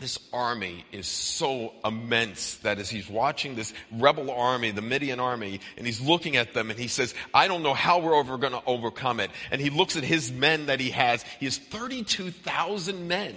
this 0.00 0.18
army 0.32 0.84
is 0.90 1.06
so 1.06 1.72
immense 1.84 2.56
that 2.58 2.78
as 2.78 2.90
he's 2.90 3.08
watching 3.08 3.54
this 3.54 3.72
rebel 3.92 4.30
army, 4.30 4.72
the 4.72 4.82
Midian 4.82 5.20
army, 5.20 5.60
and 5.76 5.86
he's 5.86 6.00
looking 6.00 6.36
at 6.36 6.52
them 6.52 6.70
and 6.70 6.78
he 6.78 6.88
says, 6.88 7.14
I 7.32 7.46
don't 7.46 7.62
know 7.62 7.74
how 7.74 8.00
we're 8.00 8.18
ever 8.18 8.36
going 8.36 8.52
to 8.52 8.62
overcome 8.66 9.20
it. 9.20 9.30
And 9.50 9.60
he 9.60 9.70
looks 9.70 9.96
at 9.96 10.04
his 10.04 10.32
men 10.32 10.66
that 10.66 10.80
he 10.80 10.90
has. 10.90 11.22
He 11.38 11.46
has 11.46 11.58
32,000 11.58 13.06
men. 13.06 13.36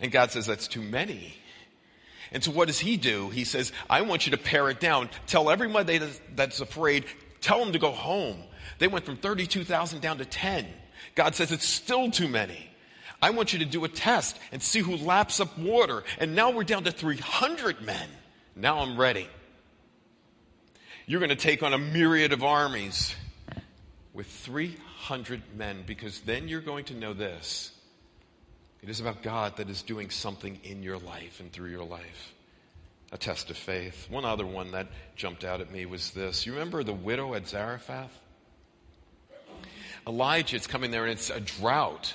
And 0.00 0.12
God 0.12 0.30
says, 0.30 0.46
that's 0.46 0.68
too 0.68 0.82
many. 0.82 1.34
And 2.30 2.44
so 2.44 2.50
what 2.52 2.68
does 2.68 2.78
he 2.78 2.96
do? 2.96 3.30
He 3.30 3.44
says, 3.44 3.72
I 3.88 4.02
want 4.02 4.26
you 4.26 4.32
to 4.32 4.38
pare 4.38 4.68
it 4.70 4.80
down. 4.80 5.08
Tell 5.26 5.50
everybody 5.50 5.98
that's 6.36 6.60
afraid, 6.60 7.06
tell 7.40 7.58
them 7.58 7.72
to 7.72 7.78
go 7.78 7.90
home. 7.90 8.36
They 8.78 8.86
went 8.86 9.04
from 9.04 9.16
32,000 9.16 10.00
down 10.00 10.18
to 10.18 10.24
10. 10.24 10.66
God 11.14 11.34
says, 11.34 11.50
it's 11.50 11.66
still 11.66 12.10
too 12.10 12.28
many. 12.28 12.69
I 13.22 13.30
want 13.30 13.52
you 13.52 13.58
to 13.58 13.64
do 13.64 13.84
a 13.84 13.88
test 13.88 14.38
and 14.50 14.62
see 14.62 14.80
who 14.80 14.96
laps 14.96 15.40
up 15.40 15.58
water. 15.58 16.04
And 16.18 16.34
now 16.34 16.50
we're 16.50 16.64
down 16.64 16.84
to 16.84 16.92
300 16.92 17.82
men. 17.82 18.08
Now 18.56 18.78
I'm 18.80 18.96
ready. 18.96 19.28
You're 21.06 21.20
going 21.20 21.30
to 21.30 21.36
take 21.36 21.62
on 21.62 21.72
a 21.72 21.78
myriad 21.78 22.32
of 22.32 22.42
armies 22.42 23.14
with 24.14 24.26
300 24.26 25.42
men 25.56 25.82
because 25.86 26.20
then 26.20 26.48
you're 26.48 26.60
going 26.60 26.84
to 26.86 26.94
know 26.94 27.12
this. 27.12 27.72
It 28.82 28.88
is 28.88 29.00
about 29.00 29.22
God 29.22 29.58
that 29.58 29.68
is 29.68 29.82
doing 29.82 30.08
something 30.08 30.58
in 30.64 30.82
your 30.82 30.98
life 30.98 31.40
and 31.40 31.52
through 31.52 31.70
your 31.70 31.84
life. 31.84 32.32
A 33.12 33.18
test 33.18 33.50
of 33.50 33.56
faith. 33.56 34.06
One 34.08 34.24
other 34.24 34.46
one 34.46 34.70
that 34.70 34.86
jumped 35.16 35.44
out 35.44 35.60
at 35.60 35.70
me 35.70 35.84
was 35.84 36.12
this. 36.12 36.46
You 36.46 36.52
remember 36.52 36.82
the 36.82 36.92
widow 36.92 37.34
at 37.34 37.48
Zarephath? 37.48 38.18
Elijah 40.06 40.56
is 40.56 40.66
coming 40.66 40.90
there 40.90 41.04
and 41.04 41.12
it's 41.12 41.28
a 41.28 41.40
drought 41.40 42.14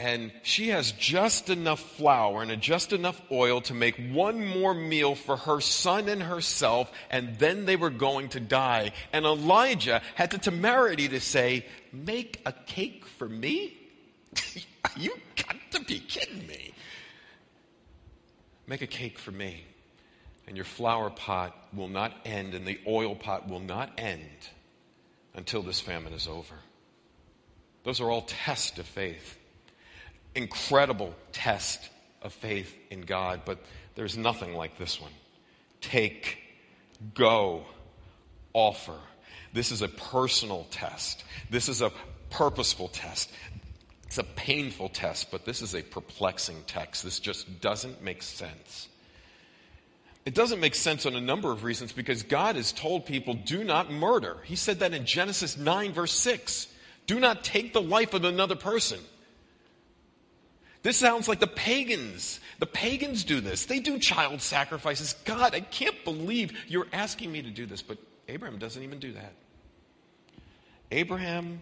and 0.00 0.32
she 0.42 0.68
has 0.68 0.92
just 0.92 1.50
enough 1.50 1.80
flour 1.96 2.42
and 2.42 2.60
just 2.60 2.92
enough 2.92 3.20
oil 3.30 3.60
to 3.62 3.74
make 3.74 3.96
one 4.10 4.44
more 4.44 4.74
meal 4.74 5.14
for 5.14 5.36
her 5.36 5.60
son 5.60 6.08
and 6.08 6.22
herself, 6.22 6.90
and 7.10 7.38
then 7.38 7.64
they 7.64 7.76
were 7.76 7.90
going 7.90 8.28
to 8.30 8.40
die. 8.40 8.90
And 9.12 9.24
Elijah 9.24 10.02
had 10.16 10.30
the 10.30 10.38
temerity 10.38 11.08
to 11.08 11.20
say, 11.20 11.64
Make 11.92 12.40
a 12.44 12.52
cake 12.52 13.06
for 13.06 13.28
me? 13.28 13.76
you 14.96 15.12
got 15.36 15.56
to 15.70 15.80
be 15.84 16.00
kidding 16.00 16.44
me. 16.46 16.72
Make 18.66 18.82
a 18.82 18.88
cake 18.88 19.18
for 19.18 19.30
me, 19.30 19.64
and 20.48 20.56
your 20.56 20.64
flour 20.64 21.10
pot 21.10 21.56
will 21.72 21.88
not 21.88 22.12
end, 22.24 22.54
and 22.54 22.66
the 22.66 22.80
oil 22.86 23.14
pot 23.14 23.48
will 23.48 23.60
not 23.60 23.92
end 23.96 24.48
until 25.34 25.62
this 25.62 25.80
famine 25.80 26.14
is 26.14 26.26
over. 26.26 26.54
Those 27.84 28.00
are 28.00 28.10
all 28.10 28.22
tests 28.22 28.78
of 28.78 28.86
faith 28.86 29.38
incredible 30.34 31.14
test 31.32 31.90
of 32.22 32.32
faith 32.32 32.74
in 32.90 33.02
God, 33.02 33.42
but 33.44 33.58
there's 33.94 34.16
nothing 34.16 34.54
like 34.54 34.78
this 34.78 35.00
one. 35.00 35.12
Take, 35.80 36.38
go, 37.14 37.64
offer. 38.52 38.96
This 39.52 39.70
is 39.70 39.82
a 39.82 39.88
personal 39.88 40.66
test. 40.70 41.24
This 41.50 41.68
is 41.68 41.82
a 41.82 41.92
purposeful 42.30 42.88
test. 42.88 43.30
It's 44.06 44.18
a 44.18 44.24
painful 44.24 44.88
test, 44.90 45.30
but 45.30 45.44
this 45.44 45.62
is 45.62 45.74
a 45.74 45.82
perplexing 45.82 46.64
text. 46.66 47.04
This 47.04 47.20
just 47.20 47.60
doesn't 47.60 48.02
make 48.02 48.22
sense. 48.22 48.88
It 50.24 50.34
doesn't 50.34 50.60
make 50.60 50.74
sense 50.74 51.04
on 51.04 51.14
a 51.14 51.20
number 51.20 51.52
of 51.52 51.64
reasons 51.64 51.92
because 51.92 52.22
God 52.22 52.56
has 52.56 52.72
told 52.72 53.04
people, 53.04 53.34
do 53.34 53.62
not 53.62 53.92
murder. 53.92 54.38
He 54.44 54.56
said 54.56 54.80
that 54.80 54.94
in 54.94 55.04
Genesis 55.04 55.56
9, 55.56 55.92
verse 55.92 56.12
6. 56.12 56.68
Do 57.06 57.20
not 57.20 57.44
take 57.44 57.74
the 57.74 57.82
life 57.82 58.14
of 58.14 58.24
another 58.24 58.56
person. 58.56 59.00
This 60.84 60.98
sounds 60.98 61.28
like 61.28 61.40
the 61.40 61.46
pagans. 61.46 62.40
The 62.58 62.66
pagans 62.66 63.24
do 63.24 63.40
this. 63.40 63.64
They 63.64 63.80
do 63.80 63.98
child 63.98 64.42
sacrifices. 64.42 65.14
God, 65.24 65.54
I 65.54 65.60
can't 65.60 66.04
believe 66.04 66.52
you're 66.68 66.86
asking 66.92 67.32
me 67.32 67.40
to 67.40 67.50
do 67.50 67.64
this. 67.64 67.80
But 67.80 67.96
Abraham 68.28 68.58
doesn't 68.58 68.82
even 68.82 68.98
do 68.98 69.14
that. 69.14 69.32
Abraham, 70.90 71.60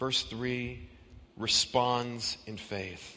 verse 0.00 0.24
3, 0.24 0.88
responds 1.36 2.36
in 2.46 2.56
faith 2.56 3.16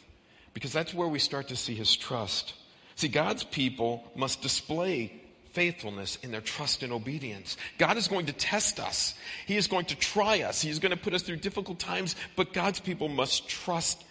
because 0.54 0.72
that's 0.72 0.94
where 0.94 1.08
we 1.08 1.18
start 1.18 1.48
to 1.48 1.56
see 1.56 1.74
his 1.74 1.96
trust. 1.96 2.54
See, 2.96 3.08
God's 3.08 3.44
people 3.44 4.04
must 4.16 4.44
display 4.44 5.20
faithfulness 5.54 6.18
in 6.18 6.30
their 6.32 6.42
trust 6.42 6.84
and 6.84 6.94
obedience. 6.94 7.58
God 7.80 7.98
is 7.98 8.08
going 8.08 8.28
to 8.28 8.34
test 8.34 8.80
us. 8.80 9.16
He 9.48 9.58
is 9.58 9.66
going 9.66 9.86
to 9.86 9.96
try 9.96 10.44
us. 10.44 10.62
He 10.62 10.70
is 10.70 10.78
going 10.78 10.92
to 10.92 10.98
put 10.98 11.16
us 11.16 11.24
through 11.24 11.38
difficult 11.38 11.80
times, 11.80 12.16
but 12.36 12.54
God's 12.54 12.80
people 12.80 13.10
must 13.10 13.50
trust 13.50 14.04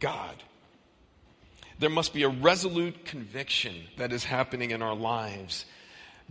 God. 0.00 0.42
There 1.78 1.90
must 1.90 2.14
be 2.14 2.22
a 2.22 2.28
resolute 2.28 3.04
conviction 3.04 3.74
that 3.98 4.12
is 4.12 4.24
happening 4.24 4.70
in 4.70 4.82
our 4.82 4.94
lives. 4.94 5.66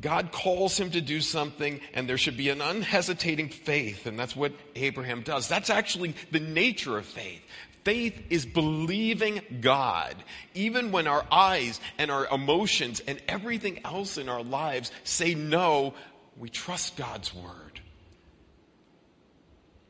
God 0.02 0.32
calls 0.32 0.78
him 0.78 0.92
to 0.92 1.02
do 1.02 1.22
something, 1.22 1.80
and 1.94 2.10
there 2.10 2.18
should 2.18 2.36
be 2.36 2.50
an 2.50 2.62
unhesitating 2.62 3.50
faith, 3.50 4.08
and 4.08 4.20
that's 4.20 4.36
what 4.36 4.52
Abraham 4.76 5.22
does. 5.22 5.48
That's 5.48 5.70
actually 5.70 6.16
the 6.32 6.40
nature 6.40 6.98
of 6.98 7.06
faith. 7.06 7.42
Faith 7.86 8.20
is 8.32 8.46
believing 8.46 9.42
God, 9.62 10.16
even 10.56 10.92
when 10.92 11.06
our 11.06 11.24
eyes 11.32 11.80
and 12.00 12.10
our 12.10 12.26
emotions 12.28 13.00
and 13.08 13.22
everything 13.28 13.86
else 13.86 14.18
in 14.18 14.28
our 14.28 14.44
lives 14.44 14.92
say 15.04 15.36
no, 15.36 15.94
we 16.36 16.50
trust 16.50 16.98
God's 16.98 17.34
word. 17.34 17.65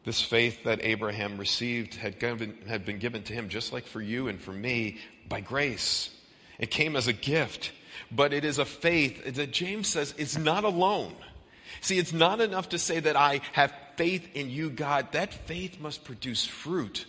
This 0.06 0.22
faith 0.22 0.64
that 0.66 0.82
Abraham 0.84 1.38
received 1.38 1.96
had, 1.96 2.20
given, 2.20 2.58
had 2.68 2.86
been 2.86 3.00
given 3.00 3.24
to 3.24 3.34
him, 3.34 3.50
just 3.50 3.74
like 3.74 3.88
for 3.88 4.02
you 4.02 4.28
and 4.28 4.40
for 4.40 4.52
me, 4.52 5.00
by 5.28 5.42
grace. 5.42 6.12
It 6.60 6.70
came 6.70 6.96
as 6.96 7.08
a 7.08 7.14
gift, 7.14 7.72
but 8.12 8.32
it 8.32 8.46
is 8.46 8.60
a 8.60 8.66
faith 8.66 9.36
that 9.36 9.52
James 9.52 9.88
says 9.88 10.14
is 10.18 10.38
not 10.38 10.64
alone. 10.64 11.16
See, 11.82 11.98
it's 11.98 12.14
not 12.14 12.40
enough 12.40 12.70
to 12.70 12.78
say 12.78 13.00
that 13.00 13.16
I 13.16 13.42
have 13.54 13.74
faith 13.96 14.36
in 14.36 14.50
you, 14.52 14.70
God. 14.70 15.12
That 15.14 15.34
faith 15.34 15.80
must 15.80 16.04
produce 16.04 16.46
fruit. 16.46 17.06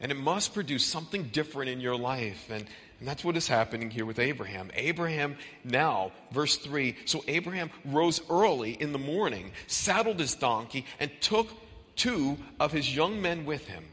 And 0.00 0.10
it 0.10 0.16
must 0.16 0.54
produce 0.54 0.84
something 0.84 1.24
different 1.24 1.70
in 1.70 1.80
your 1.80 1.96
life. 1.96 2.50
And, 2.50 2.64
and 2.98 3.08
that's 3.08 3.24
what 3.24 3.36
is 3.36 3.48
happening 3.48 3.90
here 3.90 4.04
with 4.06 4.18
Abraham. 4.18 4.70
Abraham 4.74 5.36
now, 5.62 6.12
verse 6.32 6.56
3 6.56 6.96
so 7.04 7.22
Abraham 7.28 7.70
rose 7.84 8.20
early 8.30 8.72
in 8.72 8.92
the 8.92 8.98
morning, 8.98 9.52
saddled 9.66 10.20
his 10.20 10.34
donkey, 10.34 10.86
and 10.98 11.10
took 11.20 11.48
two 11.96 12.38
of 12.60 12.72
his 12.72 12.94
young 12.94 13.20
men 13.22 13.44
with 13.44 13.66
him 13.66 13.84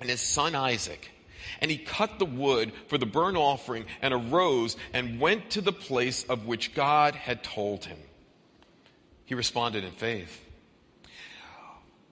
and 0.00 0.08
his 0.08 0.20
son 0.20 0.54
Isaac. 0.54 1.10
And 1.60 1.70
he 1.70 1.78
cut 1.78 2.18
the 2.18 2.26
wood 2.26 2.72
for 2.88 2.98
the 2.98 3.06
burnt 3.06 3.36
offering 3.36 3.86
and 4.02 4.12
arose 4.12 4.76
and 4.92 5.20
went 5.20 5.50
to 5.50 5.60
the 5.60 5.72
place 5.72 6.24
of 6.24 6.46
which 6.46 6.74
God 6.74 7.14
had 7.14 7.44
told 7.44 7.84
him. 7.84 7.98
He 9.24 9.34
responded 9.34 9.84
in 9.84 9.92
faith. 9.92 10.42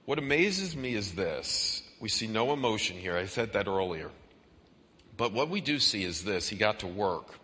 What 0.05 0.19
amazes 0.19 0.77
me 0.77 0.95
is 0.95 1.15
this. 1.15 1.83
We 2.01 2.09
see 2.09 2.27
no 2.27 2.53
emotion 2.53 2.97
here. 2.97 3.17
I 3.17 3.27
said 3.27 3.55
that 3.55 3.67
earlier. 3.67 4.11
But 5.17 5.33
what 5.33 5.49
we 5.49 5.61
do 5.61 5.79
see 5.79 6.05
is 6.05 6.25
this. 6.25 6.49
He 6.49 6.57
got 6.57 6.81
to 6.81 6.87
work. 6.87 7.39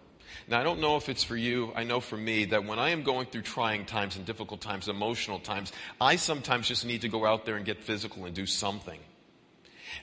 Now, 0.49 0.61
I 0.61 0.65
don't 0.65 0.81
know 0.81 0.97
if 0.97 1.09
it's 1.09 1.23
for 1.23 1.37
you. 1.37 1.73
I 1.75 1.85
know 1.85 2.01
for 2.01 2.17
me 2.17 2.47
that 2.47 2.65
when 2.65 2.79
I 2.79 2.91
am 2.91 3.03
going 3.03 3.27
through 3.27 3.43
trying 3.43 3.87
times 3.87 4.17
and 4.17 4.27
difficult 4.27 4.61
times, 4.61 4.89
emotional 4.89 5.39
times, 5.39 5.73
I 6.01 6.17
sometimes 6.17 6.69
just 6.69 6.85
need 6.85 7.03
to 7.03 7.09
go 7.09 7.27
out 7.27 7.45
there 7.45 7.57
and 7.57 7.65
get 7.65 7.83
physical 7.83 8.25
and 8.25 8.35
do 8.35 8.47
something. 8.47 8.99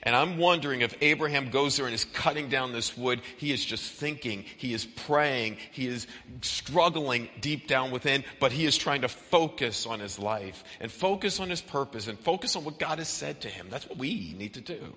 And 0.02 0.14
I'm 0.14 0.38
wondering 0.38 0.82
if 0.82 0.94
Abraham 1.00 1.50
goes 1.50 1.76
there 1.76 1.86
and 1.86 1.94
is 1.94 2.04
cutting 2.04 2.48
down 2.48 2.72
this 2.72 2.96
wood, 2.96 3.20
he 3.36 3.52
is 3.52 3.64
just 3.64 3.92
thinking, 3.92 4.44
he 4.56 4.72
is 4.72 4.84
praying, 4.84 5.56
he 5.72 5.86
is 5.86 6.06
struggling 6.42 7.28
deep 7.40 7.66
down 7.66 7.90
within, 7.90 8.24
but 8.38 8.52
he 8.52 8.66
is 8.66 8.76
trying 8.76 9.02
to 9.02 9.08
focus 9.08 9.86
on 9.86 10.00
his 10.00 10.18
life 10.18 10.62
and 10.80 10.90
focus 10.90 11.40
on 11.40 11.50
his 11.50 11.60
purpose 11.60 12.06
and 12.06 12.18
focus 12.18 12.54
on 12.56 12.64
what 12.64 12.78
God 12.78 12.98
has 12.98 13.08
said 13.08 13.40
to 13.42 13.48
him. 13.48 13.68
That's 13.70 13.88
what 13.88 13.98
we 13.98 14.34
need 14.38 14.54
to 14.54 14.60
do. 14.60 14.94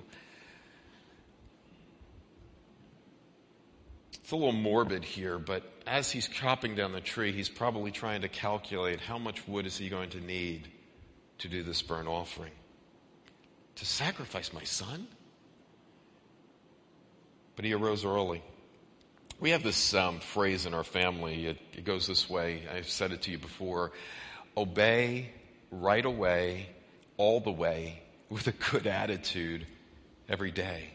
It's 4.31 4.33
a 4.33 4.37
little 4.37 4.53
morbid 4.53 5.03
here, 5.03 5.37
but 5.37 5.61
as 5.85 6.09
he's 6.09 6.25
chopping 6.25 6.73
down 6.73 6.93
the 6.93 7.01
tree, 7.01 7.33
he's 7.33 7.49
probably 7.49 7.91
trying 7.91 8.21
to 8.21 8.29
calculate 8.29 9.01
how 9.01 9.17
much 9.17 9.45
wood 9.45 9.65
is 9.65 9.77
he 9.77 9.89
going 9.89 10.11
to 10.11 10.21
need 10.21 10.69
to 11.39 11.49
do 11.49 11.63
this 11.63 11.81
burnt 11.81 12.07
offering 12.07 12.53
to 13.75 13.85
sacrifice 13.85 14.53
my 14.53 14.63
son? 14.63 15.05
But 17.57 17.65
he 17.65 17.73
arose 17.73 18.05
early. 18.05 18.41
We 19.41 19.49
have 19.49 19.63
this 19.63 19.93
um, 19.93 20.21
phrase 20.21 20.65
in 20.65 20.73
our 20.73 20.85
family. 20.85 21.47
It, 21.47 21.57
it 21.73 21.83
goes 21.83 22.07
this 22.07 22.29
way. 22.29 22.63
I've 22.73 22.87
said 22.87 23.11
it 23.11 23.23
to 23.23 23.31
you 23.31 23.37
before. 23.37 23.91
Obey 24.55 25.29
right 25.71 26.05
away, 26.05 26.69
all 27.17 27.41
the 27.41 27.51
way, 27.51 28.01
with 28.29 28.47
a 28.47 28.53
good 28.53 28.87
attitude 28.87 29.67
every 30.29 30.51
day. 30.51 30.91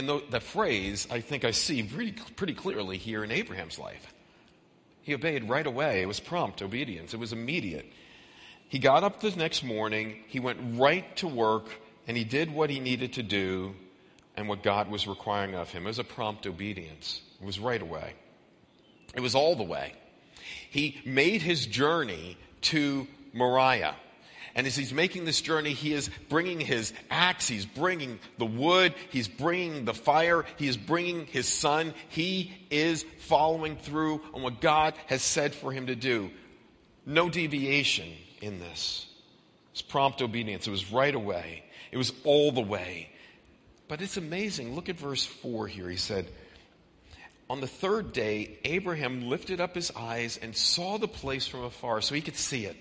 And 0.00 0.08
the, 0.08 0.22
the 0.30 0.40
phrase, 0.40 1.06
I 1.10 1.20
think 1.20 1.44
I 1.44 1.50
see 1.50 1.82
pretty, 1.82 2.12
pretty 2.34 2.54
clearly 2.54 2.96
here 2.96 3.22
in 3.22 3.30
Abraham's 3.30 3.78
life. 3.78 4.14
He 5.02 5.12
obeyed 5.12 5.46
right 5.46 5.66
away. 5.66 6.00
It 6.00 6.08
was 6.08 6.18
prompt 6.18 6.62
obedience. 6.62 7.12
It 7.12 7.20
was 7.20 7.34
immediate. 7.34 7.84
He 8.70 8.78
got 8.78 9.04
up 9.04 9.20
the 9.20 9.30
next 9.32 9.62
morning, 9.62 10.24
he 10.26 10.40
went 10.40 10.80
right 10.80 11.14
to 11.18 11.28
work, 11.28 11.66
and 12.08 12.16
he 12.16 12.24
did 12.24 12.50
what 12.50 12.70
he 12.70 12.80
needed 12.80 13.12
to 13.12 13.22
do 13.22 13.74
and 14.38 14.48
what 14.48 14.62
God 14.62 14.90
was 14.90 15.06
requiring 15.06 15.54
of 15.54 15.70
him. 15.70 15.84
It 15.84 15.88
was 15.88 15.98
a 15.98 16.04
prompt 16.04 16.46
obedience. 16.46 17.20
It 17.38 17.44
was 17.44 17.58
right 17.58 17.82
away. 17.82 18.14
It 19.14 19.20
was 19.20 19.34
all 19.34 19.54
the 19.54 19.64
way. 19.64 19.92
He 20.70 20.98
made 21.04 21.42
his 21.42 21.66
journey 21.66 22.38
to 22.62 23.06
Moriah. 23.34 23.96
And 24.54 24.66
as 24.66 24.76
he's 24.76 24.92
making 24.92 25.24
this 25.24 25.40
journey, 25.40 25.72
he 25.72 25.92
is 25.92 26.10
bringing 26.28 26.60
his 26.60 26.92
axe, 27.10 27.46
he's 27.46 27.66
bringing 27.66 28.18
the 28.38 28.46
wood, 28.46 28.94
he's 29.10 29.28
bringing 29.28 29.84
the 29.84 29.94
fire, 29.94 30.44
he 30.56 30.66
is 30.66 30.76
bringing 30.76 31.26
his 31.26 31.46
son. 31.46 31.94
He 32.08 32.52
is 32.70 33.04
following 33.18 33.76
through 33.76 34.20
on 34.34 34.42
what 34.42 34.60
God 34.60 34.94
has 35.06 35.22
said 35.22 35.54
for 35.54 35.72
him 35.72 35.86
to 35.86 35.94
do. 35.94 36.30
No 37.06 37.28
deviation 37.28 38.08
in 38.40 38.58
this. 38.58 39.06
It's 39.72 39.82
prompt 39.82 40.20
obedience. 40.20 40.66
It 40.66 40.70
was 40.70 40.92
right 40.92 41.14
away. 41.14 41.64
It 41.92 41.96
was 41.96 42.12
all 42.24 42.52
the 42.52 42.60
way. 42.60 43.10
But 43.88 44.02
it's 44.02 44.16
amazing. 44.16 44.74
Look 44.74 44.88
at 44.88 44.98
verse 44.98 45.24
4 45.24 45.66
here. 45.68 45.88
He 45.88 45.96
said, 45.96 46.28
On 47.48 47.60
the 47.60 47.66
third 47.66 48.12
day, 48.12 48.58
Abraham 48.64 49.28
lifted 49.28 49.60
up 49.60 49.74
his 49.74 49.90
eyes 49.96 50.38
and 50.40 50.56
saw 50.56 50.98
the 50.98 51.08
place 51.08 51.46
from 51.46 51.64
afar 51.64 52.00
so 52.00 52.14
he 52.14 52.20
could 52.20 52.36
see 52.36 52.66
it. 52.66 52.76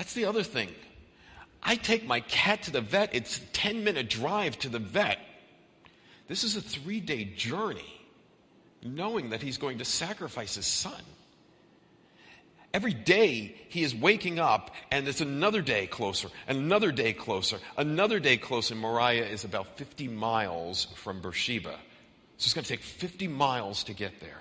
That's 0.00 0.14
the 0.14 0.24
other 0.24 0.42
thing. 0.42 0.70
I 1.62 1.74
take 1.74 2.06
my 2.06 2.20
cat 2.20 2.62
to 2.62 2.70
the 2.70 2.80
vet, 2.80 3.14
it's 3.14 3.36
a 3.36 3.40
10 3.52 3.84
minute 3.84 4.08
drive 4.08 4.58
to 4.60 4.70
the 4.70 4.78
vet. 4.78 5.18
This 6.26 6.42
is 6.42 6.56
a 6.56 6.62
three 6.62 7.00
day 7.00 7.24
journey, 7.24 8.00
knowing 8.82 9.28
that 9.28 9.42
he's 9.42 9.58
going 9.58 9.76
to 9.76 9.84
sacrifice 9.84 10.54
his 10.54 10.64
son. 10.64 11.02
Every 12.72 12.94
day 12.94 13.54
he 13.68 13.82
is 13.82 13.94
waking 13.94 14.38
up 14.38 14.70
and 14.90 15.06
it's 15.06 15.20
another 15.20 15.60
day 15.60 15.86
closer, 15.86 16.30
another 16.48 16.92
day 16.92 17.12
closer, 17.12 17.58
another 17.76 18.20
day 18.20 18.38
closer. 18.38 18.74
Moriah 18.74 19.26
is 19.26 19.44
about 19.44 19.76
50 19.76 20.08
miles 20.08 20.86
from 20.94 21.20
Beersheba. 21.20 21.72
So 22.38 22.46
it's 22.46 22.54
going 22.54 22.64
to 22.64 22.70
take 22.70 22.80
50 22.80 23.28
miles 23.28 23.84
to 23.84 23.92
get 23.92 24.18
there. 24.20 24.40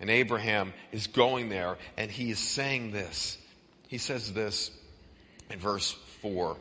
And 0.00 0.08
Abraham 0.08 0.72
is 0.90 1.06
going 1.06 1.50
there 1.50 1.76
and 1.98 2.10
he 2.10 2.30
is 2.30 2.38
saying 2.38 2.92
this. 2.92 3.36
He 3.92 3.98
says 3.98 4.32
this 4.32 4.70
in 5.50 5.58
verse 5.58 5.92
4. 6.22 6.56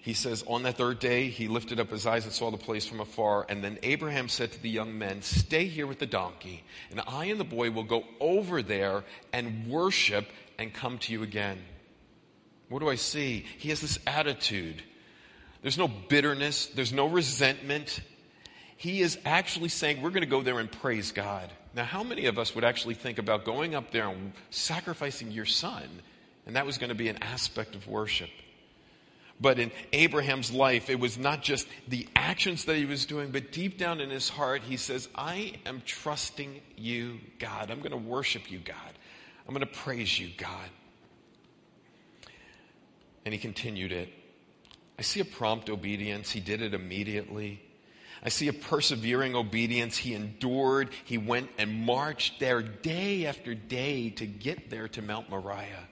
He 0.00 0.14
says, 0.14 0.44
On 0.46 0.62
that 0.62 0.76
third 0.76 1.00
day, 1.00 1.28
he 1.28 1.48
lifted 1.48 1.80
up 1.80 1.90
his 1.90 2.06
eyes 2.06 2.22
and 2.22 2.32
saw 2.32 2.52
the 2.52 2.56
place 2.56 2.86
from 2.86 3.00
afar. 3.00 3.44
And 3.48 3.64
then 3.64 3.80
Abraham 3.82 4.28
said 4.28 4.52
to 4.52 4.62
the 4.62 4.68
young 4.68 4.96
men, 4.96 5.22
Stay 5.22 5.66
here 5.66 5.88
with 5.88 5.98
the 5.98 6.06
donkey, 6.06 6.62
and 6.92 7.00
I 7.08 7.24
and 7.24 7.40
the 7.40 7.44
boy 7.44 7.72
will 7.72 7.82
go 7.82 8.04
over 8.20 8.62
there 8.62 9.02
and 9.32 9.66
worship 9.66 10.28
and 10.56 10.72
come 10.72 10.98
to 10.98 11.12
you 11.12 11.24
again. 11.24 11.58
What 12.68 12.78
do 12.78 12.88
I 12.88 12.94
see? 12.94 13.44
He 13.58 13.70
has 13.70 13.80
this 13.80 13.98
attitude. 14.06 14.84
There's 15.62 15.78
no 15.78 15.88
bitterness, 15.88 16.66
there's 16.66 16.92
no 16.92 17.08
resentment. 17.08 17.98
He 18.76 19.00
is 19.00 19.18
actually 19.24 19.70
saying, 19.70 20.00
We're 20.00 20.10
going 20.10 20.20
to 20.20 20.28
go 20.28 20.42
there 20.42 20.60
and 20.60 20.70
praise 20.70 21.10
God. 21.10 21.50
Now, 21.74 21.82
how 21.82 22.04
many 22.04 22.26
of 22.26 22.38
us 22.38 22.54
would 22.54 22.62
actually 22.62 22.94
think 22.94 23.18
about 23.18 23.44
going 23.44 23.74
up 23.74 23.90
there 23.90 24.08
and 24.08 24.32
sacrificing 24.50 25.32
your 25.32 25.44
son? 25.44 25.88
And 26.46 26.56
that 26.56 26.64
was 26.64 26.78
going 26.78 26.88
to 26.88 26.94
be 26.94 27.08
an 27.08 27.18
aspect 27.22 27.74
of 27.74 27.88
worship. 27.88 28.30
But 29.40 29.58
in 29.58 29.70
Abraham's 29.92 30.50
life, 30.50 30.88
it 30.88 30.98
was 30.98 31.18
not 31.18 31.42
just 31.42 31.68
the 31.88 32.08
actions 32.16 32.64
that 32.64 32.76
he 32.76 32.86
was 32.86 33.04
doing, 33.04 33.32
but 33.32 33.52
deep 33.52 33.76
down 33.76 34.00
in 34.00 34.08
his 34.08 34.28
heart, 34.28 34.62
he 34.62 34.78
says, 34.78 35.08
I 35.14 35.54
am 35.66 35.82
trusting 35.84 36.60
you, 36.76 37.18
God. 37.38 37.70
I'm 37.70 37.80
going 37.80 37.90
to 37.90 37.98
worship 37.98 38.50
you, 38.50 38.58
God. 38.58 38.76
I'm 39.46 39.54
going 39.54 39.66
to 39.66 39.78
praise 39.80 40.18
you, 40.18 40.30
God. 40.38 40.70
And 43.24 43.34
he 43.34 43.38
continued 43.38 43.92
it. 43.92 44.08
I 44.98 45.02
see 45.02 45.20
a 45.20 45.24
prompt 45.24 45.68
obedience. 45.68 46.30
He 46.30 46.40
did 46.40 46.62
it 46.62 46.72
immediately. 46.72 47.60
I 48.22 48.30
see 48.30 48.48
a 48.48 48.52
persevering 48.52 49.34
obedience. 49.34 49.98
He 49.98 50.14
endured. 50.14 50.88
He 51.04 51.18
went 51.18 51.50
and 51.58 51.84
marched 51.84 52.40
there 52.40 52.62
day 52.62 53.26
after 53.26 53.54
day 53.54 54.10
to 54.10 54.26
get 54.26 54.70
there 54.70 54.88
to 54.88 55.02
Mount 55.02 55.28
Moriah. 55.28 55.88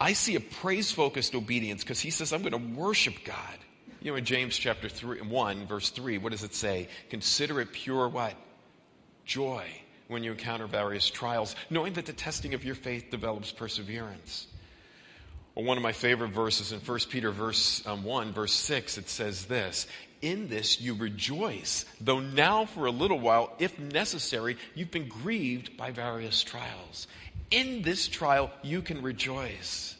I 0.00 0.12
see 0.12 0.36
a 0.36 0.40
praise 0.40 0.90
focused 0.92 1.34
obedience 1.34 1.82
because 1.82 2.00
he 2.00 2.10
says, 2.10 2.32
I'm 2.32 2.42
going 2.42 2.52
to 2.52 2.78
worship 2.78 3.14
God. 3.24 3.58
You 4.00 4.12
know, 4.12 4.16
in 4.16 4.24
James 4.24 4.56
chapter 4.56 4.88
three, 4.88 5.20
1, 5.20 5.66
verse 5.66 5.90
3, 5.90 6.18
what 6.18 6.32
does 6.32 6.44
it 6.44 6.54
say? 6.54 6.88
Consider 7.10 7.60
it 7.60 7.72
pure 7.72 8.08
what? 8.08 8.34
Joy 9.24 9.66
when 10.08 10.22
you 10.22 10.32
encounter 10.32 10.66
various 10.66 11.10
trials, 11.10 11.56
knowing 11.70 11.94
that 11.94 12.06
the 12.06 12.12
testing 12.12 12.54
of 12.54 12.64
your 12.64 12.76
faith 12.76 13.10
develops 13.10 13.50
perseverance. 13.50 14.46
Well, 15.54 15.64
one 15.64 15.76
of 15.76 15.82
my 15.82 15.92
favorite 15.92 16.30
verses 16.30 16.70
in 16.72 16.80
1 16.80 16.98
Peter 17.10 17.30
verse 17.30 17.84
um, 17.86 18.04
1, 18.04 18.32
verse 18.32 18.52
6, 18.52 18.98
it 18.98 19.08
says 19.08 19.46
this, 19.46 19.86
in 20.26 20.48
this 20.48 20.80
you 20.80 20.94
rejoice, 20.94 21.84
though 22.00 22.20
now 22.20 22.66
for 22.66 22.86
a 22.86 22.90
little 22.90 23.20
while, 23.20 23.52
if 23.58 23.78
necessary, 23.78 24.56
you've 24.74 24.90
been 24.90 25.08
grieved 25.08 25.76
by 25.76 25.90
various 25.90 26.42
trials 26.42 27.06
in 27.50 27.82
this 27.82 28.08
trial 28.08 28.50
you 28.62 28.82
can 28.82 29.02
rejoice. 29.02 29.96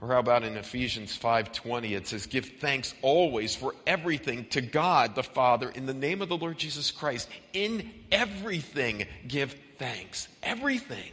Or 0.00 0.08
how 0.08 0.20
about 0.20 0.44
in 0.44 0.56
Ephesians 0.56 1.16
5:20 1.16 1.94
it 1.94 2.06
says 2.06 2.26
give 2.26 2.46
thanks 2.60 2.94
always 3.02 3.56
for 3.56 3.74
everything 3.86 4.46
to 4.50 4.60
God 4.60 5.14
the 5.14 5.22
Father 5.22 5.70
in 5.70 5.86
the 5.86 5.94
name 5.94 6.22
of 6.22 6.28
the 6.28 6.36
Lord 6.36 6.58
Jesus 6.58 6.90
Christ. 6.90 7.28
In 7.52 7.92
everything 8.12 9.06
give 9.26 9.56
thanks. 9.78 10.28
Everything. 10.42 11.10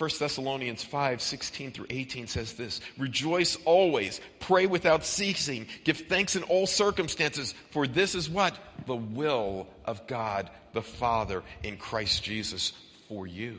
1 0.00 0.10
Thessalonians 0.18 0.82
5, 0.82 1.20
16 1.20 1.72
through 1.72 1.86
18 1.90 2.26
says 2.26 2.54
this 2.54 2.80
Rejoice 2.96 3.58
always, 3.66 4.18
pray 4.38 4.64
without 4.64 5.04
ceasing, 5.04 5.66
give 5.84 5.98
thanks 5.98 6.36
in 6.36 6.42
all 6.44 6.66
circumstances, 6.66 7.54
for 7.70 7.86
this 7.86 8.14
is 8.14 8.30
what? 8.30 8.56
The 8.86 8.96
will 8.96 9.66
of 9.84 10.06
God 10.06 10.48
the 10.72 10.80
Father 10.80 11.42
in 11.62 11.76
Christ 11.76 12.22
Jesus 12.22 12.72
for 13.08 13.26
you. 13.26 13.58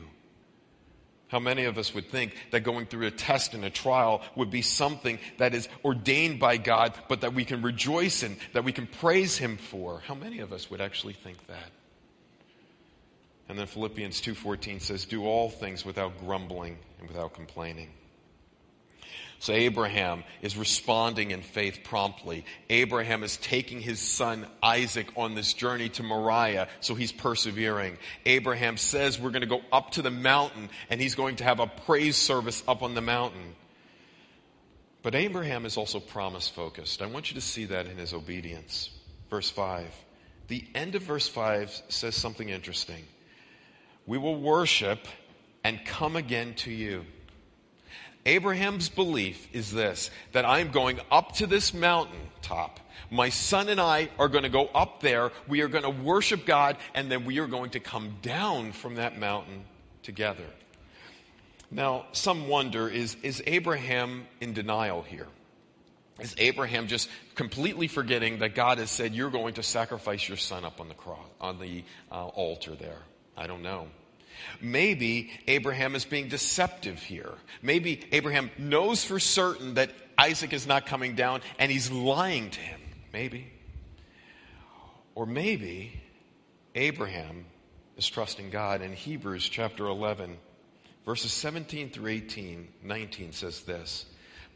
How 1.28 1.38
many 1.38 1.66
of 1.66 1.78
us 1.78 1.94
would 1.94 2.10
think 2.10 2.34
that 2.50 2.60
going 2.60 2.86
through 2.86 3.06
a 3.06 3.12
test 3.12 3.54
and 3.54 3.64
a 3.64 3.70
trial 3.70 4.20
would 4.34 4.50
be 4.50 4.62
something 4.62 5.20
that 5.38 5.54
is 5.54 5.68
ordained 5.84 6.40
by 6.40 6.56
God, 6.56 6.92
but 7.08 7.20
that 7.20 7.34
we 7.34 7.44
can 7.44 7.62
rejoice 7.62 8.24
in, 8.24 8.36
that 8.52 8.64
we 8.64 8.72
can 8.72 8.88
praise 8.88 9.38
Him 9.38 9.58
for? 9.58 10.02
How 10.08 10.16
many 10.16 10.40
of 10.40 10.52
us 10.52 10.72
would 10.72 10.80
actually 10.80 11.14
think 11.14 11.46
that? 11.46 11.70
And 13.52 13.58
then 13.58 13.66
Philippians 13.66 14.22
2:14 14.22 14.80
says, 14.80 15.04
"Do 15.04 15.26
all 15.26 15.50
things 15.50 15.84
without 15.84 16.18
grumbling 16.18 16.78
and 16.98 17.06
without 17.06 17.34
complaining." 17.34 17.92
So 19.40 19.52
Abraham 19.52 20.24
is 20.40 20.56
responding 20.56 21.32
in 21.32 21.42
faith 21.42 21.80
promptly. 21.84 22.46
Abraham 22.70 23.22
is 23.22 23.36
taking 23.36 23.82
his 23.82 24.00
son 24.00 24.46
Isaac 24.62 25.08
on 25.18 25.34
this 25.34 25.52
journey 25.52 25.90
to 25.90 26.02
Moriah, 26.02 26.66
so 26.80 26.94
he's 26.94 27.12
persevering. 27.12 27.98
Abraham 28.24 28.78
says 28.78 29.18
we're 29.18 29.28
going 29.28 29.42
to 29.42 29.46
go 29.46 29.60
up 29.70 29.90
to 29.90 30.00
the 30.00 30.10
mountain 30.10 30.70
and 30.88 30.98
he's 30.98 31.14
going 31.14 31.36
to 31.36 31.44
have 31.44 31.60
a 31.60 31.66
praise 31.66 32.16
service 32.16 32.62
up 32.66 32.82
on 32.82 32.94
the 32.94 33.02
mountain. 33.02 33.54
But 35.02 35.14
Abraham 35.14 35.66
is 35.66 35.76
also 35.76 36.00
promise 36.00 36.48
focused. 36.48 37.02
I 37.02 37.06
want 37.06 37.30
you 37.30 37.34
to 37.34 37.42
see 37.42 37.66
that 37.66 37.86
in 37.86 37.98
his 37.98 38.14
obedience. 38.14 38.88
Verse 39.28 39.50
5. 39.50 39.92
The 40.48 40.64
end 40.74 40.94
of 40.94 41.02
verse 41.02 41.28
5 41.28 41.82
says 41.90 42.16
something 42.16 42.48
interesting. 42.48 43.04
We 44.06 44.18
will 44.18 44.40
worship 44.40 45.06
and 45.64 45.84
come 45.84 46.16
again 46.16 46.54
to 46.54 46.70
you. 46.70 47.04
Abraham's 48.24 48.88
belief 48.88 49.48
is 49.52 49.72
this 49.72 50.10
that 50.32 50.44
I'm 50.44 50.70
going 50.70 51.00
up 51.10 51.32
to 51.36 51.46
this 51.46 51.74
mountain 51.74 52.20
top. 52.40 52.78
My 53.10 53.28
son 53.28 53.68
and 53.68 53.80
I 53.80 54.08
are 54.18 54.28
going 54.28 54.44
to 54.44 54.48
go 54.48 54.66
up 54.66 55.00
there. 55.00 55.32
We 55.48 55.60
are 55.62 55.68
going 55.68 55.84
to 55.84 55.90
worship 55.90 56.46
God, 56.46 56.76
and 56.94 57.10
then 57.10 57.24
we 57.24 57.38
are 57.40 57.46
going 57.46 57.70
to 57.70 57.80
come 57.80 58.16
down 58.22 58.72
from 58.72 58.94
that 58.94 59.18
mountain 59.18 59.64
together. 60.02 60.46
Now, 61.70 62.06
some 62.12 62.48
wonder 62.48 62.88
is, 62.88 63.16
is 63.22 63.42
Abraham 63.46 64.26
in 64.40 64.52
denial 64.52 65.02
here? 65.02 65.26
Is 66.20 66.34
Abraham 66.38 66.86
just 66.86 67.08
completely 67.34 67.88
forgetting 67.88 68.40
that 68.40 68.54
God 68.54 68.78
has 68.78 68.90
said, 68.90 69.14
You're 69.14 69.30
going 69.30 69.54
to 69.54 69.62
sacrifice 69.62 70.28
your 70.28 70.36
son 70.36 70.64
up 70.64 70.80
on 70.80 70.88
the 70.88 70.94
cross, 70.94 71.26
on 71.40 71.58
the 71.58 71.82
uh, 72.10 72.26
altar 72.26 72.74
there? 72.74 72.98
I 73.36 73.46
don't 73.46 73.62
know. 73.62 73.88
Maybe 74.60 75.30
Abraham 75.46 75.94
is 75.94 76.04
being 76.04 76.28
deceptive 76.28 77.02
here. 77.02 77.32
Maybe 77.60 78.02
Abraham 78.12 78.50
knows 78.58 79.04
for 79.04 79.18
certain 79.18 79.74
that 79.74 79.90
Isaac 80.18 80.52
is 80.52 80.66
not 80.66 80.86
coming 80.86 81.14
down 81.14 81.40
and 81.58 81.70
he's 81.70 81.90
lying 81.90 82.50
to 82.50 82.60
him. 82.60 82.80
Maybe. 83.12 83.52
Or 85.14 85.26
maybe 85.26 86.00
Abraham 86.74 87.44
is 87.96 88.08
trusting 88.08 88.50
God. 88.50 88.82
In 88.82 88.92
Hebrews 88.92 89.48
chapter 89.48 89.86
11, 89.86 90.38
verses 91.04 91.32
17 91.32 91.90
through 91.90 92.10
18, 92.10 92.68
19 92.82 93.32
says 93.32 93.62
this 93.62 94.06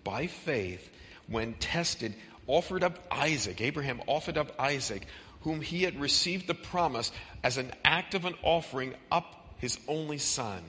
By 0.05 0.27
faith, 0.27 0.91
when 1.29 1.55
tested, 1.55 2.15
offered 2.47 2.85
up 2.85 2.99
Isaac. 3.11 3.61
Abraham 3.61 4.01
offered 4.07 4.39
up 4.39 4.53
Isaac, 4.59 5.07
whom 5.47 5.61
he 5.61 5.85
had 5.85 6.01
received 6.01 6.49
the 6.49 6.55
promise 6.55 7.13
as 7.45 7.57
an 7.57 7.71
act 7.85 8.17
of 8.17 8.25
an 8.25 8.35
offering 8.43 8.93
up 9.13 9.55
his 9.59 9.79
only 9.87 10.19
son, 10.19 10.61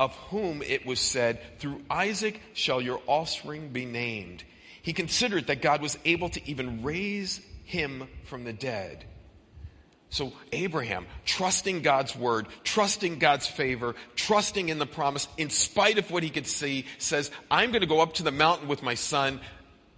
of 0.00 0.16
whom 0.30 0.62
it 0.62 0.84
was 0.84 0.98
said, 0.98 1.40
Through 1.60 1.82
Isaac 1.88 2.40
shall 2.52 2.80
your 2.80 3.00
offspring 3.06 3.68
be 3.68 3.84
named. 3.84 4.42
He 4.82 4.92
considered 4.92 5.46
that 5.46 5.62
God 5.62 5.80
was 5.80 5.96
able 6.04 6.28
to 6.30 6.50
even 6.50 6.82
raise 6.82 7.40
him 7.66 8.08
from 8.24 8.42
the 8.42 8.52
dead. 8.52 9.04
So, 10.10 10.32
Abraham, 10.50 11.06
trusting 11.24 11.82
God's 11.82 12.16
word, 12.16 12.48
trusting 12.64 13.20
God's 13.20 13.46
favor, 13.46 13.94
trusting 14.16 14.70
in 14.70 14.80
the 14.80 14.86
promise, 14.86 15.28
in 15.36 15.50
spite 15.50 15.98
of 15.98 16.10
what 16.10 16.24
he 16.24 16.30
could 16.30 16.48
see, 16.48 16.86
says, 16.98 17.30
I'm 17.48 17.70
going 17.70 17.82
to 17.82 17.86
go 17.86 18.00
up 18.00 18.14
to 18.14 18.24
the 18.24 18.32
mountain 18.32 18.66
with 18.66 18.82
my 18.82 18.94
son, 18.94 19.40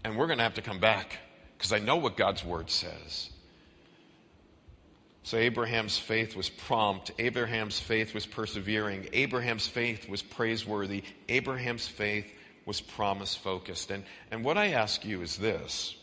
and 0.05 0.18
we're 0.18 0.26
going 0.26 0.37
to 0.37 0.45
have 0.45 0.55
to 0.55 0.62
come 0.62 0.81
back 0.81 1.16
because 1.57 1.72
I 1.72 1.79
know 1.79 1.97
what 1.97 2.18
God's 2.18 2.45
word 2.45 2.68
says. 2.68 3.31
So 5.29 5.37
Abraham's 5.37 5.99
faith 5.99 6.35
was 6.35 6.49
prompt. 6.49 7.11
Abraham's 7.18 7.79
faith 7.79 8.14
was 8.14 8.24
persevering. 8.24 9.11
Abraham's 9.12 9.68
faith 9.68 10.09
was 10.09 10.22
praiseworthy. 10.22 11.05
Abraham's 11.29 11.87
faith 11.87 12.24
was 12.64 12.81
promise 12.81 13.35
focused. 13.35 13.91
And, 13.91 14.05
and 14.31 14.43
what 14.43 14.57
I 14.57 14.68
ask 14.68 15.05
you 15.05 15.20
is 15.20 15.37
this 15.37 15.95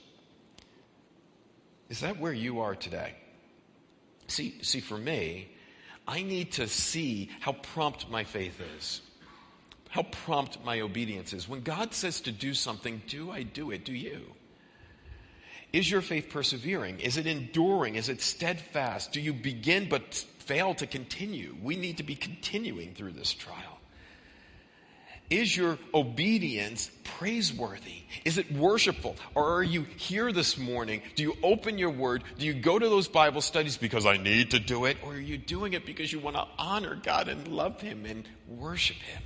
Is 1.89 2.01
that 2.01 2.19
where 2.19 2.33
you 2.33 2.59
are 2.59 2.75
today? 2.75 3.15
See, 4.27 4.59
see, 4.61 4.79
for 4.79 4.95
me, 4.95 5.49
I 6.07 6.21
need 6.21 6.51
to 6.51 6.67
see 6.67 7.31
how 7.39 7.53
prompt 7.53 8.07
my 8.11 8.25
faith 8.25 8.61
is, 8.77 9.01
how 9.89 10.03
prompt 10.03 10.63
my 10.63 10.81
obedience 10.81 11.33
is. 11.33 11.49
When 11.49 11.61
God 11.61 11.95
says 11.95 12.21
to 12.21 12.31
do 12.31 12.53
something, 12.53 13.01
do 13.07 13.31
I 13.31 13.41
do 13.41 13.71
it? 13.71 13.85
Do 13.85 13.93
you? 13.93 14.34
Is 15.75 15.91
your 15.91 15.99
faith 15.99 16.29
persevering? 16.29 17.01
Is 17.01 17.17
it 17.17 17.27
enduring? 17.27 17.95
Is 17.95 18.07
it 18.07 18.21
steadfast? 18.21 19.11
Do 19.11 19.19
you 19.19 19.33
begin 19.33 19.89
but 19.89 20.13
fail 20.13 20.73
to 20.75 20.87
continue? 20.87 21.53
We 21.61 21.75
need 21.75 21.97
to 21.97 22.03
be 22.03 22.15
continuing 22.15 22.93
through 22.93 23.11
this 23.11 23.33
trial. 23.33 23.77
Is 25.29 25.57
your 25.57 25.77
obedience 25.93 26.89
praiseworthy? 27.03 28.03
Is 28.23 28.37
it 28.37 28.53
worshipful? 28.53 29.17
Or 29.33 29.55
are 29.55 29.63
you 29.63 29.81
here 29.97 30.31
this 30.31 30.57
morning? 30.57 31.01
Do 31.15 31.23
you 31.23 31.35
open 31.43 31.77
your 31.77 31.89
word? 31.89 32.23
Do 32.39 32.45
you 32.45 32.53
go 32.53 32.79
to 32.79 32.87
those 32.87 33.09
Bible 33.09 33.41
studies 33.41 33.75
because 33.75 34.05
I 34.05 34.15
need 34.15 34.51
to 34.51 34.59
do 34.59 34.85
it? 34.85 34.95
Or 35.03 35.11
are 35.11 35.19
you 35.19 35.37
doing 35.37 35.73
it 35.73 35.85
because 35.85 36.09
you 36.09 36.19
want 36.19 36.37
to 36.37 36.47
honor 36.57 36.95
God 36.95 37.27
and 37.27 37.49
love 37.49 37.81
Him 37.81 38.05
and 38.05 38.25
worship 38.47 38.95
Him? 38.95 39.23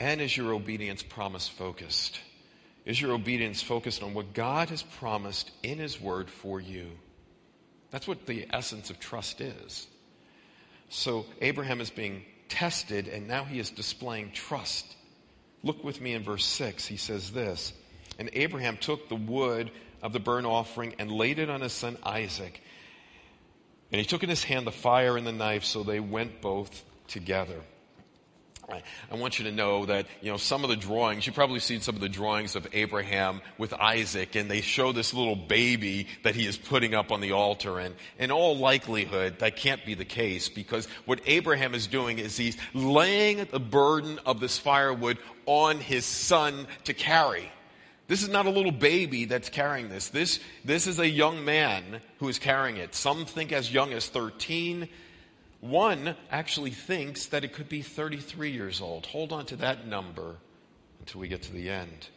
And 0.00 0.20
is 0.20 0.36
your 0.36 0.52
obedience 0.52 1.02
promise 1.02 1.48
focused? 1.48 2.20
Is 2.86 3.00
your 3.00 3.12
obedience 3.12 3.60
focused 3.60 4.02
on 4.02 4.14
what 4.14 4.32
God 4.32 4.70
has 4.70 4.82
promised 4.82 5.50
in 5.64 5.78
His 5.78 6.00
Word 6.00 6.30
for 6.30 6.60
you? 6.60 6.92
That's 7.90 8.06
what 8.06 8.26
the 8.26 8.46
essence 8.52 8.90
of 8.90 9.00
trust 9.00 9.40
is. 9.40 9.88
So 10.88 11.26
Abraham 11.40 11.80
is 11.80 11.90
being 11.90 12.24
tested, 12.48 13.08
and 13.08 13.26
now 13.26 13.44
he 13.44 13.58
is 13.58 13.70
displaying 13.70 14.30
trust. 14.32 14.86
Look 15.64 15.82
with 15.82 16.00
me 16.00 16.12
in 16.12 16.22
verse 16.22 16.44
6. 16.44 16.86
He 16.86 16.96
says 16.96 17.32
this 17.32 17.72
And 18.18 18.30
Abraham 18.32 18.76
took 18.76 19.08
the 19.08 19.16
wood 19.16 19.72
of 20.02 20.12
the 20.12 20.20
burnt 20.20 20.46
offering 20.46 20.94
and 20.98 21.10
laid 21.10 21.40
it 21.40 21.50
on 21.50 21.60
his 21.60 21.72
son 21.72 21.96
Isaac. 22.04 22.62
And 23.90 24.00
he 24.00 24.06
took 24.06 24.22
in 24.22 24.28
his 24.28 24.44
hand 24.44 24.66
the 24.66 24.72
fire 24.72 25.16
and 25.16 25.26
the 25.26 25.32
knife, 25.32 25.64
so 25.64 25.82
they 25.82 26.00
went 26.00 26.40
both 26.40 26.84
together. 27.08 27.60
I 28.68 29.14
want 29.14 29.38
you 29.38 29.44
to 29.44 29.52
know 29.52 29.86
that, 29.86 30.06
you 30.20 30.30
know, 30.30 30.36
some 30.36 30.64
of 30.64 30.70
the 30.70 30.76
drawings, 30.76 31.26
you've 31.26 31.36
probably 31.36 31.60
seen 31.60 31.80
some 31.80 31.94
of 31.94 32.00
the 32.00 32.08
drawings 32.08 32.56
of 32.56 32.66
Abraham 32.72 33.40
with 33.58 33.72
Isaac, 33.72 34.34
and 34.34 34.50
they 34.50 34.60
show 34.60 34.92
this 34.92 35.14
little 35.14 35.36
baby 35.36 36.08
that 36.24 36.34
he 36.34 36.46
is 36.46 36.56
putting 36.56 36.94
up 36.94 37.12
on 37.12 37.20
the 37.20 37.32
altar. 37.32 37.78
And 37.78 37.94
in 38.18 38.32
all 38.32 38.56
likelihood, 38.56 39.38
that 39.38 39.56
can't 39.56 39.84
be 39.84 39.94
the 39.94 40.04
case 40.04 40.48
because 40.48 40.86
what 41.04 41.20
Abraham 41.26 41.74
is 41.74 41.86
doing 41.86 42.18
is 42.18 42.36
he's 42.36 42.56
laying 42.74 43.46
the 43.50 43.60
burden 43.60 44.18
of 44.26 44.40
this 44.40 44.58
firewood 44.58 45.18
on 45.46 45.78
his 45.78 46.04
son 46.04 46.66
to 46.84 46.92
carry. 46.94 47.50
This 48.08 48.22
is 48.22 48.28
not 48.28 48.46
a 48.46 48.50
little 48.50 48.72
baby 48.72 49.24
that's 49.24 49.48
carrying 49.48 49.88
this. 49.88 50.08
This, 50.08 50.40
this 50.64 50.86
is 50.86 50.98
a 50.98 51.08
young 51.08 51.44
man 51.44 52.00
who 52.18 52.28
is 52.28 52.38
carrying 52.38 52.76
it. 52.76 52.94
Some 52.94 53.24
think 53.26 53.52
as 53.52 53.72
young 53.72 53.92
as 53.92 54.08
13. 54.08 54.88
One 55.68 56.16
actually 56.30 56.70
thinks 56.70 57.26
that 57.26 57.44
it 57.44 57.52
could 57.52 57.68
be 57.68 57.82
33 57.82 58.50
years 58.50 58.80
old. 58.80 59.06
Hold 59.06 59.32
on 59.32 59.46
to 59.46 59.56
that 59.56 59.86
number 59.86 60.36
until 61.00 61.20
we 61.20 61.28
get 61.28 61.42
to 61.42 61.52
the 61.52 61.70
end. 61.70 62.08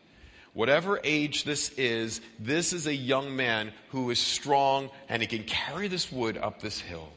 Whatever 0.54 1.00
age 1.04 1.43
this 1.43 1.70
is, 1.72 2.22
this 2.39 2.74
is 2.74 2.88
a 2.88 2.93
young 2.93 3.36
man 3.36 3.72
who 3.89 4.10
is 4.10 4.20
strong 4.20 4.89
and 5.08 5.22
he 5.22 5.28
can 5.28 5.43
carry 5.43 5.88
this 5.88 6.12
wood 6.12 6.38
up 6.38 6.62
this 6.62 6.80
hill. 6.80 7.10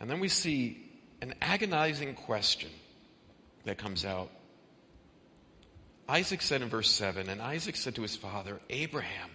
And 0.00 0.10
then 0.10 0.20
we 0.20 0.28
see 0.28 0.90
an 1.20 1.34
agonizing 1.40 2.14
question 2.14 2.70
that 3.64 3.78
comes 3.78 4.04
out. 4.04 4.30
Isaac 6.08 6.42
said 6.42 6.62
in 6.62 6.68
verse 6.68 6.90
7 6.90 7.28
And 7.28 7.40
Isaac 7.40 7.76
said 7.76 7.94
to 7.96 8.02
his 8.02 8.16
father, 8.16 8.60
Abraham, 8.70 9.30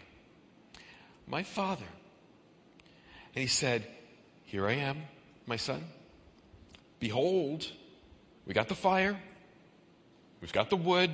my 1.28 1.44
father. 1.44 1.86
And 3.36 3.42
he 3.42 3.48
said, 3.48 3.86
here 4.48 4.66
I 4.66 4.74
am, 4.74 5.04
my 5.46 5.58
son. 5.58 5.84
Behold, 7.00 7.68
we 8.46 8.54
got 8.54 8.70
the 8.70 8.76
fire, 8.76 9.20
we've 10.42 10.54
got 10.54 10.70
the 10.70 10.78
wood. 10.78 11.14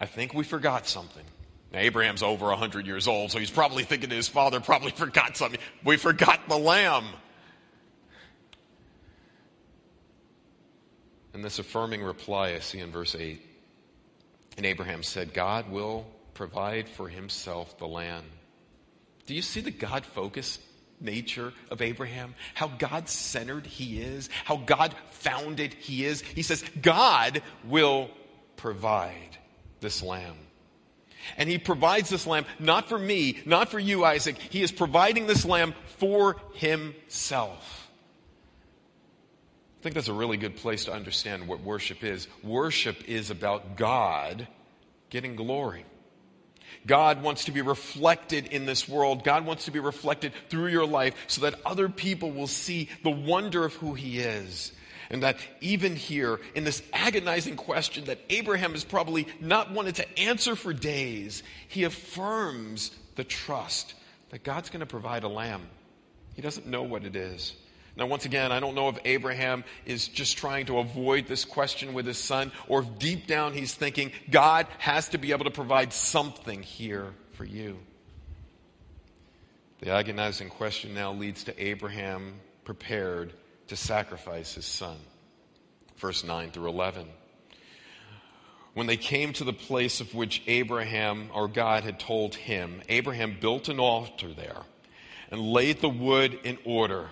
I 0.00 0.06
think 0.06 0.32
we 0.32 0.44
forgot 0.44 0.86
something. 0.86 1.24
Now, 1.72 1.80
Abraham's 1.80 2.22
over 2.22 2.46
100 2.46 2.86
years 2.86 3.06
old, 3.06 3.30
so 3.30 3.38
he's 3.38 3.50
probably 3.50 3.84
thinking 3.84 4.08
his 4.10 4.28
father 4.28 4.60
probably 4.60 4.90
forgot 4.96 5.36
something. 5.36 5.60
We 5.84 5.98
forgot 5.98 6.48
the 6.48 6.56
lamb. 6.56 7.04
And 11.34 11.44
this 11.44 11.58
affirming 11.58 12.02
reply 12.02 12.54
I 12.54 12.60
see 12.60 12.78
in 12.78 12.90
verse 12.90 13.14
8. 13.14 13.40
And 14.56 14.66
Abraham 14.66 15.02
said, 15.02 15.34
God 15.34 15.70
will 15.70 16.06
provide 16.34 16.88
for 16.88 17.08
himself 17.08 17.76
the 17.78 17.86
land. 17.86 18.26
Do 19.26 19.34
you 19.34 19.42
see 19.42 19.60
the 19.60 19.70
God 19.70 20.06
focus 20.06 20.58
nature 21.00 21.52
of 21.70 21.82
Abraham, 21.82 22.34
how 22.54 22.68
God 22.68 23.08
centered 23.08 23.66
he 23.66 24.00
is, 24.00 24.28
how 24.44 24.56
God 24.56 24.94
founded 25.10 25.74
he 25.74 26.04
is. 26.04 26.20
He 26.22 26.42
says, 26.42 26.64
God 26.80 27.42
will 27.64 28.10
provide 28.56 29.38
this 29.80 30.02
lamb. 30.02 30.36
And 31.36 31.48
he 31.48 31.58
provides 31.58 32.08
this 32.08 32.26
lamb 32.26 32.46
not 32.58 32.88
for 32.88 32.98
me, 32.98 33.40
not 33.44 33.70
for 33.70 33.78
you, 33.78 34.04
Isaac. 34.04 34.36
He 34.38 34.62
is 34.62 34.72
providing 34.72 35.26
this 35.26 35.44
lamb 35.44 35.74
for 35.98 36.36
himself. 36.54 37.88
I 39.80 39.82
think 39.82 39.94
that's 39.94 40.08
a 40.08 40.14
really 40.14 40.36
good 40.36 40.56
place 40.56 40.84
to 40.86 40.92
understand 40.92 41.48
what 41.48 41.60
worship 41.60 42.04
is. 42.04 42.28
Worship 42.42 43.08
is 43.08 43.30
about 43.30 43.76
God 43.76 44.46
getting 45.08 45.36
glory. 45.36 45.86
God 46.86 47.22
wants 47.22 47.44
to 47.44 47.52
be 47.52 47.60
reflected 47.60 48.46
in 48.46 48.66
this 48.66 48.88
world. 48.88 49.24
God 49.24 49.44
wants 49.44 49.66
to 49.66 49.70
be 49.70 49.80
reflected 49.80 50.32
through 50.48 50.68
your 50.68 50.86
life 50.86 51.14
so 51.26 51.42
that 51.42 51.60
other 51.64 51.88
people 51.88 52.30
will 52.30 52.46
see 52.46 52.88
the 53.02 53.10
wonder 53.10 53.64
of 53.64 53.74
who 53.74 53.94
He 53.94 54.18
is. 54.18 54.72
And 55.10 55.24
that 55.24 55.38
even 55.60 55.96
here, 55.96 56.40
in 56.54 56.62
this 56.62 56.82
agonizing 56.92 57.56
question 57.56 58.04
that 58.04 58.20
Abraham 58.30 58.72
has 58.72 58.84
probably 58.84 59.26
not 59.40 59.72
wanted 59.72 59.96
to 59.96 60.18
answer 60.18 60.54
for 60.54 60.72
days, 60.72 61.42
he 61.66 61.82
affirms 61.82 62.92
the 63.16 63.24
trust 63.24 63.94
that 64.30 64.44
God's 64.44 64.70
going 64.70 64.80
to 64.80 64.86
provide 64.86 65.24
a 65.24 65.28
lamb. 65.28 65.62
He 66.34 66.42
doesn't 66.42 66.66
know 66.66 66.84
what 66.84 67.04
it 67.04 67.16
is, 67.16 67.56
Now, 67.96 68.06
once 68.06 68.24
again, 68.24 68.52
I 68.52 68.60
don't 68.60 68.74
know 68.74 68.88
if 68.88 68.98
Abraham 69.04 69.64
is 69.84 70.08
just 70.08 70.38
trying 70.38 70.66
to 70.66 70.78
avoid 70.78 71.26
this 71.26 71.44
question 71.44 71.92
with 71.92 72.06
his 72.06 72.18
son, 72.18 72.52
or 72.68 72.80
if 72.80 72.98
deep 72.98 73.26
down 73.26 73.52
he's 73.52 73.74
thinking, 73.74 74.12
God 74.30 74.66
has 74.78 75.08
to 75.10 75.18
be 75.18 75.32
able 75.32 75.44
to 75.44 75.50
provide 75.50 75.92
something 75.92 76.62
here 76.62 77.12
for 77.32 77.44
you. 77.44 77.78
The 79.80 79.90
agonizing 79.90 80.50
question 80.50 80.94
now 80.94 81.12
leads 81.12 81.44
to 81.44 81.62
Abraham 81.62 82.34
prepared 82.64 83.32
to 83.68 83.76
sacrifice 83.76 84.54
his 84.54 84.66
son. 84.66 84.96
Verse 85.96 86.22
9 86.22 86.50
through 86.50 86.68
11. 86.68 87.06
When 88.74 88.86
they 88.86 88.96
came 88.96 89.32
to 89.34 89.44
the 89.44 89.52
place 89.52 90.00
of 90.00 90.14
which 90.14 90.42
Abraham 90.46 91.30
or 91.34 91.48
God 91.48 91.82
had 91.82 91.98
told 91.98 92.34
him, 92.34 92.82
Abraham 92.88 93.36
built 93.40 93.68
an 93.68 93.80
altar 93.80 94.32
there 94.32 94.62
and 95.30 95.40
laid 95.40 95.80
the 95.80 95.88
wood 95.88 96.38
in 96.44 96.58
order. 96.64 97.08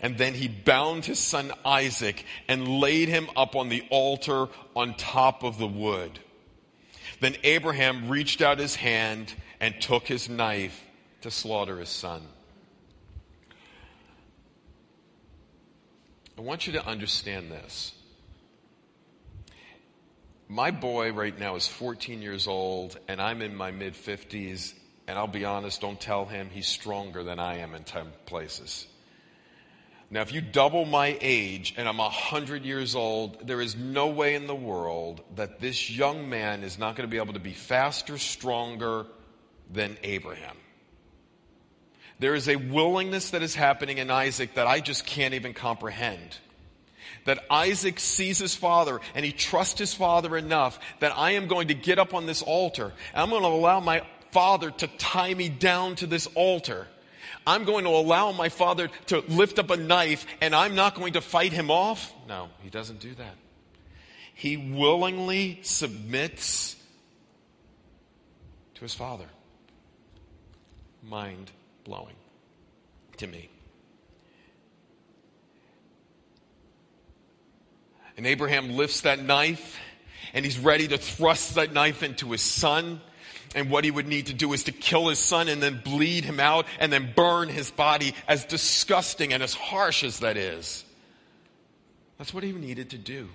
And 0.00 0.16
then 0.16 0.34
he 0.34 0.48
bound 0.48 1.04
his 1.04 1.18
son 1.18 1.52
Isaac 1.64 2.24
and 2.48 2.80
laid 2.80 3.08
him 3.08 3.28
up 3.36 3.56
on 3.56 3.68
the 3.68 3.84
altar 3.90 4.48
on 4.74 4.94
top 4.94 5.42
of 5.42 5.58
the 5.58 5.66
wood. 5.66 6.18
Then 7.20 7.36
Abraham 7.44 8.08
reached 8.08 8.40
out 8.40 8.58
his 8.58 8.76
hand 8.76 9.34
and 9.60 9.78
took 9.80 10.06
his 10.06 10.28
knife 10.28 10.82
to 11.20 11.30
slaughter 11.30 11.78
his 11.78 11.90
son. 11.90 12.22
I 16.38 16.42
want 16.42 16.66
you 16.66 16.72
to 16.72 16.86
understand 16.86 17.50
this. 17.50 17.92
My 20.48 20.70
boy 20.70 21.12
right 21.12 21.38
now 21.38 21.54
is 21.56 21.68
14 21.68 22.22
years 22.22 22.48
old, 22.48 22.98
and 23.06 23.20
I'm 23.20 23.42
in 23.42 23.54
my 23.54 23.70
mid 23.70 23.92
50s, 23.92 24.72
and 25.06 25.18
I'll 25.18 25.26
be 25.26 25.44
honest, 25.44 25.82
don't 25.82 26.00
tell 26.00 26.24
him 26.24 26.48
he's 26.50 26.66
stronger 26.66 27.22
than 27.22 27.38
I 27.38 27.58
am 27.58 27.74
in 27.74 27.84
10 27.84 28.06
places. 28.24 28.86
Now, 30.12 30.22
if 30.22 30.32
you 30.32 30.40
double 30.40 30.84
my 30.86 31.16
age 31.20 31.72
and 31.76 31.88
I'm 31.88 31.98
100 31.98 32.64
years 32.64 32.96
old, 32.96 33.46
there 33.46 33.60
is 33.60 33.76
no 33.76 34.08
way 34.08 34.34
in 34.34 34.48
the 34.48 34.54
world 34.54 35.22
that 35.36 35.60
this 35.60 35.88
young 35.88 36.28
man 36.28 36.64
is 36.64 36.80
not 36.80 36.96
going 36.96 37.08
to 37.08 37.10
be 37.10 37.18
able 37.18 37.34
to 37.34 37.40
be 37.40 37.52
faster, 37.52 38.18
stronger 38.18 39.06
than 39.72 39.96
Abraham. 40.02 40.56
There 42.18 42.34
is 42.34 42.48
a 42.48 42.56
willingness 42.56 43.30
that 43.30 43.42
is 43.42 43.54
happening 43.54 43.98
in 43.98 44.10
Isaac 44.10 44.54
that 44.54 44.66
I 44.66 44.80
just 44.80 45.06
can't 45.06 45.34
even 45.34 45.54
comprehend. 45.54 46.36
That 47.24 47.44
Isaac 47.48 48.00
sees 48.00 48.38
his 48.38 48.56
father 48.56 49.00
and 49.14 49.24
he 49.24 49.30
trusts 49.30 49.78
his 49.78 49.94
father 49.94 50.36
enough 50.36 50.80
that 50.98 51.16
I 51.16 51.32
am 51.32 51.46
going 51.46 51.68
to 51.68 51.74
get 51.74 52.00
up 52.00 52.14
on 52.14 52.26
this 52.26 52.42
altar 52.42 52.92
and 53.14 53.22
I'm 53.22 53.30
going 53.30 53.42
to 53.42 53.48
allow 53.48 53.78
my 53.78 54.02
father 54.32 54.72
to 54.72 54.86
tie 54.86 55.32
me 55.34 55.48
down 55.48 55.94
to 55.96 56.06
this 56.06 56.26
altar 56.34 56.88
I'm 57.46 57.64
going 57.64 57.84
to 57.84 57.90
allow 57.90 58.32
my 58.32 58.48
father 58.48 58.90
to 59.06 59.20
lift 59.28 59.58
up 59.58 59.70
a 59.70 59.76
knife 59.76 60.26
and 60.40 60.54
I'm 60.54 60.74
not 60.74 60.94
going 60.94 61.14
to 61.14 61.20
fight 61.20 61.52
him 61.52 61.70
off? 61.70 62.12
No, 62.28 62.48
he 62.62 62.70
doesn't 62.70 63.00
do 63.00 63.14
that. 63.14 63.34
He 64.34 64.56
willingly 64.56 65.60
submits 65.62 66.76
to 68.74 68.80
his 68.80 68.94
father. 68.94 69.26
Mind 71.02 71.50
blowing 71.84 72.14
to 73.18 73.26
me. 73.26 73.48
And 78.16 78.26
Abraham 78.26 78.76
lifts 78.76 79.02
that 79.02 79.22
knife 79.22 79.78
and 80.34 80.44
he's 80.44 80.58
ready 80.58 80.88
to 80.88 80.98
thrust 80.98 81.54
that 81.54 81.72
knife 81.72 82.02
into 82.02 82.30
his 82.32 82.42
son. 82.42 83.00
And 83.54 83.68
what 83.68 83.84
he 83.84 83.90
would 83.90 84.06
need 84.06 84.26
to 84.26 84.34
do 84.34 84.52
is 84.52 84.64
to 84.64 84.72
kill 84.72 85.08
his 85.08 85.18
son 85.18 85.48
and 85.48 85.62
then 85.62 85.80
bleed 85.84 86.24
him 86.24 86.38
out 86.38 86.66
and 86.78 86.92
then 86.92 87.12
burn 87.16 87.48
his 87.48 87.70
body, 87.70 88.14
as 88.28 88.44
disgusting 88.44 89.32
and 89.32 89.42
as 89.42 89.54
harsh 89.54 90.04
as 90.04 90.20
that 90.20 90.36
is. 90.36 90.84
That's 92.18 92.32
what 92.32 92.44
he 92.44 92.52
needed 92.52 92.90
to 92.90 92.98
do. 92.98 93.28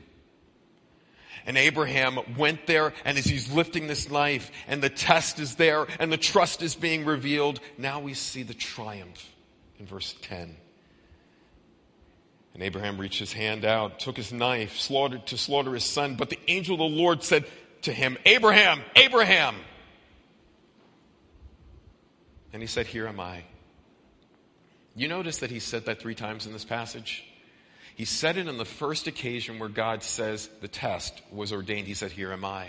And 1.46 1.58
Abraham 1.58 2.18
went 2.38 2.66
there, 2.66 2.94
and 3.04 3.18
as 3.18 3.26
he's 3.26 3.52
lifting 3.52 3.88
this 3.88 4.10
knife, 4.10 4.52
and 4.68 4.82
the 4.82 4.90
test 4.90 5.40
is 5.40 5.56
there, 5.56 5.86
and 6.00 6.12
the 6.12 6.18
trust 6.18 6.64
is 6.64 6.76
being 6.76 7.06
revealed, 7.06 7.60
now 7.78 8.00
we 8.00 8.14
see 8.14 8.42
the 8.42 8.54
triumph 8.54 9.32
in 9.80 9.86
verse 9.86 10.16
10. 10.24 10.56
And 12.56 12.64
Abraham 12.64 12.98
reached 12.98 13.20
his 13.20 13.34
hand 13.34 13.66
out, 13.66 14.00
took 14.00 14.16
his 14.16 14.32
knife, 14.32 14.78
slaughtered 14.78 15.28
to 15.28 15.38
slaughter 15.38 15.74
his 15.74 15.84
son. 15.84 16.16
But 16.16 16.30
the 16.30 16.40
angel 16.48 16.76
of 16.76 16.80
the 16.80 16.98
Lord 16.98 17.22
said 17.22 17.46
to 17.82 17.92
him, 17.92 18.18
Abraham, 18.26 18.82
Abraham. 18.96 19.56
And 22.56 22.64
he 22.64 22.68
said, 22.68 22.88
Here 22.88 23.06
am 23.06 23.20
I. 23.20 23.44
You 24.96 25.10
notice 25.10 25.40
that 25.40 25.52
he 25.52 25.60
said 25.60 25.88
that 25.88 26.00
three 26.00 26.16
times 26.16 26.46
in 26.46 26.54
this 26.54 26.64
passage? 26.64 27.26
He 27.96 28.06
said 28.06 28.38
it 28.38 28.48
on 28.48 28.58
the 28.58 28.64
first 28.64 29.08
occasion 29.08 29.60
where 29.60 29.68
God 29.68 30.04
says 30.04 30.50
the 30.62 30.70
test 30.70 31.22
was 31.34 31.52
ordained. 31.52 31.86
He 31.86 31.94
said, 31.94 32.12
Here 32.12 32.32
am 32.32 32.46
I. 32.46 32.68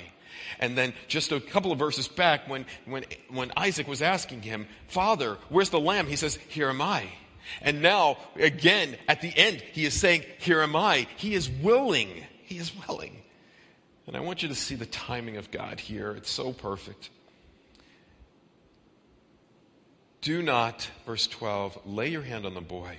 And 0.59 0.77
then 0.77 0.93
just 1.07 1.31
a 1.31 1.39
couple 1.39 1.71
of 1.71 1.79
verses 1.79 2.09
back, 2.09 2.49
when, 2.49 2.67
when, 2.85 3.05
when 3.31 3.53
Isaac 3.57 3.87
was 3.87 4.03
asking 4.03 4.43
him, 4.43 4.67
Father, 4.89 5.39
where's 5.51 5.71
the 5.71 5.79
lamb? 5.79 6.09
He 6.09 6.17
says, 6.17 6.35
Here 6.49 6.69
am 6.69 6.83
I. 6.83 7.07
And 7.63 7.81
now, 7.81 8.19
again, 8.35 8.97
at 9.07 9.21
the 9.21 9.33
end, 9.37 9.63
he 9.73 9.85
is 9.85 9.95
saying, 9.95 10.25
Here 10.39 10.63
am 10.63 10.75
I. 10.75 11.07
He 11.17 11.33
is 11.35 11.49
willing. 11.49 12.25
He 12.43 12.59
is 12.59 12.73
willing. 12.89 13.23
And 14.09 14.17
I 14.17 14.21
want 14.21 14.43
you 14.43 14.49
to 14.49 14.55
see 14.57 14.75
the 14.75 14.85
timing 14.85 15.37
of 15.37 15.53
God 15.53 15.79
here. 15.79 16.11
It's 16.11 16.29
so 16.29 16.53
perfect. 16.53 17.11
Do 20.27 20.43
not, 20.43 20.91
verse 21.07 21.29
12, 21.29 21.87
lay 21.87 22.09
your 22.09 22.23
hand 22.23 22.47
on 22.47 22.55
the 22.55 22.61
boy 22.61 22.97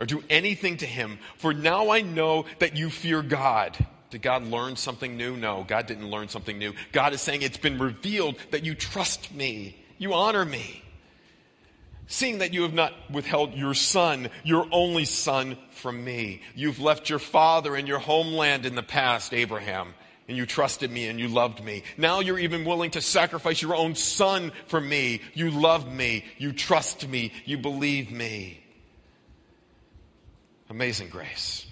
or 0.00 0.04
do 0.04 0.24
anything 0.28 0.78
to 0.78 0.84
him, 0.84 1.20
for 1.36 1.54
now 1.54 1.90
I 1.90 2.00
know 2.00 2.46
that 2.58 2.76
you 2.76 2.90
fear 2.90 3.22
God. 3.22 3.76
Did 4.10 4.22
God 4.22 4.42
learn 4.42 4.74
something 4.74 5.16
new? 5.16 5.36
No, 5.36 5.62
God 5.62 5.86
didn't 5.86 6.10
learn 6.10 6.28
something 6.28 6.58
new. 6.58 6.72
God 6.90 7.12
is 7.12 7.20
saying 7.20 7.42
it's 7.42 7.56
been 7.56 7.78
revealed 7.78 8.34
that 8.50 8.64
you 8.64 8.74
trust 8.74 9.32
me, 9.32 9.76
you 9.96 10.12
honor 10.12 10.44
me. 10.44 10.82
Seeing 12.08 12.38
that 12.38 12.52
you 12.52 12.62
have 12.62 12.74
not 12.74 12.94
withheld 13.12 13.54
your 13.54 13.74
son, 13.74 14.28
your 14.42 14.66
only 14.72 15.04
son, 15.04 15.56
from 15.70 16.02
me. 16.02 16.42
You've 16.56 16.80
left 16.80 17.08
your 17.08 17.20
father 17.20 17.76
and 17.76 17.86
your 17.86 18.00
homeland 18.00 18.66
in 18.66 18.74
the 18.74 18.82
past, 18.82 19.32
Abraham 19.32 19.94
and 20.28 20.36
you 20.36 20.46
trusted 20.46 20.90
me 20.90 21.08
and 21.08 21.20
you 21.20 21.28
loved 21.28 21.62
me. 21.62 21.82
Now 21.96 22.20
you're 22.20 22.38
even 22.38 22.64
willing 22.64 22.92
to 22.92 23.00
sacrifice 23.00 23.60
your 23.60 23.76
own 23.76 23.94
son 23.94 24.52
for 24.66 24.80
me. 24.80 25.20
You 25.34 25.50
love 25.50 25.90
me. 25.92 26.24
You 26.38 26.52
trust 26.52 27.06
me. 27.06 27.32
You 27.44 27.58
believe 27.58 28.10
me. 28.10 28.64
Amazing 30.70 31.10
grace. 31.10 31.66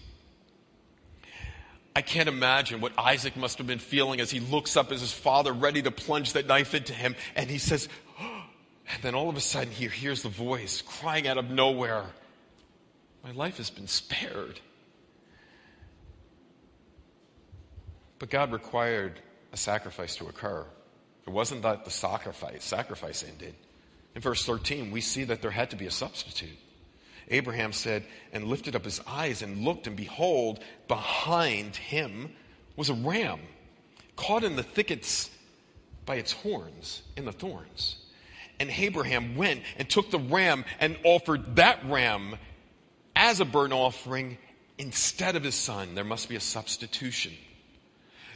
I 1.95 2.03
can't 2.03 2.29
imagine 2.29 2.81
what 2.81 2.93
Isaac 2.99 3.37
must 3.37 3.59
have 3.59 3.67
been 3.67 3.79
feeling 3.79 4.21
as 4.21 4.31
he 4.31 4.41
looks 4.41 4.77
up 4.77 4.93
as 4.93 5.01
his 5.01 5.13
father 5.13 5.53
ready 5.53 5.83
to 5.83 5.91
plunge 5.91 6.35
that 6.35 6.47
knife 6.47 6.75
into 6.75 6.93
him 6.93 7.15
and 7.37 7.51
he 7.51 7.59
says, 7.59 7.89
oh, 8.21 8.45
and 8.93 9.03
then 9.03 9.15
all 9.15 9.29
of 9.29 9.37
a 9.37 9.41
sudden 9.41 9.71
he 9.71 9.89
hears 9.89 10.23
the 10.23 10.29
voice 10.29 10.83
crying 10.83 11.27
out 11.27 11.39
of 11.39 11.51
nowhere, 11.51 12.05
My 13.25 13.33
life 13.33 13.59
has 13.59 13.71
been 13.71 13.89
spared. 13.89 14.61
But 18.23 18.31
God 18.31 18.53
required 18.53 19.19
a 19.53 19.57
sacrifice 19.57 20.15
to 20.15 20.29
occur. 20.29 20.65
It 21.27 21.31
wasn't 21.31 21.63
that 21.63 21.85
the 21.85 21.91
sacrifice, 21.91 22.63
sacrifice 22.63 23.25
ended. 23.29 23.53
In 24.15 24.23
verse 24.23 24.47
13, 24.47 24.93
we 24.93 25.01
see 25.01 25.25
that 25.25 25.43
there 25.43 25.51
had 25.51 25.71
to 25.71 25.77
be 25.77 25.87
a 25.87 25.91
substitute. 25.91 26.57
Abraham 27.31 27.73
said, 27.73 28.05
and 28.33 28.45
lifted 28.45 28.77
up 28.77 28.85
his 28.85 29.01
eyes 29.09 29.43
and 29.43 29.65
looked, 29.65 29.89
and 29.89 29.97
behold, 29.97 30.61
behind 30.87 31.75
him 31.75 32.31
was 32.77 32.91
a 32.91 32.95
ram 32.95 33.41
caught 34.15 34.45
in 34.45 34.55
the 34.55 34.63
thickets 34.63 35.29
by 36.07 36.15
its 36.15 36.31
horns, 36.31 37.03
in 37.17 37.25
the 37.25 37.33
thorns. 37.33 37.97
And 38.61 38.71
Abraham 38.71 39.35
went 39.35 39.63
and 39.79 39.91
took 39.91 40.13
the 40.13 40.21
ram 40.21 40.65
and 40.79 40.97
offered 41.03 41.57
that 41.57 41.85
ram 41.87 42.37
as 43.17 43.41
a 43.41 43.45
burnt 43.45 43.73
offering 43.73 44.39
instead 44.79 45.35
of 45.35 45.43
his 45.43 45.57
son. 45.57 45.97
There 45.97 46.05
must 46.05 46.29
be 46.29 46.37
a 46.37 46.41
substitution. 46.41 47.33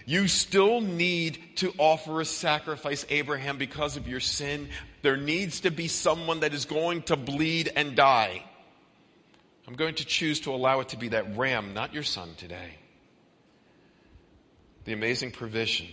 You 0.09 0.29
still 0.29 0.81
need 0.81 1.57
to 1.57 1.75
offer 1.79 2.21
a 2.21 2.25
sacrifice, 2.25 3.05
Abraham, 3.11 3.59
because 3.59 3.97
of 3.97 4.07
your 4.07 4.21
sin. 4.21 4.69
There 5.03 5.17
needs 5.17 5.61
to 5.61 5.71
be 5.73 5.89
someone 5.89 6.41
that 6.41 6.55
is 6.55 6.65
going 6.65 7.03
to 7.03 7.17
bleed 7.17 7.73
and 7.75 7.97
die. 7.97 8.45
I'm 9.67 9.75
going 9.75 9.97
to 9.97 10.05
choose 10.05 10.41
to 10.41 10.55
allow 10.55 10.79
it 10.79 10.91
to 10.91 10.97
be 10.97 11.09
that 11.09 11.37
ram, 11.37 11.75
not 11.75 11.93
your 11.93 12.05
son 12.05 12.31
today. 12.37 12.79
The 14.85 14.93
amazing 14.93 15.33
provision 15.33 15.89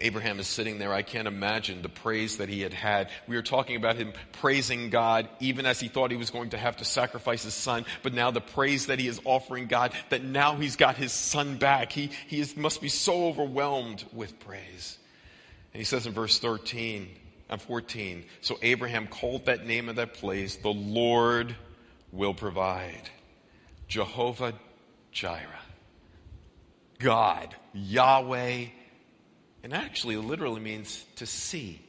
Abraham 0.00 0.38
is 0.38 0.46
sitting 0.46 0.78
there. 0.78 0.92
I 0.92 1.00
can't 1.00 1.26
imagine 1.26 1.80
the 1.80 1.88
praise 1.88 2.36
that 2.36 2.50
he 2.50 2.60
had 2.60 2.74
had. 2.74 3.08
We 3.26 3.36
were 3.36 3.42
talking 3.42 3.76
about 3.76 3.96
him 3.96 4.12
praising 4.32 4.90
God 4.90 5.28
even 5.40 5.64
as 5.64 5.80
he 5.80 5.88
thought 5.88 6.10
he 6.10 6.18
was 6.18 6.30
going 6.30 6.50
to 6.50 6.58
have 6.58 6.76
to 6.76 6.84
sacrifice 6.84 7.44
his 7.44 7.54
son. 7.54 7.86
But 8.02 8.12
now 8.12 8.30
the 8.30 8.42
praise 8.42 8.86
that 8.86 8.98
he 8.98 9.08
is 9.08 9.20
offering 9.24 9.68
God, 9.68 9.92
that 10.10 10.22
now 10.22 10.56
he's 10.56 10.76
got 10.76 10.96
his 10.96 11.12
son 11.12 11.56
back. 11.56 11.92
He, 11.92 12.10
he 12.26 12.40
is, 12.40 12.56
must 12.56 12.82
be 12.82 12.90
so 12.90 13.26
overwhelmed 13.26 14.04
with 14.12 14.38
praise. 14.40 14.98
And 15.72 15.80
he 15.80 15.84
says 15.84 16.06
in 16.06 16.12
verse 16.12 16.38
13 16.38 17.08
and 17.48 17.62
14, 17.62 18.24
so 18.42 18.58
Abraham 18.60 19.06
called 19.06 19.46
that 19.46 19.66
name 19.66 19.88
of 19.88 19.96
that 19.96 20.12
place, 20.12 20.56
the 20.56 20.68
Lord 20.68 21.56
will 22.12 22.34
provide. 22.34 23.08
Jehovah 23.88 24.52
Jireh. 25.10 25.40
God, 26.98 27.54
Yahweh, 27.72 28.66
and 29.66 29.74
actually 29.74 30.16
literally 30.16 30.60
means 30.60 31.04
to 31.16 31.26
see. 31.26 31.82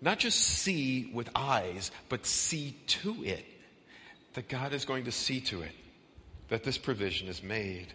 Not 0.00 0.18
just 0.18 0.36
see 0.36 1.08
with 1.14 1.30
eyes, 1.32 1.92
but 2.08 2.26
see 2.26 2.74
to 2.88 3.22
it. 3.22 3.44
That 4.34 4.48
God 4.48 4.72
is 4.72 4.84
going 4.84 5.04
to 5.04 5.12
see 5.12 5.40
to 5.42 5.62
it 5.62 5.70
that 6.48 6.64
this 6.64 6.76
provision 6.76 7.28
is 7.28 7.40
made. 7.40 7.86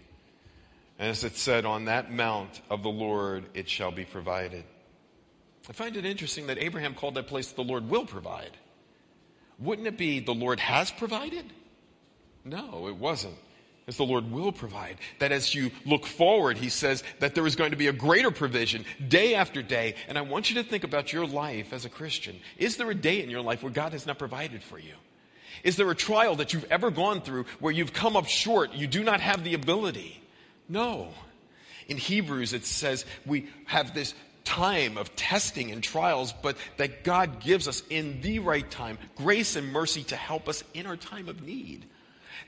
And 0.98 1.10
as 1.10 1.26
it 1.26 1.36
said, 1.36 1.66
on 1.66 1.86
that 1.86 2.14
mount 2.14 2.62
of 2.70 2.82
the 2.82 2.90
Lord 2.90 3.44
it 3.54 3.68
shall 3.68 3.92
be 3.92 4.06
provided. 4.06 4.64
I 5.68 5.74
find 5.74 5.98
it 5.98 6.06
interesting 6.06 6.48
that 6.48 6.58
Abraham 6.58 6.96
called 6.96 7.16
that 7.16 7.28
place 7.28 7.52
the 7.52 7.62
Lord 7.62 7.90
will 7.90 8.06
provide. 8.06 8.56
Wouldn't 9.60 9.86
it 9.86 9.98
be 9.98 10.22
the 10.22 10.34
Lord 10.34 10.62
has 10.62 10.92
provided? 10.92 11.44
No, 12.46 12.88
it 12.88 12.96
wasn't. 12.96 13.36
As 13.88 13.98
the 13.98 14.04
Lord 14.04 14.32
will 14.32 14.52
provide. 14.52 14.98
That 15.20 15.32
as 15.32 15.54
you 15.54 15.70
look 15.86 16.08
forward, 16.08 16.58
He 16.58 16.70
says 16.70 17.04
that 17.20 17.36
there 17.36 17.46
is 17.46 17.56
going 17.56 17.72
to 17.72 17.78
be 17.78 17.88
a 17.88 17.94
greater 17.94 18.32
provision 18.32 18.84
day 19.08 19.36
after 19.36 19.62
day. 19.62 19.96
And 20.08 20.18
I 20.18 20.22
want 20.22 20.50
you 20.50 20.56
to 20.56 20.68
think 20.68 20.84
about 20.84 21.14
your 21.14 21.28
life 21.28 21.72
as 21.72 21.86
a 21.86 21.90
Christian. 21.90 22.40
Is 22.58 22.78
there 22.78 22.90
a 22.90 22.96
day 22.96 23.22
in 23.22 23.30
your 23.30 23.42
life 23.42 23.62
where 23.62 23.72
God 23.72 23.92
has 23.92 24.08
not 24.08 24.18
provided 24.18 24.64
for 24.64 24.80
you? 24.80 24.94
Is 25.64 25.76
there 25.76 25.90
a 25.90 25.96
trial 25.96 26.36
that 26.38 26.54
you've 26.54 26.72
ever 26.72 26.92
gone 26.92 27.22
through 27.22 27.46
where 27.60 27.74
you've 27.74 27.94
come 27.94 28.16
up 28.16 28.28
short? 28.28 28.74
You 28.74 28.88
do 28.88 29.04
not 29.04 29.22
have 29.22 29.44
the 29.44 29.54
ability. 29.54 30.22
No. 30.68 31.10
In 31.88 31.98
Hebrews, 31.98 32.54
it 32.54 32.66
says 32.66 33.06
we 33.26 33.48
have 33.66 33.94
this 33.94 34.16
time 34.44 34.98
of 34.98 35.16
testing 35.16 35.72
and 35.72 35.84
trials, 35.84 36.34
but 36.42 36.58
that 36.78 37.04
God 37.04 37.40
gives 37.40 37.68
us 37.68 37.84
in 37.90 38.22
the 38.22 38.40
right 38.40 38.70
time 38.70 38.98
grace 39.16 39.56
and 39.56 39.72
mercy 39.72 40.04
to 40.06 40.16
help 40.16 40.48
us 40.48 40.64
in 40.74 40.86
our 40.86 40.98
time 40.98 41.30
of 41.30 41.42
need. 41.42 41.86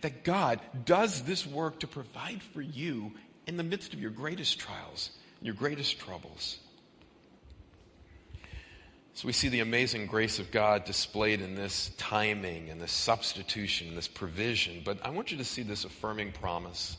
That 0.02 0.24
God 0.24 0.60
does 0.86 1.24
this 1.24 1.46
work 1.46 1.80
to 1.80 1.88
provide 1.88 2.42
for 2.42 2.62
you 2.62 3.14
in 3.46 3.58
the 3.58 3.64
midst 3.64 3.94
of 3.94 4.02
your 4.02 4.12
greatest 4.12 4.60
trials, 4.60 5.12
your 5.42 5.56
greatest 5.56 6.00
troubles. 6.00 6.60
So 9.14 9.26
we 9.26 9.34
see 9.34 9.50
the 9.50 9.62
amazing 9.62 10.06
grace 10.06 10.38
of 10.38 10.52
God 10.52 10.86
displayed 10.86 11.42
in 11.42 11.56
this 11.56 11.90
timing 11.98 12.70
and 12.70 12.80
this 12.80 12.92
substitution, 12.92 13.96
this 13.96 14.08
provision. 14.08 14.84
But 14.86 15.04
I 15.04 15.10
want 15.10 15.32
you 15.32 15.38
to 15.40 15.44
see 15.44 15.64
this 15.64 15.86
affirming 15.86 16.34
promise. 16.34 16.98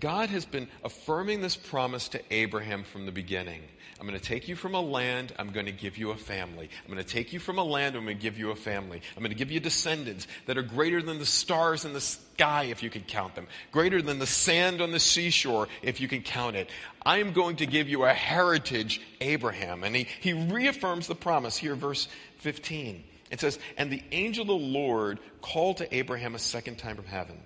God 0.00 0.30
has 0.30 0.44
been 0.44 0.68
affirming 0.84 1.42
this 1.42 1.56
promise 1.56 2.08
to 2.08 2.20
Abraham 2.30 2.84
from 2.84 3.06
the 3.06 3.12
beginning. 3.12 3.60
I'm 4.00 4.08
going 4.08 4.18
to 4.18 4.24
take 4.24 4.48
you 4.48 4.56
from 4.56 4.74
a 4.74 4.80
land, 4.80 5.32
I'm 5.38 5.50
going 5.52 5.66
to 5.66 5.72
give 5.72 5.96
you 5.96 6.10
a 6.10 6.16
family. 6.16 6.68
I'm 6.84 6.92
going 6.92 7.04
to 7.04 7.08
take 7.08 7.32
you 7.32 7.38
from 7.38 7.58
a 7.58 7.62
land, 7.62 7.94
I'm 7.94 8.04
going 8.04 8.16
to 8.16 8.22
give 8.22 8.36
you 8.36 8.50
a 8.50 8.56
family. 8.56 9.00
I'm 9.16 9.22
going 9.22 9.30
to 9.30 9.38
give 9.38 9.52
you 9.52 9.60
descendants 9.60 10.26
that 10.46 10.58
are 10.58 10.62
greater 10.62 11.00
than 11.00 11.18
the 11.20 11.26
stars 11.26 11.84
in 11.84 11.92
the 11.92 12.00
sky, 12.00 12.64
if 12.64 12.82
you 12.82 12.90
can 12.90 13.02
count 13.02 13.36
them, 13.36 13.46
greater 13.70 14.02
than 14.02 14.18
the 14.18 14.26
sand 14.26 14.80
on 14.80 14.90
the 14.90 14.98
seashore, 14.98 15.68
if 15.82 16.00
you 16.00 16.08
can 16.08 16.22
count 16.22 16.56
it. 16.56 16.68
I 17.04 17.18
am 17.18 17.32
going 17.32 17.56
to 17.56 17.66
give 17.66 17.88
you 17.88 18.04
a 18.04 18.12
heritage, 18.12 19.00
Abraham. 19.20 19.84
And 19.84 19.94
he, 19.94 20.08
he 20.20 20.32
reaffirms 20.32 21.06
the 21.06 21.14
promise 21.14 21.56
here, 21.56 21.76
verse 21.76 22.08
15. 22.38 23.04
It 23.30 23.40
says, 23.40 23.58
And 23.76 23.90
the 23.90 24.02
angel 24.10 24.42
of 24.42 24.48
the 24.48 24.54
Lord 24.54 25.20
called 25.42 25.76
to 25.76 25.94
Abraham 25.94 26.34
a 26.34 26.40
second 26.40 26.78
time 26.78 26.96
from 26.96 27.06
heaven 27.06 27.38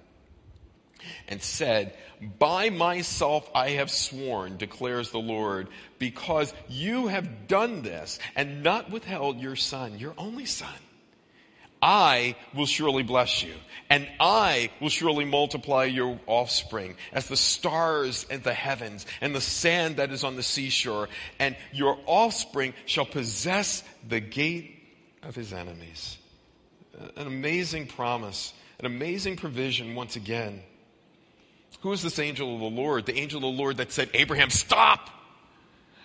and 1.28 1.42
said, 1.42 1.94
By 2.38 2.70
myself 2.70 3.48
I 3.54 3.70
have 3.70 3.90
sworn, 3.90 4.57
declares 4.57 5.11
the 5.11 5.18
Lord, 5.18 5.68
because 5.98 6.52
you 6.68 7.09
have 7.09 7.48
done 7.48 7.82
this 7.82 8.18
and 8.34 8.62
not 8.62 8.90
withheld 8.90 9.40
your 9.40 9.57
son, 9.57 9.98
your 9.98 10.14
only 10.18 10.46
son. 10.46 10.74
I 11.82 12.36
will 12.54 12.66
surely 12.66 13.02
bless 13.02 13.42
you, 13.42 13.54
and 13.90 14.09
I 14.18 14.70
will 14.80 14.88
surely 14.88 15.24
multiply 15.24 15.84
your 15.84 16.18
offspring 16.26 16.96
as 17.12 17.28
the 17.28 17.36
stars 17.36 18.24
in 18.30 18.42
the 18.42 18.54
heavens 18.54 19.07
and 19.20 19.34
the 19.34 19.40
sand 19.40 19.96
that 19.96 20.11
is 20.11 20.24
on 20.24 20.36
the 20.36 20.42
seashore, 20.42 21.09
and 21.38 21.54
your 21.72 21.98
offspring 22.07 22.74
shall 22.86 23.04
possess 23.04 23.84
the 24.09 24.20
gate 24.20 24.76
of 25.22 25.34
his 25.34 25.52
enemies. 25.52 26.16
An 27.16 27.26
amazing 27.26 27.88
promise, 27.88 28.54
an 28.78 28.86
amazing 28.86 29.36
provision 29.36 29.94
once 29.94 30.16
again. 30.16 30.62
Who 31.87 31.93
is 31.93 32.03
this 32.03 32.18
angel 32.18 32.53
of 32.53 32.59
the 32.59 32.66
Lord? 32.66 33.07
The 33.07 33.16
angel 33.16 33.37
of 33.37 33.43
the 33.43 33.62
Lord 33.62 33.76
that 33.76 33.93
said, 33.93 34.11
Abraham, 34.12 34.51
stop! 34.51 35.09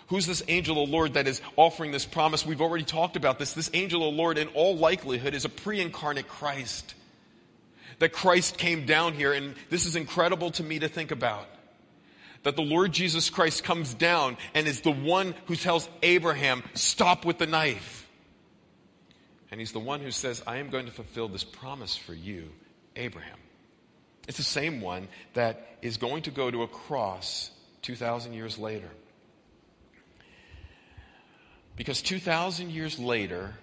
Who's 0.09 0.27
this 0.27 0.43
angel 0.47 0.79
of 0.79 0.87
the 0.87 0.95
Lord 0.95 1.15
that 1.15 1.27
is 1.27 1.41
offering 1.55 1.91
this 1.91 2.05
promise? 2.05 2.45
We've 2.45 2.61
already 2.61 2.83
talked 2.83 3.15
about 3.15 3.39
this. 3.39 3.53
This 3.53 3.71
angel 3.73 4.07
of 4.07 4.13
the 4.13 4.21
Lord, 4.21 4.37
in 4.37 4.49
all 4.49 4.77
likelihood, 4.77 5.33
is 5.33 5.43
a 5.43 5.49
pre 5.49 5.81
incarnate 5.81 6.27
Christ. 6.27 6.93
That 7.97 8.13
Christ 8.13 8.59
came 8.59 8.85
down 8.85 9.15
here, 9.15 9.33
and 9.33 9.55
this 9.71 9.87
is 9.87 9.95
incredible 9.95 10.51
to 10.51 10.63
me 10.63 10.77
to 10.77 10.87
think 10.87 11.09
about. 11.09 11.47
That 12.43 12.55
the 12.55 12.61
Lord 12.61 12.91
Jesus 12.91 13.31
Christ 13.31 13.63
comes 13.63 13.95
down 13.95 14.37
and 14.53 14.67
is 14.67 14.81
the 14.81 14.91
one 14.91 15.33
who 15.47 15.55
tells 15.55 15.89
Abraham, 16.03 16.61
stop 16.75 17.25
with 17.25 17.39
the 17.39 17.47
knife. 17.47 18.07
And 19.49 19.59
he's 19.59 19.71
the 19.71 19.79
one 19.79 19.99
who 19.99 20.11
says, 20.11 20.43
I 20.45 20.57
am 20.57 20.69
going 20.69 20.85
to 20.85 20.91
fulfill 20.91 21.27
this 21.27 21.43
promise 21.43 21.97
for 21.97 22.13
you, 22.13 22.51
Abraham. 22.95 23.40
It's 24.27 24.37
the 24.37 24.43
same 24.43 24.81
one 24.81 25.07
that 25.33 25.77
is 25.81 25.97
going 25.97 26.23
to 26.23 26.31
go 26.31 26.51
to 26.51 26.63
a 26.63 26.67
cross 26.67 27.51
2,000 27.81 28.33
years 28.33 28.57
later. 28.57 28.89
Because 31.75 32.01
2,000 32.01 32.69
years 32.69 32.99
later, 32.99 33.55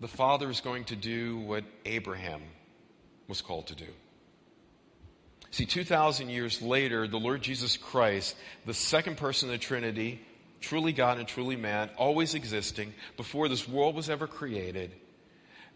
the 0.00 0.08
Father 0.08 0.48
is 0.48 0.60
going 0.60 0.84
to 0.84 0.96
do 0.96 1.38
what 1.38 1.64
Abraham 1.84 2.42
was 3.28 3.42
called 3.42 3.66
to 3.68 3.74
do. 3.74 3.88
See, 5.50 5.66
2,000 5.66 6.30
years 6.30 6.60
later, 6.62 7.06
the 7.06 7.18
Lord 7.18 7.42
Jesus 7.42 7.76
Christ, 7.76 8.36
the 8.66 8.74
second 8.74 9.18
person 9.18 9.48
of 9.48 9.52
the 9.52 9.58
Trinity, 9.58 10.20
truly 10.60 10.92
God 10.92 11.18
and 11.18 11.28
truly 11.28 11.56
man, 11.56 11.90
always 11.96 12.34
existing, 12.34 12.94
before 13.16 13.48
this 13.48 13.68
world 13.68 13.94
was 13.94 14.10
ever 14.10 14.26
created, 14.26 14.92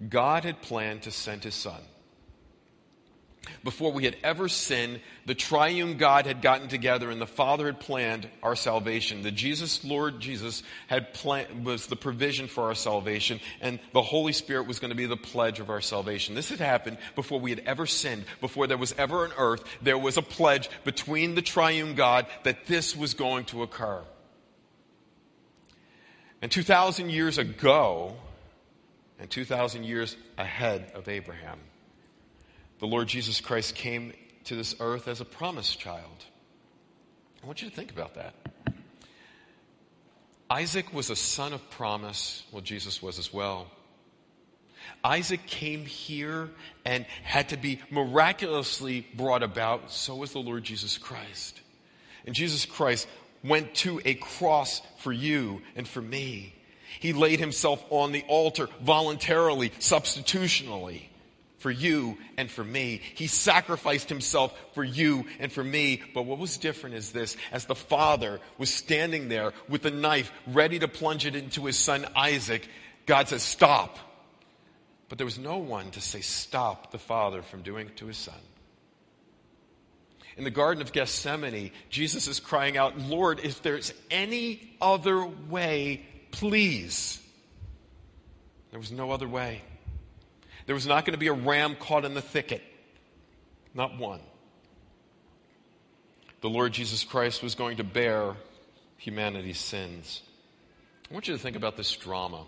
God 0.08 0.44
had 0.44 0.62
planned 0.62 1.02
to 1.02 1.10
send 1.10 1.44
his 1.44 1.54
Son 1.54 1.80
before 3.64 3.92
we 3.92 4.04
had 4.04 4.16
ever 4.22 4.48
sinned, 4.48 5.00
the 5.26 5.34
triune 5.34 5.96
God 5.96 6.26
had 6.26 6.42
gotten 6.42 6.68
together 6.68 7.10
and 7.10 7.20
the 7.20 7.26
Father 7.26 7.66
had 7.66 7.80
planned 7.80 8.28
our 8.42 8.56
salvation. 8.56 9.22
The 9.22 9.30
Jesus, 9.30 9.84
Lord 9.84 10.20
Jesus, 10.20 10.62
had 10.86 11.14
planned, 11.14 11.64
was 11.64 11.86
the 11.86 11.96
provision 11.96 12.48
for 12.48 12.64
our 12.64 12.74
salvation, 12.74 13.40
and 13.60 13.78
the 13.92 14.02
Holy 14.02 14.32
Spirit 14.32 14.66
was 14.66 14.78
going 14.78 14.90
to 14.90 14.96
be 14.96 15.06
the 15.06 15.16
pledge 15.16 15.60
of 15.60 15.70
our 15.70 15.80
salvation. 15.80 16.34
This 16.34 16.50
had 16.50 16.60
happened 16.60 16.98
before 17.14 17.40
we 17.40 17.50
had 17.50 17.60
ever 17.60 17.86
sinned, 17.86 18.24
before 18.40 18.66
there 18.66 18.78
was 18.78 18.94
ever 18.98 19.24
an 19.24 19.32
earth. 19.36 19.64
There 19.82 19.98
was 19.98 20.16
a 20.16 20.22
pledge 20.22 20.70
between 20.84 21.34
the 21.34 21.42
triune 21.42 21.94
God 21.94 22.26
that 22.44 22.66
this 22.66 22.96
was 22.96 23.14
going 23.14 23.44
to 23.46 23.62
occur. 23.62 24.02
And 26.40 26.50
2,000 26.50 27.10
years 27.10 27.38
ago, 27.38 28.16
and 29.18 29.28
2,000 29.28 29.84
years 29.84 30.16
ahead 30.36 30.92
of 30.94 31.08
Abraham, 31.08 31.58
the 32.78 32.86
Lord 32.86 33.08
Jesus 33.08 33.40
Christ 33.40 33.74
came 33.74 34.12
to 34.44 34.54
this 34.54 34.74
earth 34.80 35.08
as 35.08 35.20
a 35.20 35.24
promised 35.24 35.78
child. 35.78 36.24
I 37.42 37.46
want 37.46 37.62
you 37.62 37.68
to 37.68 37.74
think 37.74 37.90
about 37.90 38.14
that. 38.14 38.34
Isaac 40.50 40.92
was 40.94 41.10
a 41.10 41.16
son 41.16 41.52
of 41.52 41.70
promise. 41.70 42.44
Well, 42.52 42.62
Jesus 42.62 43.02
was 43.02 43.18
as 43.18 43.32
well. 43.32 43.66
Isaac 45.04 45.46
came 45.46 45.84
here 45.84 46.50
and 46.84 47.04
had 47.22 47.50
to 47.50 47.56
be 47.56 47.80
miraculously 47.90 49.06
brought 49.14 49.42
about. 49.42 49.90
So 49.90 50.16
was 50.16 50.32
the 50.32 50.38
Lord 50.38 50.64
Jesus 50.64 50.96
Christ. 50.98 51.60
And 52.24 52.34
Jesus 52.34 52.64
Christ 52.64 53.06
went 53.44 53.74
to 53.76 54.00
a 54.04 54.14
cross 54.14 54.80
for 54.98 55.12
you 55.12 55.62
and 55.76 55.86
for 55.86 56.00
me. 56.00 56.54
He 57.00 57.12
laid 57.12 57.38
himself 57.38 57.84
on 57.90 58.12
the 58.12 58.24
altar 58.28 58.68
voluntarily, 58.80 59.72
substitutionally 59.78 61.10
for 61.58 61.70
you 61.70 62.16
and 62.36 62.50
for 62.50 62.64
me. 62.64 63.00
He 63.14 63.26
sacrificed 63.26 64.08
himself 64.08 64.56
for 64.74 64.84
you 64.84 65.26
and 65.38 65.52
for 65.52 65.62
me. 65.62 66.02
But 66.14 66.22
what 66.22 66.38
was 66.38 66.56
different 66.56 66.96
is 66.96 67.12
this 67.12 67.36
as 67.52 67.66
the 67.66 67.74
father 67.74 68.40
was 68.56 68.72
standing 68.72 69.28
there 69.28 69.52
with 69.68 69.82
the 69.82 69.90
knife 69.90 70.32
ready 70.46 70.78
to 70.78 70.88
plunge 70.88 71.26
it 71.26 71.36
into 71.36 71.66
his 71.66 71.76
son 71.76 72.06
Isaac, 72.16 72.68
God 73.06 73.28
says, 73.28 73.42
Stop. 73.42 73.98
But 75.08 75.18
there 75.18 75.24
was 75.24 75.38
no 75.38 75.58
one 75.58 75.90
to 75.92 76.00
say, 76.00 76.20
Stop 76.20 76.90
the 76.90 76.98
father 76.98 77.42
from 77.42 77.62
doing 77.62 77.88
it 77.88 77.96
to 77.98 78.06
his 78.06 78.18
son. 78.18 78.34
In 80.36 80.44
the 80.44 80.50
Garden 80.50 80.80
of 80.80 80.92
Gethsemane, 80.92 81.72
Jesus 81.90 82.28
is 82.28 82.38
crying 82.38 82.76
out, 82.76 82.96
Lord, 82.96 83.40
if 83.42 83.60
there's 83.60 83.92
any 84.08 84.76
other 84.80 85.26
way, 85.26 86.06
please. 86.30 87.20
There 88.70 88.78
was 88.78 88.92
no 88.92 89.10
other 89.10 89.26
way. 89.26 89.62
There 90.68 90.74
was 90.74 90.86
not 90.86 91.06
going 91.06 91.14
to 91.14 91.18
be 91.18 91.28
a 91.28 91.32
ram 91.32 91.76
caught 91.76 92.04
in 92.04 92.12
the 92.12 92.20
thicket. 92.20 92.62
Not 93.72 93.96
one. 93.96 94.20
The 96.42 96.50
Lord 96.50 96.74
Jesus 96.74 97.04
Christ 97.04 97.42
was 97.42 97.54
going 97.54 97.78
to 97.78 97.84
bear 97.84 98.34
humanity's 98.98 99.58
sins. 99.58 100.20
I 101.10 101.14
want 101.14 101.26
you 101.26 101.34
to 101.34 101.40
think 101.40 101.56
about 101.56 101.78
this 101.78 101.96
drama. 101.96 102.44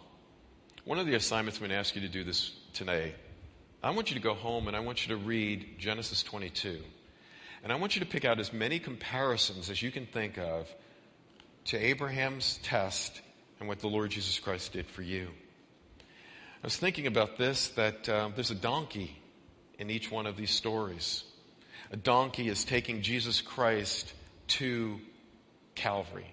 One 0.84 0.98
of 0.98 1.06
the 1.06 1.14
assignments 1.14 1.58
I'm 1.58 1.62
going 1.62 1.70
to 1.70 1.76
ask 1.76 1.94
you 1.94 2.02
to 2.02 2.08
do 2.08 2.22
this 2.22 2.52
today, 2.74 3.14
I 3.82 3.88
want 3.92 4.10
you 4.10 4.16
to 4.16 4.22
go 4.22 4.34
home 4.34 4.68
and 4.68 4.76
I 4.76 4.80
want 4.80 5.08
you 5.08 5.16
to 5.16 5.24
read 5.24 5.78
Genesis 5.78 6.22
22. 6.22 6.78
And 7.64 7.72
I 7.72 7.76
want 7.76 7.96
you 7.96 8.00
to 8.00 8.06
pick 8.06 8.26
out 8.26 8.38
as 8.38 8.52
many 8.52 8.80
comparisons 8.80 9.70
as 9.70 9.80
you 9.80 9.90
can 9.90 10.04
think 10.04 10.36
of 10.36 10.68
to 11.64 11.78
Abraham's 11.78 12.60
test 12.62 13.22
and 13.60 13.66
what 13.66 13.78
the 13.78 13.88
Lord 13.88 14.10
Jesus 14.10 14.38
Christ 14.38 14.74
did 14.74 14.88
for 14.88 15.00
you. 15.00 15.28
I 16.62 16.66
was 16.66 16.76
thinking 16.76 17.06
about 17.06 17.38
this 17.38 17.68
that 17.70 18.06
uh, 18.06 18.28
there's 18.34 18.50
a 18.50 18.54
donkey 18.54 19.16
in 19.78 19.88
each 19.88 20.10
one 20.10 20.26
of 20.26 20.36
these 20.36 20.50
stories. 20.50 21.24
A 21.90 21.96
donkey 21.96 22.48
is 22.48 22.64
taking 22.64 23.00
Jesus 23.00 23.40
Christ 23.40 24.12
to 24.48 25.00
Calvary, 25.74 26.30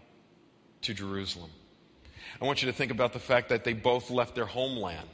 to 0.82 0.94
Jerusalem. 0.94 1.50
I 2.42 2.46
want 2.46 2.62
you 2.62 2.70
to 2.70 2.74
think 2.74 2.92
about 2.92 3.14
the 3.14 3.20
fact 3.20 3.48
that 3.50 3.64
they 3.64 3.72
both 3.72 4.10
left 4.10 4.36
their 4.36 4.46
homeland. 4.46 5.08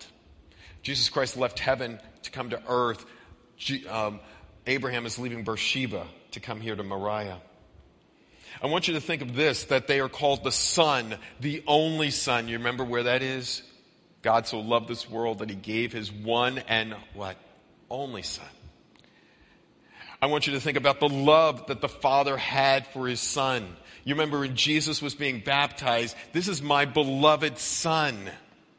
Jesus 0.81 1.09
Christ 1.09 1.37
left 1.37 1.59
heaven 1.59 1.99
to 2.23 2.31
come 2.31 2.49
to 2.49 2.59
earth. 2.67 3.05
Um, 3.87 4.19
Abraham 4.65 5.05
is 5.05 5.19
leaving 5.19 5.43
Beersheba 5.43 6.07
to 6.31 6.39
come 6.39 6.59
here 6.59 6.75
to 6.75 6.83
Moriah. 6.83 7.39
I 8.63 8.65
want 8.65 8.87
you 8.87 8.95
to 8.95 9.01
think 9.01 9.21
of 9.21 9.35
this 9.35 9.65
that 9.65 9.85
they 9.85 9.99
are 9.99 10.09
called 10.09 10.43
the 10.43 10.51
Son, 10.51 11.17
the 11.39 11.63
only 11.67 12.09
Son. 12.09 12.47
You 12.47 12.57
remember 12.57 12.83
where 12.83 13.03
that 13.03 13.21
is? 13.21 13.61
God 14.23 14.47
so 14.47 14.59
loved 14.59 14.87
this 14.87 15.09
world 15.09 15.39
that 15.39 15.49
he 15.49 15.55
gave 15.55 15.91
his 15.91 16.11
one 16.11 16.57
and 16.69 16.95
what? 17.13 17.37
Only 17.91 18.23
Son. 18.23 18.45
I 20.21 20.27
want 20.27 20.47
you 20.47 20.53
to 20.53 20.61
think 20.61 20.77
about 20.77 21.01
the 21.01 21.09
love 21.09 21.67
that 21.67 21.81
the 21.81 21.89
Father 21.89 22.37
had 22.37 22.87
for 22.87 23.07
his 23.07 23.19
Son. 23.19 23.75
You 24.05 24.15
remember 24.15 24.39
when 24.39 24.55
Jesus 24.55 25.01
was 25.01 25.13
being 25.13 25.41
baptized, 25.41 26.15
this 26.31 26.47
is 26.47 26.61
my 26.61 26.85
beloved 26.85 27.57
Son, 27.57 28.29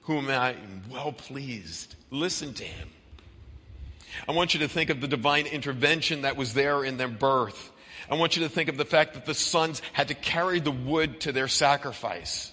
whom 0.03 0.31
I 0.31 0.53
am 0.53 0.83
well 0.91 1.13
pleased. 1.13 1.95
Listen 2.11 2.55
to 2.55 2.65
him. 2.65 2.89
I 4.27 4.33
want 4.33 4.55
you 4.55 4.61
to 4.61 4.69
think 4.69 4.89
of 4.89 5.03
the 5.03 5.09
divine 5.09 5.47
intervention 5.47 6.23
that 6.23 6.37
was 6.37 6.55
there 6.55 6.83
in 6.83 6.97
their 6.97 7.09
birth. 7.09 7.71
I 8.11 8.15
want 8.15 8.37
you 8.37 8.45
to 8.45 8.49
think 8.49 8.71
of 8.71 8.79
the 8.79 8.85
fact 8.87 9.13
that 9.13 9.27
the 9.27 9.35
sons 9.35 9.83
had 9.93 10.09
to 10.09 10.15
carry 10.15 10.61
the 10.61 10.71
wood 10.71 11.21
to 11.21 11.33
their 11.33 11.49
sacrifice. 11.49 12.51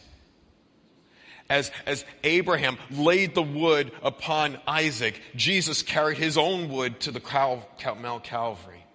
As, 1.52 1.70
as 1.86 2.06
Abraham 2.24 2.78
laid 2.90 3.36
the 3.36 3.44
wood 3.44 3.92
upon 4.02 4.58
Isaac, 4.66 5.22
Jesus 5.36 5.82
carried 5.84 6.18
his 6.18 6.38
own 6.38 6.70
wood 6.70 7.02
to 7.02 7.12
the 7.12 7.20
Cal, 7.20 7.68
Cal, 7.78 7.96
Mount 7.96 8.24
Calvary. 8.24 8.86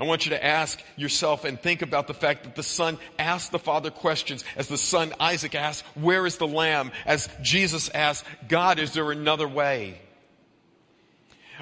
I 0.00 0.04
want 0.04 0.26
you 0.26 0.30
to 0.30 0.44
ask 0.44 0.82
yourself 0.96 1.44
and 1.44 1.60
think 1.60 1.80
about 1.80 2.08
the 2.08 2.14
fact 2.14 2.42
that 2.42 2.56
the 2.56 2.64
son 2.64 2.98
asked 3.20 3.52
the 3.52 3.60
father 3.60 3.92
questions 3.92 4.42
as 4.56 4.66
the 4.66 4.76
son 4.76 5.14
Isaac 5.20 5.54
asked, 5.54 5.84
where 5.94 6.26
is 6.26 6.38
the 6.38 6.48
lamb? 6.48 6.90
As 7.06 7.28
Jesus 7.40 7.88
asked, 7.90 8.24
God, 8.48 8.80
is 8.80 8.92
there 8.92 9.12
another 9.12 9.46
way? 9.46 10.00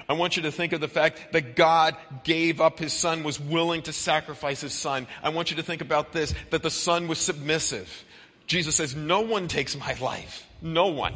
I 0.09 0.15
want 0.15 0.39
you 0.39 0.45
to 0.45 0.53
think 0.53 0.73
of 0.73 0.81
the 0.81 0.89
fact 0.89 1.33
that 1.33 1.55
God 1.55 1.97
gave 2.25 2.63
up 2.63 2.79
his 2.79 2.95
son, 2.95 3.25
was 3.25 3.39
willing 3.39 3.83
to 3.83 3.93
sacrifice 3.93 4.63
his 4.63 4.73
son. 4.73 5.07
I 5.23 5.29
want 5.29 5.51
you 5.51 5.57
to 5.59 5.63
think 5.63 5.83
about 5.83 6.13
this, 6.13 6.35
that 6.49 6.63
the 6.63 6.71
son 6.71 7.09
was 7.09 7.19
submissive. 7.19 8.07
Jesus 8.51 8.75
says, 8.75 8.97
no 8.97 9.21
one 9.21 9.47
takes 9.47 9.77
my 9.77 9.93
life. 10.01 10.45
No 10.61 10.89
one. 10.89 11.15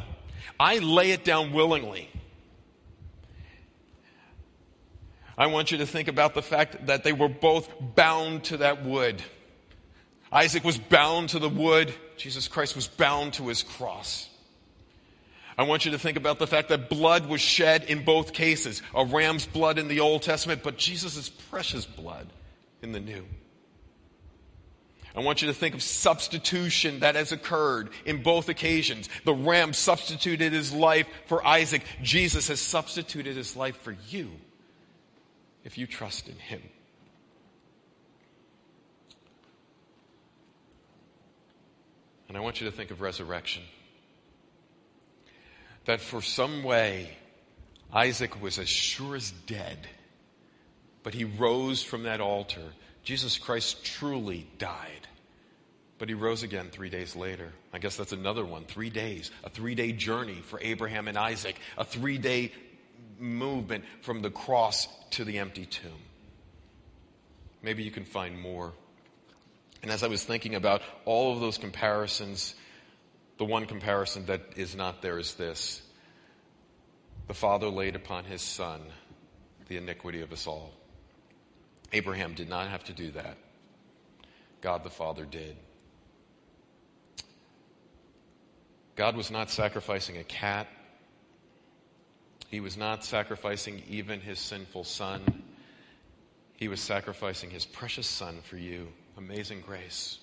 I 0.57 0.77
lay 0.77 1.11
it 1.11 1.25
down 1.25 1.51
willingly. 1.51 2.09
I 5.37 5.47
want 5.47 5.69
you 5.69 5.79
to 5.79 5.85
think 5.85 6.07
about 6.07 6.33
the 6.33 6.41
fact 6.41 6.85
that 6.85 7.03
they 7.03 7.11
were 7.11 7.27
both 7.27 7.69
bound 7.93 8.45
to 8.45 8.57
that 8.57 8.85
wood. 8.85 9.21
Isaac 10.31 10.63
was 10.63 10.77
bound 10.77 11.27
to 11.29 11.39
the 11.39 11.49
wood. 11.49 11.93
Jesus 12.15 12.47
Christ 12.47 12.73
was 12.73 12.87
bound 12.87 13.33
to 13.33 13.49
his 13.49 13.63
cross. 13.63 14.29
I 15.57 15.63
want 15.63 15.83
you 15.83 15.91
to 15.91 15.99
think 15.99 16.15
about 16.15 16.39
the 16.39 16.47
fact 16.47 16.69
that 16.69 16.89
blood 16.89 17.27
was 17.27 17.41
shed 17.41 17.83
in 17.83 18.05
both 18.05 18.31
cases 18.31 18.81
a 18.93 19.03
ram's 19.03 19.45
blood 19.45 19.77
in 19.77 19.89
the 19.89 19.99
Old 19.99 20.21
Testament, 20.21 20.63
but 20.63 20.77
Jesus' 20.77 21.27
precious 21.27 21.85
blood 21.85 22.27
in 22.81 22.93
the 22.93 23.01
New. 23.01 23.25
I 25.15 25.21
want 25.21 25.41
you 25.41 25.47
to 25.47 25.53
think 25.53 25.75
of 25.75 25.81
substitution 25.81 26.99
that 26.99 27.15
has 27.15 27.31
occurred 27.31 27.89
in 28.05 28.21
both 28.21 28.49
occasions. 28.49 29.07
The 29.23 29.33
ram 29.33 29.71
substituted 29.71 30.51
his 30.51 30.73
life 30.73 31.07
for 31.27 31.45
Isaac. 31.45 31.83
Jesus 32.01 32.49
has 32.49 32.59
substituted 32.59 33.37
his 33.37 33.55
life 33.55 33.77
for 33.81 33.95
you 34.09 34.29
if 35.63 35.77
you 35.77 35.87
trust 35.87 36.27
in 36.27 36.35
him. 36.35 36.61
And 42.27 42.37
I 42.37 42.41
want 42.41 42.59
you 42.59 42.69
to 42.69 42.75
think 42.75 42.91
of 42.91 42.99
resurrection 42.99 43.63
that 45.85 46.01
for 46.01 46.21
some 46.21 46.63
way 46.63 47.17
Isaac 47.93 48.41
was 48.41 48.59
as 48.59 48.67
sure 48.67 49.15
as 49.15 49.31
dead, 49.31 49.87
but 51.03 51.13
he 51.13 51.23
rose 51.23 51.81
from 51.81 52.03
that 52.03 52.19
altar. 52.19 52.73
Jesus 53.05 53.37
Christ 53.37 53.85
truly 53.85 54.47
died, 54.57 55.07
but 55.99 56.09
he 56.09 56.15
rose 56.15 56.41
again 56.41 56.69
three 56.71 56.89
days 56.89 57.15
later. 57.15 57.53
I 57.71 57.77
guess 57.77 57.95
that's 57.95 58.11
another 58.11 58.43
one. 58.43 58.65
Three 58.65 58.89
days, 58.89 59.29
a 59.43 59.49
three 59.49 59.75
day 59.75 59.91
journey 59.91 60.41
for 60.43 60.59
Abraham 60.59 61.07
and 61.07 61.17
Isaac, 61.17 61.55
a 61.77 61.85
three 61.85 62.17
day 62.17 62.51
movement 63.19 63.85
from 64.01 64.23
the 64.23 64.31
cross 64.31 64.87
to 65.11 65.23
the 65.23 65.37
empty 65.37 65.67
tomb. 65.67 66.01
Maybe 67.61 67.83
you 67.83 67.91
can 67.91 68.05
find 68.05 68.39
more. 68.39 68.73
And 69.83 69.91
as 69.91 70.01
I 70.01 70.07
was 70.07 70.23
thinking 70.23 70.55
about 70.55 70.81
all 71.05 71.31
of 71.31 71.39
those 71.39 71.59
comparisons, 71.59 72.55
the 73.37 73.45
one 73.45 73.67
comparison 73.67 74.25
that 74.25 74.41
is 74.55 74.75
not 74.75 75.03
there 75.03 75.19
is 75.19 75.35
this 75.35 75.83
the 77.27 77.35
Father 77.35 77.69
laid 77.69 77.95
upon 77.95 78.25
his 78.25 78.41
Son 78.41 78.81
the 79.67 79.77
iniquity 79.77 80.21
of 80.21 80.31
us 80.31 80.47
all. 80.47 80.71
Abraham 81.93 82.33
did 82.33 82.49
not 82.49 82.67
have 82.67 82.83
to 82.85 82.93
do 82.93 83.11
that, 83.11 83.37
God 84.61 84.83
the 84.83 84.89
Father 84.89 85.25
did. 85.25 85.55
God 88.95 89.15
was 89.15 89.29
not 89.29 89.49
sacrificing 89.49 90.17
a 90.17 90.23
cat. 90.23 90.67
He 92.49 92.59
was 92.59 92.77
not 92.77 93.03
sacrificing 93.03 93.83
even 93.89 94.21
his 94.21 94.39
sinful 94.39 94.85
son. 94.85 95.43
He 96.55 96.67
was 96.69 96.79
sacrificing 96.79 97.49
his 97.49 97.65
precious 97.65 98.07
son 98.07 98.39
for 98.43 98.57
you. 98.57 98.87
Amazing 99.17 99.61
grace. 99.61 100.19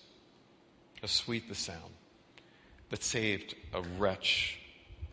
How 1.01 1.07
sweet 1.09 1.49
the 1.49 1.55
sound 1.55 1.93
that 2.89 3.03
saved 3.03 3.55
a 3.75 3.83
wretch 3.99 4.59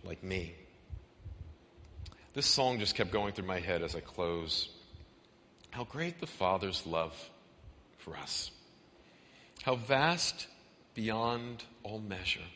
like 0.04 0.24
me. 0.24 0.54
This 2.34 2.46
song 2.46 2.80
just 2.80 2.96
kept 2.96 3.12
going 3.12 3.34
through 3.34 3.48
my 3.48 3.60
head 3.60 3.82
as 3.82 3.96
I 3.96 4.00
close. 4.00 4.70
How 5.72 5.84
great 5.84 6.20
the 6.20 6.28
Father's 6.28 6.86
love 6.86 7.14
for 7.98 8.18
us. 8.18 8.52
How 9.64 9.76
vast 9.76 10.48
beyond 10.96 11.64
all 11.84 12.00
measure 12.00 12.48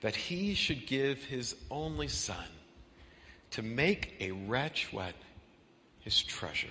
that 0.00 0.16
he 0.16 0.54
should 0.54 0.86
give 0.86 1.24
his 1.24 1.54
only 1.70 2.08
son 2.08 2.46
to 3.52 3.62
make 3.62 4.16
a 4.20 4.30
wretch 4.30 4.92
what? 4.92 5.14
His 6.00 6.22
treasure. 6.22 6.70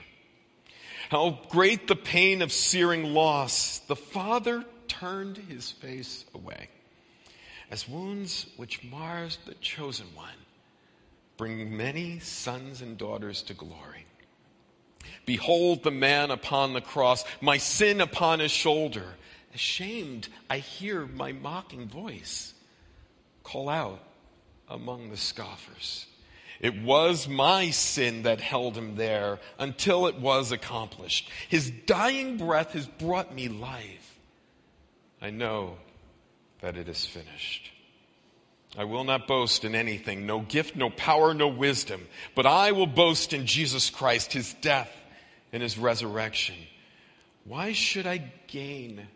How 1.09 1.39
great 1.49 1.88
the 1.88 1.95
pain 1.95 2.41
of 2.41 2.51
searing 2.51 3.13
loss. 3.13 3.80
The 3.80 3.95
Father 3.95 4.65
turned 4.88 5.38
his 5.38 5.72
face 5.72 6.26
away 6.34 6.70
as 7.72 7.88
wounds 7.88 8.47
which 8.57 8.84
mars 8.84 9.38
the 9.45 9.53
chosen 9.55 10.07
one 10.15 10.34
bring 11.38 11.76
many 11.76 12.20
sons 12.20 12.82
and 12.82 12.97
daughters 12.97 13.41
to 13.43 13.53
glory. 13.53 14.05
Behold 15.30 15.84
the 15.84 15.91
man 15.91 16.32
upon 16.32 16.73
the 16.73 16.82
cross, 16.82 17.23
my 17.39 17.59
sin 17.59 18.01
upon 18.01 18.39
his 18.39 18.49
shoulder. 18.49 19.05
Ashamed, 19.53 20.27
I 20.49 20.57
hear 20.57 21.05
my 21.05 21.34
mocking 21.34 21.88
voice 21.88 22.55
call 23.43 23.69
out 23.69 23.99
among 24.67 25.11
the 25.11 25.17
scoffers. 25.17 26.07
It 26.59 26.82
was 26.82 27.27
my 27.27 27.69
sin 27.69 28.23
that 28.23 28.41
held 28.41 28.75
him 28.75 28.95
there 28.95 29.38
until 29.59 30.07
it 30.07 30.15
was 30.15 30.51
accomplished. 30.51 31.30
His 31.47 31.69
dying 31.86 32.38
breath 32.38 32.73
has 32.73 32.88
brought 32.88 33.32
me 33.32 33.49
life. 33.49 34.17
I 35.21 35.30
know 35.30 35.77
that 36.61 36.75
it 36.75 36.89
is 36.89 37.05
finished. 37.05 37.69
I 38.75 38.86
will 38.86 39.03
not 39.03 39.27
boast 39.27 39.63
in 39.63 39.75
anything, 39.75 40.25
no 40.25 40.39
gift, 40.39 40.75
no 40.75 40.89
power, 40.89 41.36
no 41.36 41.49
wisdom, 41.49 42.07
but 42.34 42.47
I 42.47 42.71
will 42.71 42.88
boast 42.88 43.32
in 43.32 43.45
Jesus 43.45 43.91
Christ, 43.91 44.34
his 44.34 44.55
death 44.55 44.95
and 45.51 45.63
his 45.63 45.77
resurrection. 45.77 46.55
Why 47.45 47.73
should 47.73 48.05
I 48.05 48.31
gain 48.47 49.07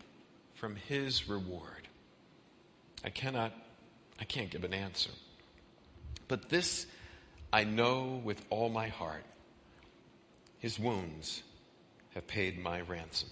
from 0.55 0.75
his 0.75 1.29
reward? 1.29 1.87
I 3.03 3.09
cannot, 3.09 3.53
I 4.19 4.23
can't 4.23 4.49
give 4.49 4.63
an 4.63 4.73
answer. 4.73 5.11
But 6.27 6.49
this 6.49 6.87
I 7.53 7.65
know 7.65 8.19
with 8.23 8.43
all 8.49 8.69
my 8.69 8.87
heart. 8.87 9.23
His 10.57 10.79
wounds 10.79 11.43
have 12.15 12.25
paid 12.25 12.57
my 12.57 12.81
ransom. 12.81 13.29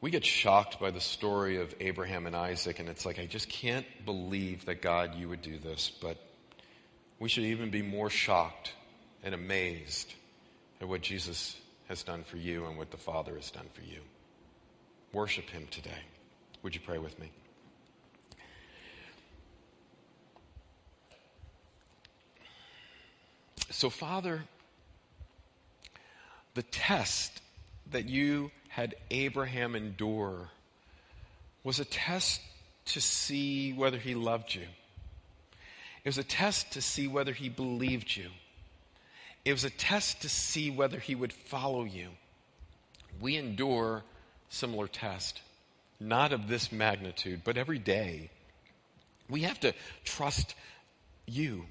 we 0.00 0.10
get 0.10 0.24
shocked 0.24 0.78
by 0.78 0.90
the 0.90 1.00
story 1.00 1.56
of 1.56 1.74
Abraham 1.80 2.26
and 2.26 2.36
Isaac, 2.36 2.78
and 2.78 2.88
it's 2.88 3.06
like, 3.06 3.18
I 3.18 3.26
just 3.26 3.48
can't 3.48 3.86
believe 4.04 4.66
that 4.66 4.82
God, 4.82 5.14
you 5.16 5.28
would 5.28 5.42
do 5.42 5.58
this. 5.58 5.90
But 6.00 6.18
we 7.18 7.28
should 7.28 7.44
even 7.44 7.70
be 7.70 7.82
more 7.82 8.10
shocked 8.10 8.72
and 9.24 9.34
amazed 9.34 10.12
at 10.82 10.88
what 10.88 11.00
Jesus 11.00 11.56
has 11.88 12.02
done 12.02 12.24
for 12.24 12.36
you 12.36 12.66
and 12.66 12.76
what 12.76 12.90
the 12.90 12.96
Father 12.96 13.36
has 13.36 13.50
done 13.52 13.68
for 13.72 13.82
you. 13.82 14.00
Worship 15.12 15.48
Him 15.48 15.68
today. 15.70 16.02
Would 16.62 16.74
you 16.74 16.80
pray 16.84 16.98
with 16.98 17.18
me? 17.20 17.30
So, 23.70 23.88
Father, 23.90 24.42
the 26.54 26.62
test 26.64 27.40
that 27.90 28.08
you 28.08 28.50
had 28.68 28.96
Abraham 29.10 29.76
endure 29.76 30.48
was 31.62 31.78
a 31.78 31.84
test 31.84 32.40
to 32.86 33.00
see 33.00 33.72
whether 33.72 33.98
he 33.98 34.14
loved 34.14 34.54
you. 34.54 34.66
It 36.04 36.08
was 36.08 36.18
a 36.18 36.24
test 36.24 36.72
to 36.72 36.82
see 36.82 37.06
whether 37.06 37.32
he 37.32 37.48
believed 37.48 38.16
you. 38.16 38.30
It 39.44 39.52
was 39.52 39.64
a 39.64 39.70
test 39.70 40.22
to 40.22 40.28
see 40.28 40.70
whether 40.70 40.98
he 40.98 41.14
would 41.14 41.32
follow 41.32 41.84
you. 41.84 42.08
We 43.20 43.36
endure 43.36 44.02
similar 44.48 44.86
tests, 44.86 45.40
not 45.98 46.32
of 46.32 46.48
this 46.48 46.70
magnitude, 46.70 47.42
but 47.44 47.56
every 47.56 47.78
day. 47.78 48.30
We 49.28 49.42
have 49.42 49.58
to 49.60 49.74
trust 50.04 50.54
you. 51.26 51.66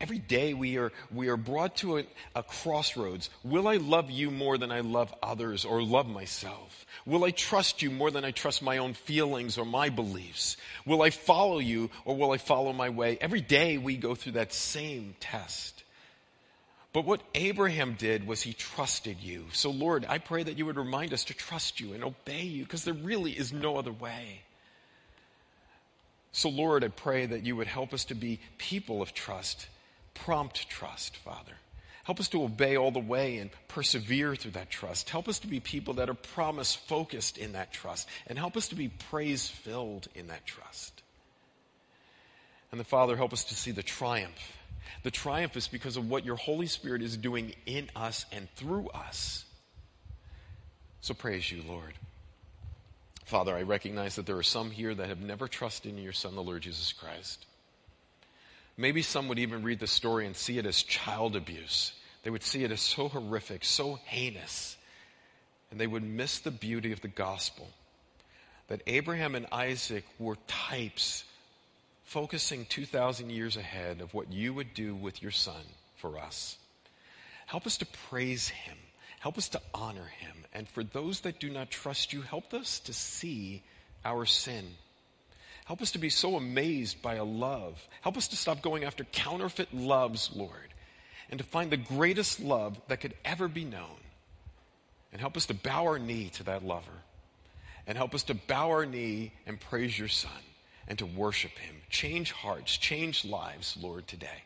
Every 0.00 0.18
day 0.18 0.52
we 0.52 0.76
are, 0.76 0.92
we 1.10 1.28
are 1.28 1.36
brought 1.36 1.76
to 1.76 1.98
a, 1.98 2.04
a, 2.34 2.42
crossroads. 2.42 3.30
Will 3.42 3.66
I 3.66 3.76
love 3.76 4.10
you 4.10 4.30
more 4.30 4.58
than 4.58 4.70
I 4.70 4.80
love 4.80 5.14
others 5.22 5.64
or 5.64 5.82
love 5.82 6.06
myself? 6.06 6.86
Will 7.06 7.24
I 7.24 7.30
trust 7.30 7.80
you 7.82 7.90
more 7.90 8.10
than 8.10 8.24
I 8.24 8.30
trust 8.30 8.62
my 8.62 8.78
own 8.78 8.92
feelings 8.94 9.56
or 9.56 9.64
my 9.64 9.88
beliefs? 9.88 10.56
Will 10.84 11.02
I 11.02 11.10
follow 11.10 11.58
you 11.58 11.90
or 12.04 12.16
will 12.16 12.32
I 12.32 12.36
follow 12.36 12.72
my 12.72 12.90
way? 12.90 13.16
Every 13.20 13.40
day 13.40 13.78
we 13.78 13.96
go 13.96 14.14
through 14.14 14.32
that 14.32 14.52
same 14.52 15.14
test. 15.20 15.77
But 16.92 17.04
what 17.04 17.20
Abraham 17.34 17.94
did 17.94 18.26
was 18.26 18.42
he 18.42 18.54
trusted 18.54 19.18
you. 19.20 19.46
So, 19.52 19.70
Lord, 19.70 20.06
I 20.08 20.18
pray 20.18 20.42
that 20.42 20.56
you 20.56 20.66
would 20.66 20.76
remind 20.76 21.12
us 21.12 21.24
to 21.24 21.34
trust 21.34 21.80
you 21.80 21.92
and 21.92 22.02
obey 22.02 22.42
you 22.42 22.64
because 22.64 22.84
there 22.84 22.94
really 22.94 23.32
is 23.32 23.52
no 23.52 23.76
other 23.76 23.92
way. 23.92 24.40
So, 26.32 26.48
Lord, 26.48 26.84
I 26.84 26.88
pray 26.88 27.26
that 27.26 27.44
you 27.44 27.56
would 27.56 27.66
help 27.66 27.92
us 27.92 28.06
to 28.06 28.14
be 28.14 28.40
people 28.58 29.02
of 29.02 29.12
trust 29.12 29.68
prompt 30.24 30.68
trust, 30.68 31.16
Father. 31.16 31.52
Help 32.04 32.20
us 32.20 32.28
to 32.30 32.42
obey 32.42 32.76
all 32.76 32.90
the 32.90 32.98
way 32.98 33.36
and 33.36 33.50
persevere 33.68 34.34
through 34.34 34.52
that 34.52 34.70
trust. 34.70 35.10
Help 35.10 35.28
us 35.28 35.40
to 35.40 35.46
be 35.46 35.60
people 35.60 35.94
that 35.94 36.08
are 36.08 36.14
promise 36.14 36.74
focused 36.74 37.36
in 37.36 37.52
that 37.52 37.72
trust. 37.72 38.08
And 38.26 38.38
help 38.38 38.56
us 38.56 38.68
to 38.68 38.74
be 38.74 38.88
praise 38.88 39.46
filled 39.46 40.08
in 40.14 40.28
that 40.28 40.46
trust. 40.46 41.02
And 42.72 42.80
the 42.80 42.84
Father, 42.84 43.16
help 43.16 43.32
us 43.32 43.44
to 43.44 43.54
see 43.54 43.70
the 43.70 43.82
triumph. 43.82 44.57
The 45.02 45.10
triumph 45.10 45.56
is 45.56 45.68
because 45.68 45.96
of 45.96 46.08
what 46.08 46.24
your 46.24 46.36
Holy 46.36 46.66
Spirit 46.66 47.02
is 47.02 47.16
doing 47.16 47.54
in 47.66 47.88
us 47.94 48.26
and 48.32 48.48
through 48.56 48.88
us. 48.88 49.44
So 51.00 51.14
praise 51.14 51.50
you, 51.50 51.62
Lord. 51.66 51.94
Father, 53.24 53.54
I 53.54 53.62
recognize 53.62 54.16
that 54.16 54.26
there 54.26 54.38
are 54.38 54.42
some 54.42 54.70
here 54.70 54.94
that 54.94 55.08
have 55.08 55.20
never 55.20 55.48
trusted 55.48 55.92
in 55.92 56.02
your 56.02 56.12
Son, 56.12 56.34
the 56.34 56.42
Lord 56.42 56.62
Jesus 56.62 56.92
Christ. 56.92 57.44
Maybe 58.76 59.02
some 59.02 59.28
would 59.28 59.38
even 59.38 59.62
read 59.62 59.80
the 59.80 59.86
story 59.86 60.24
and 60.24 60.34
see 60.34 60.58
it 60.58 60.64
as 60.64 60.82
child 60.82 61.36
abuse. 61.36 61.92
They 62.22 62.30
would 62.30 62.42
see 62.42 62.64
it 62.64 62.72
as 62.72 62.80
so 62.80 63.08
horrific, 63.08 63.64
so 63.64 63.98
heinous, 64.04 64.76
and 65.70 65.80
they 65.80 65.86
would 65.86 66.02
miss 66.02 66.38
the 66.38 66.50
beauty 66.50 66.92
of 66.92 67.00
the 67.00 67.08
gospel. 67.08 67.68
That 68.68 68.82
Abraham 68.86 69.34
and 69.34 69.46
Isaac 69.52 70.04
were 70.18 70.36
types 70.46 71.24
focusing 72.08 72.66
2,000 72.66 73.30
years 73.30 73.56
ahead 73.56 74.00
of 74.00 74.12
what 74.14 74.32
you 74.32 74.52
would 74.54 74.74
do 74.74 74.94
with 74.94 75.22
your 75.22 75.30
son 75.30 75.62
for 75.96 76.18
us. 76.18 76.56
Help 77.46 77.66
us 77.66 77.78
to 77.78 77.86
praise 78.10 78.48
him. 78.48 78.76
Help 79.20 79.38
us 79.38 79.48
to 79.50 79.60
honor 79.74 80.10
him. 80.18 80.44
And 80.52 80.68
for 80.68 80.84
those 80.84 81.20
that 81.20 81.40
do 81.40 81.50
not 81.50 81.70
trust 81.70 82.12
you, 82.12 82.22
help 82.22 82.52
us 82.54 82.80
to 82.80 82.92
see 82.92 83.62
our 84.04 84.26
sin 84.26 84.64
Help 85.68 85.82
us 85.82 85.90
to 85.90 85.98
be 85.98 86.08
so 86.08 86.36
amazed 86.36 87.02
by 87.02 87.16
a 87.16 87.24
love. 87.24 87.86
Help 88.00 88.16
us 88.16 88.28
to 88.28 88.36
stop 88.36 88.62
going 88.62 88.84
after 88.84 89.04
counterfeit 89.04 89.74
loves, 89.74 90.30
Lord, 90.34 90.72
and 91.28 91.36
to 91.36 91.44
find 91.44 91.70
the 91.70 91.76
greatest 91.76 92.40
love 92.40 92.80
that 92.88 93.02
could 93.02 93.12
ever 93.22 93.48
be 93.48 93.64
known. 93.64 94.00
And 95.12 95.20
help 95.20 95.36
us 95.36 95.44
to 95.44 95.52
bow 95.52 95.84
our 95.84 95.98
knee 95.98 96.30
to 96.36 96.44
that 96.44 96.64
lover. 96.64 97.02
And 97.86 97.98
help 97.98 98.14
us 98.14 98.22
to 98.24 98.34
bow 98.34 98.70
our 98.70 98.86
knee 98.86 99.34
and 99.46 99.60
praise 99.60 99.98
your 99.98 100.08
Son 100.08 100.30
and 100.88 100.98
to 100.98 101.06
worship 101.06 101.52
him. 101.52 101.76
Change 101.90 102.32
hearts, 102.32 102.76
change 102.76 103.24
lives, 103.24 103.76
Lord, 103.80 104.08
today. 104.08 104.42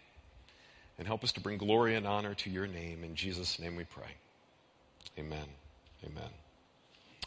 And 0.99 1.07
help 1.07 1.24
us 1.24 1.32
to 1.32 1.40
bring 1.40 1.57
glory 1.57 1.95
and 1.95 2.07
honor 2.07 2.34
to 2.34 2.51
your 2.51 2.66
name. 2.66 3.03
In 3.03 3.14
Jesus' 3.14 3.59
name 3.59 3.76
we 3.76 3.84
pray. 3.84 4.16
Amen. 5.18 5.47
Amen. 6.05 6.30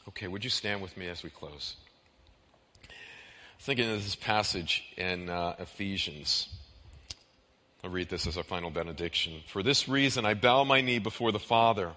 Okay, 0.10 0.28
would 0.28 0.44
you 0.44 0.50
stand 0.52 0.82
with 0.82 0.96
me 0.96 1.08
as 1.08 1.24
we 1.24 1.32
close? 1.32 1.76
thinking 3.66 3.90
of 3.90 4.04
this 4.04 4.16
passage 4.16 4.84
in 4.96 5.28
uh, 5.28 5.56
Ephesians. 5.58 6.50
I'll 7.84 7.90
read 7.90 8.10
this 8.10 8.28
as 8.28 8.38
our 8.38 8.44
final 8.44 8.70
benediction. 8.70 9.42
For 9.48 9.64
this 9.64 9.88
reason, 9.88 10.24
I 10.24 10.36
bow 10.36 10.64
my 10.64 10.82
knee 10.82 11.00
before 11.00 11.32
the 11.32 11.40
Father, 11.40 11.94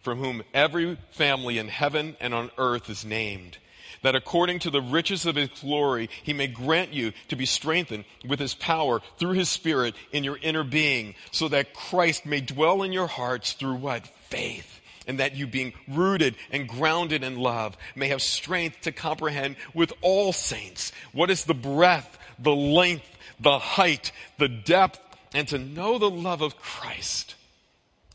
from 0.00 0.18
whom 0.18 0.42
every 0.52 0.98
family 1.12 1.58
in 1.58 1.68
heaven 1.68 2.16
and 2.20 2.34
on 2.34 2.50
earth 2.58 2.90
is 2.90 3.04
named, 3.04 3.58
that 4.02 4.14
according 4.14 4.58
to 4.60 4.70
the 4.70 4.82
riches 4.82 5.26
of 5.26 5.36
his 5.36 5.48
glory, 5.60 6.10
he 6.22 6.32
may 6.32 6.46
grant 6.46 6.92
you 6.92 7.12
to 7.28 7.36
be 7.36 7.46
strengthened 7.46 8.04
with 8.26 8.40
his 8.40 8.54
power 8.54 9.00
through 9.18 9.32
his 9.32 9.48
Spirit 9.48 9.94
in 10.12 10.24
your 10.24 10.38
inner 10.42 10.64
being, 10.64 11.14
so 11.30 11.48
that 11.48 11.74
Christ 11.74 12.26
may 12.26 12.40
dwell 12.40 12.82
in 12.82 12.92
your 12.92 13.06
hearts 13.06 13.52
through 13.52 13.76
what? 13.76 14.06
Faith 14.28 14.80
and 15.06 15.18
that 15.20 15.36
you 15.36 15.46
being 15.46 15.72
rooted 15.88 16.34
and 16.50 16.68
grounded 16.68 17.22
in 17.22 17.36
love 17.36 17.76
may 17.94 18.08
have 18.08 18.22
strength 18.22 18.80
to 18.82 18.92
comprehend 18.92 19.56
with 19.74 19.92
all 20.00 20.32
saints 20.32 20.92
what 21.12 21.30
is 21.30 21.44
the 21.44 21.54
breadth, 21.54 22.18
the 22.38 22.54
length, 22.54 23.06
the 23.40 23.58
height, 23.58 24.12
the 24.38 24.48
depth, 24.48 25.00
and 25.34 25.48
to 25.48 25.58
know 25.58 25.98
the 25.98 26.10
love 26.10 26.40
of 26.40 26.56
Christ 26.56 27.34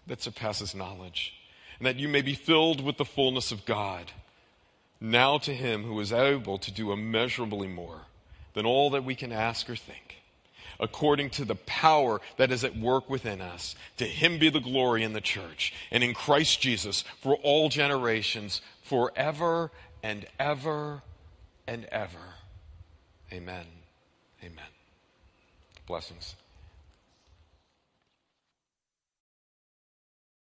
that 0.07 0.21
surpasses 0.21 0.73
knowledge, 0.73 1.33
and 1.77 1.85
that 1.85 1.97
you 1.97 2.07
may 2.07 2.21
be 2.21 2.33
filled 2.33 2.83
with 2.83 2.97
the 2.97 3.05
fullness 3.05 3.51
of 3.51 3.65
God. 3.65 4.11
Now 5.01 5.37
to 5.39 5.53
him 5.53 5.83
who 5.83 5.99
is 5.99 6.11
able 6.11 6.57
to 6.57 6.71
do 6.71 6.91
immeasurably 6.91 7.67
more 7.67 8.01
than 8.53 8.65
all 8.65 8.89
that 8.91 9.03
we 9.03 9.15
can 9.15 9.31
ask 9.31 9.69
or 9.69 9.75
think 9.75 10.19
according 10.79 11.29
to 11.29 11.45
the 11.45 11.55
power 11.55 12.21
that 12.37 12.51
is 12.51 12.63
at 12.63 12.77
work 12.77 13.09
within 13.09 13.41
us. 13.41 13.75
To 13.97 14.05
him 14.05 14.39
be 14.39 14.49
the 14.49 14.59
glory 14.59 15.03
in 15.03 15.13
the 15.13 15.21
church 15.21 15.73
and 15.91 16.03
in 16.03 16.13
Christ 16.13 16.61
Jesus 16.61 17.03
for 17.21 17.35
all 17.35 17.69
generations, 17.69 18.61
forever 18.81 19.71
and 20.01 20.25
ever 20.39 21.01
and 21.67 21.85
ever. 21.85 22.17
Amen. 23.31 23.65
Amen. 24.41 24.65
Blessings. 25.85 26.35